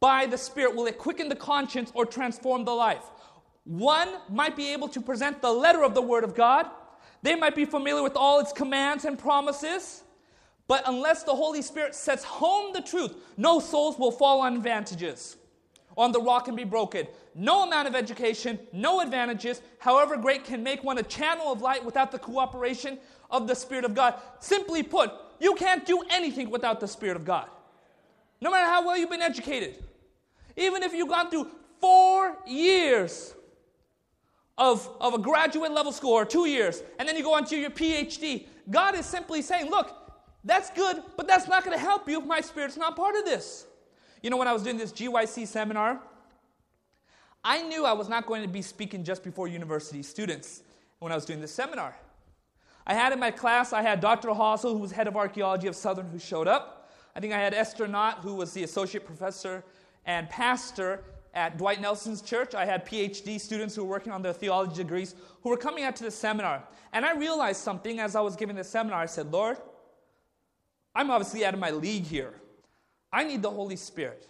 by 0.00 0.26
the 0.26 0.38
Spirit 0.38 0.74
will 0.74 0.86
it 0.86 0.96
quicken 0.96 1.28
the 1.28 1.36
conscience 1.36 1.90
or 1.94 2.06
transform 2.06 2.64
the 2.64 2.72
life. 2.72 3.04
One 3.68 4.08
might 4.30 4.56
be 4.56 4.72
able 4.72 4.88
to 4.88 5.00
present 5.00 5.42
the 5.42 5.52
letter 5.52 5.84
of 5.84 5.94
the 5.94 6.00
Word 6.00 6.24
of 6.24 6.34
God, 6.34 6.70
they 7.20 7.34
might 7.34 7.54
be 7.54 7.66
familiar 7.66 8.02
with 8.02 8.16
all 8.16 8.40
its 8.40 8.50
commands 8.50 9.04
and 9.04 9.18
promises, 9.18 10.04
but 10.68 10.84
unless 10.86 11.22
the 11.22 11.34
Holy 11.34 11.60
Spirit 11.60 11.94
sets 11.94 12.24
home 12.24 12.72
the 12.72 12.80
truth, 12.80 13.14
no 13.36 13.60
souls 13.60 13.98
will 13.98 14.10
fall 14.10 14.40
on 14.40 14.56
advantages, 14.56 15.36
on 15.98 16.12
the 16.12 16.20
rock 16.20 16.48
and 16.48 16.56
be 16.56 16.64
broken. 16.64 17.06
No 17.34 17.66
amount 17.66 17.86
of 17.88 17.94
education, 17.94 18.58
no 18.72 19.00
advantages, 19.00 19.60
however 19.80 20.16
great, 20.16 20.44
can 20.44 20.62
make 20.62 20.82
one 20.82 20.96
a 20.96 21.02
channel 21.02 21.52
of 21.52 21.60
light 21.60 21.84
without 21.84 22.10
the 22.10 22.18
cooperation 22.18 22.98
of 23.30 23.46
the 23.46 23.54
Spirit 23.54 23.84
of 23.84 23.94
God. 23.94 24.14
Simply 24.40 24.82
put, 24.82 25.12
you 25.40 25.54
can't 25.56 25.84
do 25.84 26.02
anything 26.08 26.48
without 26.48 26.80
the 26.80 26.88
Spirit 26.88 27.16
of 27.16 27.26
God. 27.26 27.50
No 28.40 28.50
matter 28.50 28.64
how 28.64 28.86
well 28.86 28.96
you've 28.96 29.10
been 29.10 29.20
educated, 29.20 29.84
even 30.56 30.82
if 30.82 30.94
you've 30.94 31.08
gone 31.08 31.28
through 31.28 31.48
four 31.80 32.38
years 32.46 33.34
of, 34.58 34.90
of 35.00 35.14
a 35.14 35.18
graduate 35.18 35.72
level 35.72 35.92
school 35.92 36.12
or 36.12 36.24
two 36.24 36.46
years, 36.46 36.82
and 36.98 37.08
then 37.08 37.16
you 37.16 37.22
go 37.22 37.34
on 37.34 37.44
to 37.46 37.56
your 37.56 37.70
PhD. 37.70 38.46
God 38.68 38.96
is 38.96 39.06
simply 39.06 39.40
saying, 39.40 39.70
look, 39.70 39.94
that's 40.44 40.70
good, 40.70 41.02
but 41.16 41.26
that's 41.26 41.48
not 41.48 41.64
going 41.64 41.76
to 41.76 41.82
help 41.82 42.08
you 42.08 42.20
if 42.20 42.26
my 42.26 42.40
spirit's 42.40 42.76
not 42.76 42.96
part 42.96 43.16
of 43.16 43.24
this. 43.24 43.66
You 44.22 44.30
know, 44.30 44.36
when 44.36 44.48
I 44.48 44.52
was 44.52 44.64
doing 44.64 44.76
this 44.76 44.92
GYC 44.92 45.46
seminar, 45.46 46.00
I 47.44 47.62
knew 47.62 47.84
I 47.84 47.92
was 47.92 48.08
not 48.08 48.26
going 48.26 48.42
to 48.42 48.48
be 48.48 48.62
speaking 48.62 49.04
just 49.04 49.22
before 49.22 49.46
university 49.46 50.02
students 50.02 50.62
when 50.98 51.12
I 51.12 51.14
was 51.14 51.24
doing 51.24 51.40
this 51.40 51.54
seminar. 51.54 51.96
I 52.84 52.94
had 52.94 53.12
in 53.12 53.20
my 53.20 53.30
class, 53.30 53.72
I 53.72 53.82
had 53.82 54.00
Dr. 54.00 54.28
Hasel, 54.28 54.72
who 54.72 54.78
was 54.78 54.90
head 54.90 55.06
of 55.06 55.16
archaeology 55.16 55.68
of 55.68 55.76
Southern, 55.76 56.08
who 56.08 56.18
showed 56.18 56.48
up. 56.48 56.90
I 57.14 57.20
think 57.20 57.32
I 57.32 57.38
had 57.38 57.54
Esther 57.54 57.86
Knott, 57.86 58.20
who 58.22 58.34
was 58.34 58.52
the 58.52 58.64
associate 58.64 59.04
professor 59.04 59.62
and 60.04 60.28
pastor 60.30 61.04
at 61.34 61.58
Dwight 61.58 61.80
Nelson's 61.80 62.22
church, 62.22 62.54
I 62.54 62.64
had 62.64 62.86
PhD 62.86 63.40
students 63.40 63.74
who 63.74 63.84
were 63.84 63.90
working 63.90 64.12
on 64.12 64.22
their 64.22 64.32
theology 64.32 64.76
degrees 64.76 65.14
who 65.42 65.50
were 65.50 65.56
coming 65.56 65.84
out 65.84 65.96
to 65.96 66.04
the 66.04 66.10
seminar. 66.10 66.64
And 66.92 67.04
I 67.04 67.14
realized 67.14 67.60
something 67.60 68.00
as 68.00 68.16
I 68.16 68.20
was 68.20 68.36
giving 68.36 68.56
the 68.56 68.64
seminar. 68.64 69.00
I 69.00 69.06
said, 69.06 69.30
Lord, 69.32 69.58
I'm 70.94 71.10
obviously 71.10 71.44
out 71.44 71.54
of 71.54 71.60
my 71.60 71.70
league 71.70 72.04
here. 72.04 72.34
I 73.12 73.24
need 73.24 73.42
the 73.42 73.50
Holy 73.50 73.76
Spirit. 73.76 74.26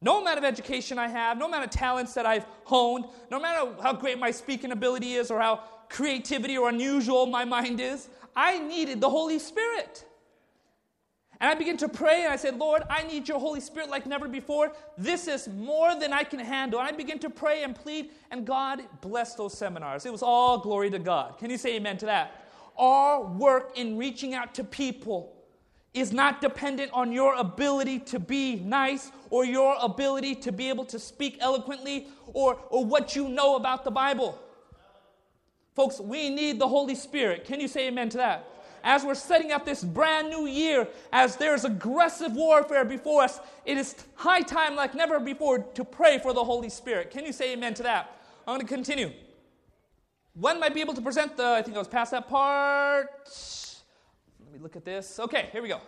No 0.00 0.20
amount 0.20 0.38
of 0.38 0.44
education 0.44 0.98
I 0.98 1.08
have, 1.08 1.38
no 1.38 1.46
amount 1.46 1.64
of 1.64 1.70
talents 1.70 2.14
that 2.14 2.26
I've 2.26 2.44
honed, 2.64 3.06
no 3.30 3.40
matter 3.40 3.70
how 3.82 3.94
great 3.94 4.18
my 4.18 4.30
speaking 4.30 4.70
ability 4.70 5.14
is 5.14 5.30
or 5.30 5.40
how 5.40 5.62
creativity 5.88 6.58
or 6.58 6.68
unusual 6.68 7.26
my 7.26 7.44
mind 7.44 7.80
is, 7.80 8.08
I 8.36 8.58
needed 8.58 9.00
the 9.00 9.08
Holy 9.08 9.38
Spirit. 9.38 10.04
And 11.40 11.50
I 11.50 11.54
began 11.54 11.76
to 11.78 11.88
pray 11.88 12.24
and 12.24 12.32
I 12.32 12.36
said, 12.36 12.56
Lord, 12.58 12.82
I 12.88 13.02
need 13.02 13.28
your 13.28 13.38
Holy 13.38 13.60
Spirit 13.60 13.90
like 13.90 14.06
never 14.06 14.28
before. 14.28 14.72
This 14.96 15.26
is 15.26 15.48
more 15.48 15.98
than 15.98 16.12
I 16.12 16.24
can 16.24 16.38
handle. 16.38 16.78
And 16.78 16.88
I 16.88 16.92
began 16.92 17.18
to 17.20 17.30
pray 17.30 17.64
and 17.64 17.74
plead, 17.74 18.10
and 18.30 18.46
God 18.46 18.82
blessed 19.00 19.36
those 19.36 19.56
seminars. 19.56 20.06
It 20.06 20.12
was 20.12 20.22
all 20.22 20.58
glory 20.58 20.90
to 20.90 20.98
God. 20.98 21.38
Can 21.38 21.50
you 21.50 21.58
say 21.58 21.76
amen 21.76 21.98
to 21.98 22.06
that? 22.06 22.46
Our 22.76 23.22
work 23.22 23.72
in 23.76 23.98
reaching 23.98 24.34
out 24.34 24.54
to 24.54 24.64
people 24.64 25.34
is 25.92 26.12
not 26.12 26.40
dependent 26.40 26.90
on 26.92 27.12
your 27.12 27.34
ability 27.36 28.00
to 28.00 28.18
be 28.18 28.56
nice 28.56 29.12
or 29.30 29.44
your 29.44 29.76
ability 29.80 30.34
to 30.34 30.50
be 30.50 30.68
able 30.68 30.84
to 30.84 30.98
speak 30.98 31.38
eloquently 31.40 32.08
or, 32.32 32.58
or 32.70 32.84
what 32.84 33.14
you 33.14 33.28
know 33.28 33.54
about 33.54 33.84
the 33.84 33.90
Bible. 33.90 34.38
Folks, 35.74 36.00
we 36.00 36.30
need 36.30 36.58
the 36.58 36.68
Holy 36.68 36.94
Spirit. 36.96 37.44
Can 37.44 37.60
you 37.60 37.68
say 37.68 37.88
amen 37.88 38.08
to 38.10 38.16
that? 38.18 38.48
As 38.84 39.02
we're 39.02 39.14
setting 39.14 39.50
up 39.50 39.64
this 39.64 39.82
brand 39.82 40.28
new 40.28 40.46
year, 40.46 40.86
as 41.12 41.36
there's 41.36 41.64
aggressive 41.64 42.32
warfare 42.32 42.84
before 42.84 43.22
us, 43.22 43.40
it 43.64 43.78
is 43.78 43.96
high 44.14 44.42
time, 44.42 44.76
like 44.76 44.94
never 44.94 45.18
before, 45.18 45.58
to 45.58 45.84
pray 45.84 46.18
for 46.18 46.32
the 46.32 46.44
Holy 46.44 46.68
Spirit. 46.68 47.10
Can 47.10 47.24
you 47.24 47.32
say 47.32 47.54
amen 47.54 47.74
to 47.74 47.82
that? 47.82 48.20
I'm 48.46 48.56
going 48.56 48.60
to 48.60 48.72
continue. 48.72 49.10
When 50.34 50.60
might 50.60 50.74
be 50.74 50.82
able 50.82 50.94
to 50.94 51.00
present 51.00 51.36
the, 51.36 51.46
I 51.46 51.62
think 51.62 51.76
I 51.76 51.78
was 51.78 51.88
past 51.88 52.10
that 52.10 52.28
part. 52.28 53.08
Let 54.44 54.52
me 54.52 54.58
look 54.60 54.76
at 54.76 54.84
this. 54.84 55.18
Okay, 55.18 55.48
here 55.50 55.62
we 55.62 55.68
go. 55.68 55.80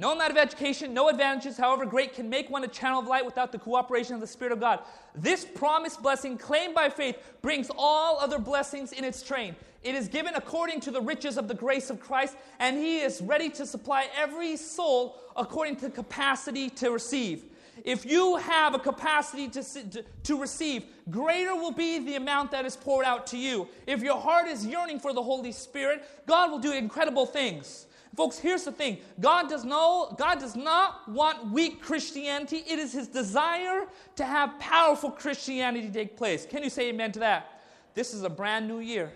No 0.00 0.12
amount 0.12 0.30
of 0.30 0.38
education, 0.38 0.94
no 0.94 1.10
advantages, 1.10 1.58
however 1.58 1.84
great, 1.84 2.14
can 2.14 2.30
make 2.30 2.48
one 2.48 2.64
a 2.64 2.68
channel 2.68 3.00
of 3.00 3.06
light 3.06 3.22
without 3.22 3.52
the 3.52 3.58
cooperation 3.58 4.14
of 4.14 4.22
the 4.22 4.26
Spirit 4.26 4.50
of 4.50 4.58
God. 4.58 4.80
This 5.14 5.44
promised 5.44 6.02
blessing, 6.02 6.38
claimed 6.38 6.74
by 6.74 6.88
faith, 6.88 7.18
brings 7.42 7.70
all 7.76 8.18
other 8.18 8.38
blessings 8.38 8.92
in 8.92 9.04
its 9.04 9.22
train. 9.22 9.54
It 9.82 9.94
is 9.94 10.08
given 10.08 10.34
according 10.36 10.80
to 10.80 10.90
the 10.90 11.02
riches 11.02 11.36
of 11.36 11.48
the 11.48 11.54
grace 11.54 11.90
of 11.90 12.00
Christ, 12.00 12.34
and 12.60 12.78
He 12.78 13.00
is 13.00 13.20
ready 13.20 13.50
to 13.50 13.66
supply 13.66 14.06
every 14.16 14.56
soul 14.56 15.18
according 15.36 15.76
to 15.76 15.90
capacity 15.90 16.70
to 16.70 16.92
receive. 16.92 17.44
If 17.84 18.06
you 18.06 18.36
have 18.36 18.74
a 18.74 18.78
capacity 18.78 19.48
to, 19.48 19.62
to, 19.62 20.04
to, 20.22 20.40
receive, 20.40 20.84
greater 21.10 21.54
will 21.54 21.72
be 21.72 21.98
the 21.98 22.14
amount 22.14 22.52
that 22.52 22.64
is 22.64 22.74
poured 22.74 23.04
out 23.04 23.26
to 23.28 23.36
you. 23.36 23.68
If 23.86 24.00
your 24.00 24.18
heart 24.18 24.48
is 24.48 24.64
yearning 24.64 24.98
for 24.98 25.12
the 25.12 25.22
Holy 25.22 25.52
Spirit, 25.52 26.04
God 26.26 26.50
will 26.50 26.58
do 26.58 26.72
incredible 26.72 27.26
things. 27.26 27.86
Folks, 28.16 28.38
here's 28.38 28.64
the 28.64 28.72
thing. 28.72 28.98
God 29.20 29.48
does, 29.48 29.64
no, 29.64 30.14
God 30.18 30.40
does 30.40 30.56
not 30.56 31.08
want 31.08 31.52
weak 31.52 31.80
Christianity. 31.80 32.64
It 32.66 32.78
is 32.78 32.92
his 32.92 33.06
desire 33.06 33.86
to 34.16 34.24
have 34.24 34.58
powerful 34.58 35.10
Christianity 35.10 35.88
take 35.90 36.16
place. 36.16 36.44
Can 36.44 36.64
you 36.64 36.70
say 36.70 36.88
amen 36.88 37.12
to 37.12 37.20
that? 37.20 37.60
This 37.94 38.12
is 38.12 38.22
a 38.22 38.30
brand 38.30 38.66
new 38.66 38.80
year. 38.80 39.12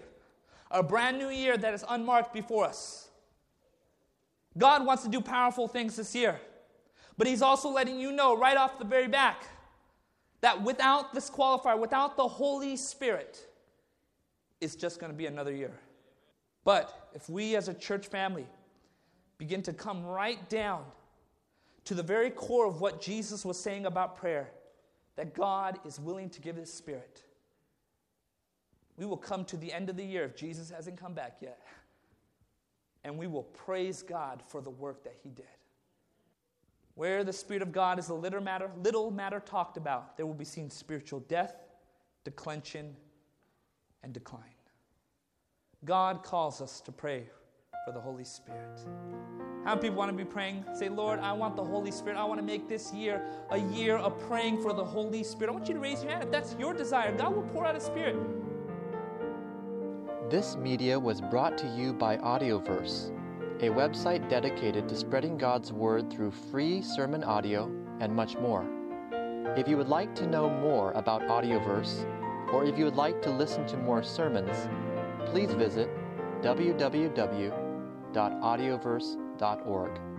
A 0.70 0.82
brand 0.82 1.18
new 1.18 1.28
year 1.28 1.56
that 1.56 1.74
is 1.74 1.84
unmarked 1.88 2.32
before 2.32 2.64
us. 2.64 3.08
God 4.56 4.86
wants 4.86 5.02
to 5.02 5.08
do 5.08 5.20
powerful 5.20 5.66
things 5.66 5.96
this 5.96 6.14
year. 6.14 6.40
But 7.16 7.26
he's 7.26 7.42
also 7.42 7.68
letting 7.68 7.98
you 7.98 8.12
know 8.12 8.36
right 8.36 8.56
off 8.56 8.78
the 8.78 8.84
very 8.84 9.08
back 9.08 9.44
that 10.40 10.62
without 10.62 11.14
this 11.14 11.30
qualifier, 11.30 11.78
without 11.78 12.16
the 12.16 12.26
Holy 12.26 12.76
Spirit, 12.76 13.48
it's 14.60 14.76
just 14.76 15.00
going 15.00 15.12
to 15.12 15.16
be 15.16 15.26
another 15.26 15.52
year. 15.52 15.72
But 16.64 17.10
if 17.14 17.28
we 17.28 17.56
as 17.56 17.68
a 17.68 17.74
church 17.74 18.06
family 18.06 18.46
begin 19.38 19.62
to 19.62 19.72
come 19.72 20.04
right 20.04 20.48
down 20.48 20.84
to 21.84 21.94
the 21.94 22.02
very 22.02 22.30
core 22.30 22.66
of 22.66 22.80
what 22.80 23.00
Jesus 23.00 23.44
was 23.44 23.58
saying 23.58 23.86
about 23.86 24.16
prayer 24.16 24.50
that 25.16 25.34
God 25.34 25.78
is 25.84 26.00
willing 26.00 26.30
to 26.30 26.40
give 26.40 26.56
His 26.56 26.72
Spirit. 26.72 27.22
We 28.96 29.06
will 29.06 29.16
come 29.16 29.44
to 29.46 29.56
the 29.56 29.72
end 29.72 29.90
of 29.90 29.96
the 29.96 30.04
year 30.04 30.24
if 30.24 30.36
Jesus 30.36 30.70
hasn't 30.70 30.98
come 30.98 31.14
back 31.14 31.38
yet, 31.40 31.60
and 33.02 33.18
we 33.18 33.26
will 33.26 33.42
praise 33.42 34.02
God 34.02 34.42
for 34.46 34.60
the 34.60 34.70
work 34.70 35.04
that 35.04 35.16
He 35.22 35.30
did. 35.30 35.46
Where 36.94 37.24
the 37.24 37.32
Spirit 37.32 37.62
of 37.62 37.72
God 37.72 37.98
is 37.98 38.08
a 38.08 38.14
little 38.14 38.40
matter, 38.40 38.70
little 38.82 39.10
matter 39.10 39.40
talked 39.40 39.76
about, 39.76 40.16
there 40.16 40.26
will 40.26 40.34
be 40.34 40.44
seen 40.44 40.70
spiritual 40.70 41.20
death, 41.20 41.56
declension, 42.22 42.94
and 44.02 44.12
decline. 44.12 44.42
God 45.84 46.22
calls 46.22 46.60
us 46.60 46.80
to 46.82 46.92
pray 46.92 47.26
for 47.84 47.92
the 47.92 48.00
Holy 48.00 48.24
Spirit. 48.24 48.80
How 49.64 49.70
many 49.70 49.88
people 49.88 49.96
want 49.96 50.10
to 50.10 50.16
be 50.16 50.24
praying? 50.24 50.64
Say, 50.74 50.90
Lord, 50.90 51.20
I 51.20 51.32
want 51.32 51.56
the 51.56 51.64
Holy 51.64 51.90
Spirit. 51.90 52.18
I 52.18 52.24
want 52.24 52.38
to 52.38 52.44
make 52.44 52.68
this 52.68 52.92
year 52.92 53.24
a 53.50 53.58
year 53.58 53.96
of 53.96 54.18
praying 54.28 54.60
for 54.60 54.74
the 54.74 54.84
Holy 54.84 55.22
Spirit. 55.22 55.50
I 55.50 55.54
want 55.54 55.68
you 55.68 55.74
to 55.74 55.80
raise 55.80 56.02
your 56.02 56.12
hand 56.12 56.22
if 56.22 56.30
that's 56.30 56.54
your 56.58 56.74
desire. 56.74 57.16
God 57.16 57.34
will 57.34 57.42
pour 57.44 57.66
out 57.66 57.74
His 57.74 57.84
Spirit. 57.84 58.16
This 60.28 60.56
media 60.56 60.98
was 61.00 61.22
brought 61.22 61.56
to 61.58 61.66
you 61.68 61.94
by 61.94 62.18
Audioverse, 62.18 63.10
a 63.60 63.68
website 63.68 64.28
dedicated 64.28 64.86
to 64.88 64.96
spreading 64.96 65.38
God's 65.38 65.72
Word 65.72 66.10
through 66.12 66.30
free 66.30 66.82
sermon 66.82 67.24
audio 67.24 67.72
and 68.00 68.14
much 68.14 68.36
more. 68.36 68.66
If 69.56 69.66
you 69.66 69.78
would 69.78 69.88
like 69.88 70.14
to 70.16 70.26
know 70.26 70.50
more 70.50 70.92
about 70.92 71.22
Audioverse, 71.22 72.04
or 72.52 72.64
if 72.66 72.78
you 72.78 72.84
would 72.84 72.96
like 72.96 73.22
to 73.22 73.30
listen 73.30 73.66
to 73.68 73.76
more 73.78 74.02
sermons, 74.02 74.68
please 75.30 75.52
visit 75.52 75.88
www 76.42 77.63
www.audioverse.org. 78.14 80.13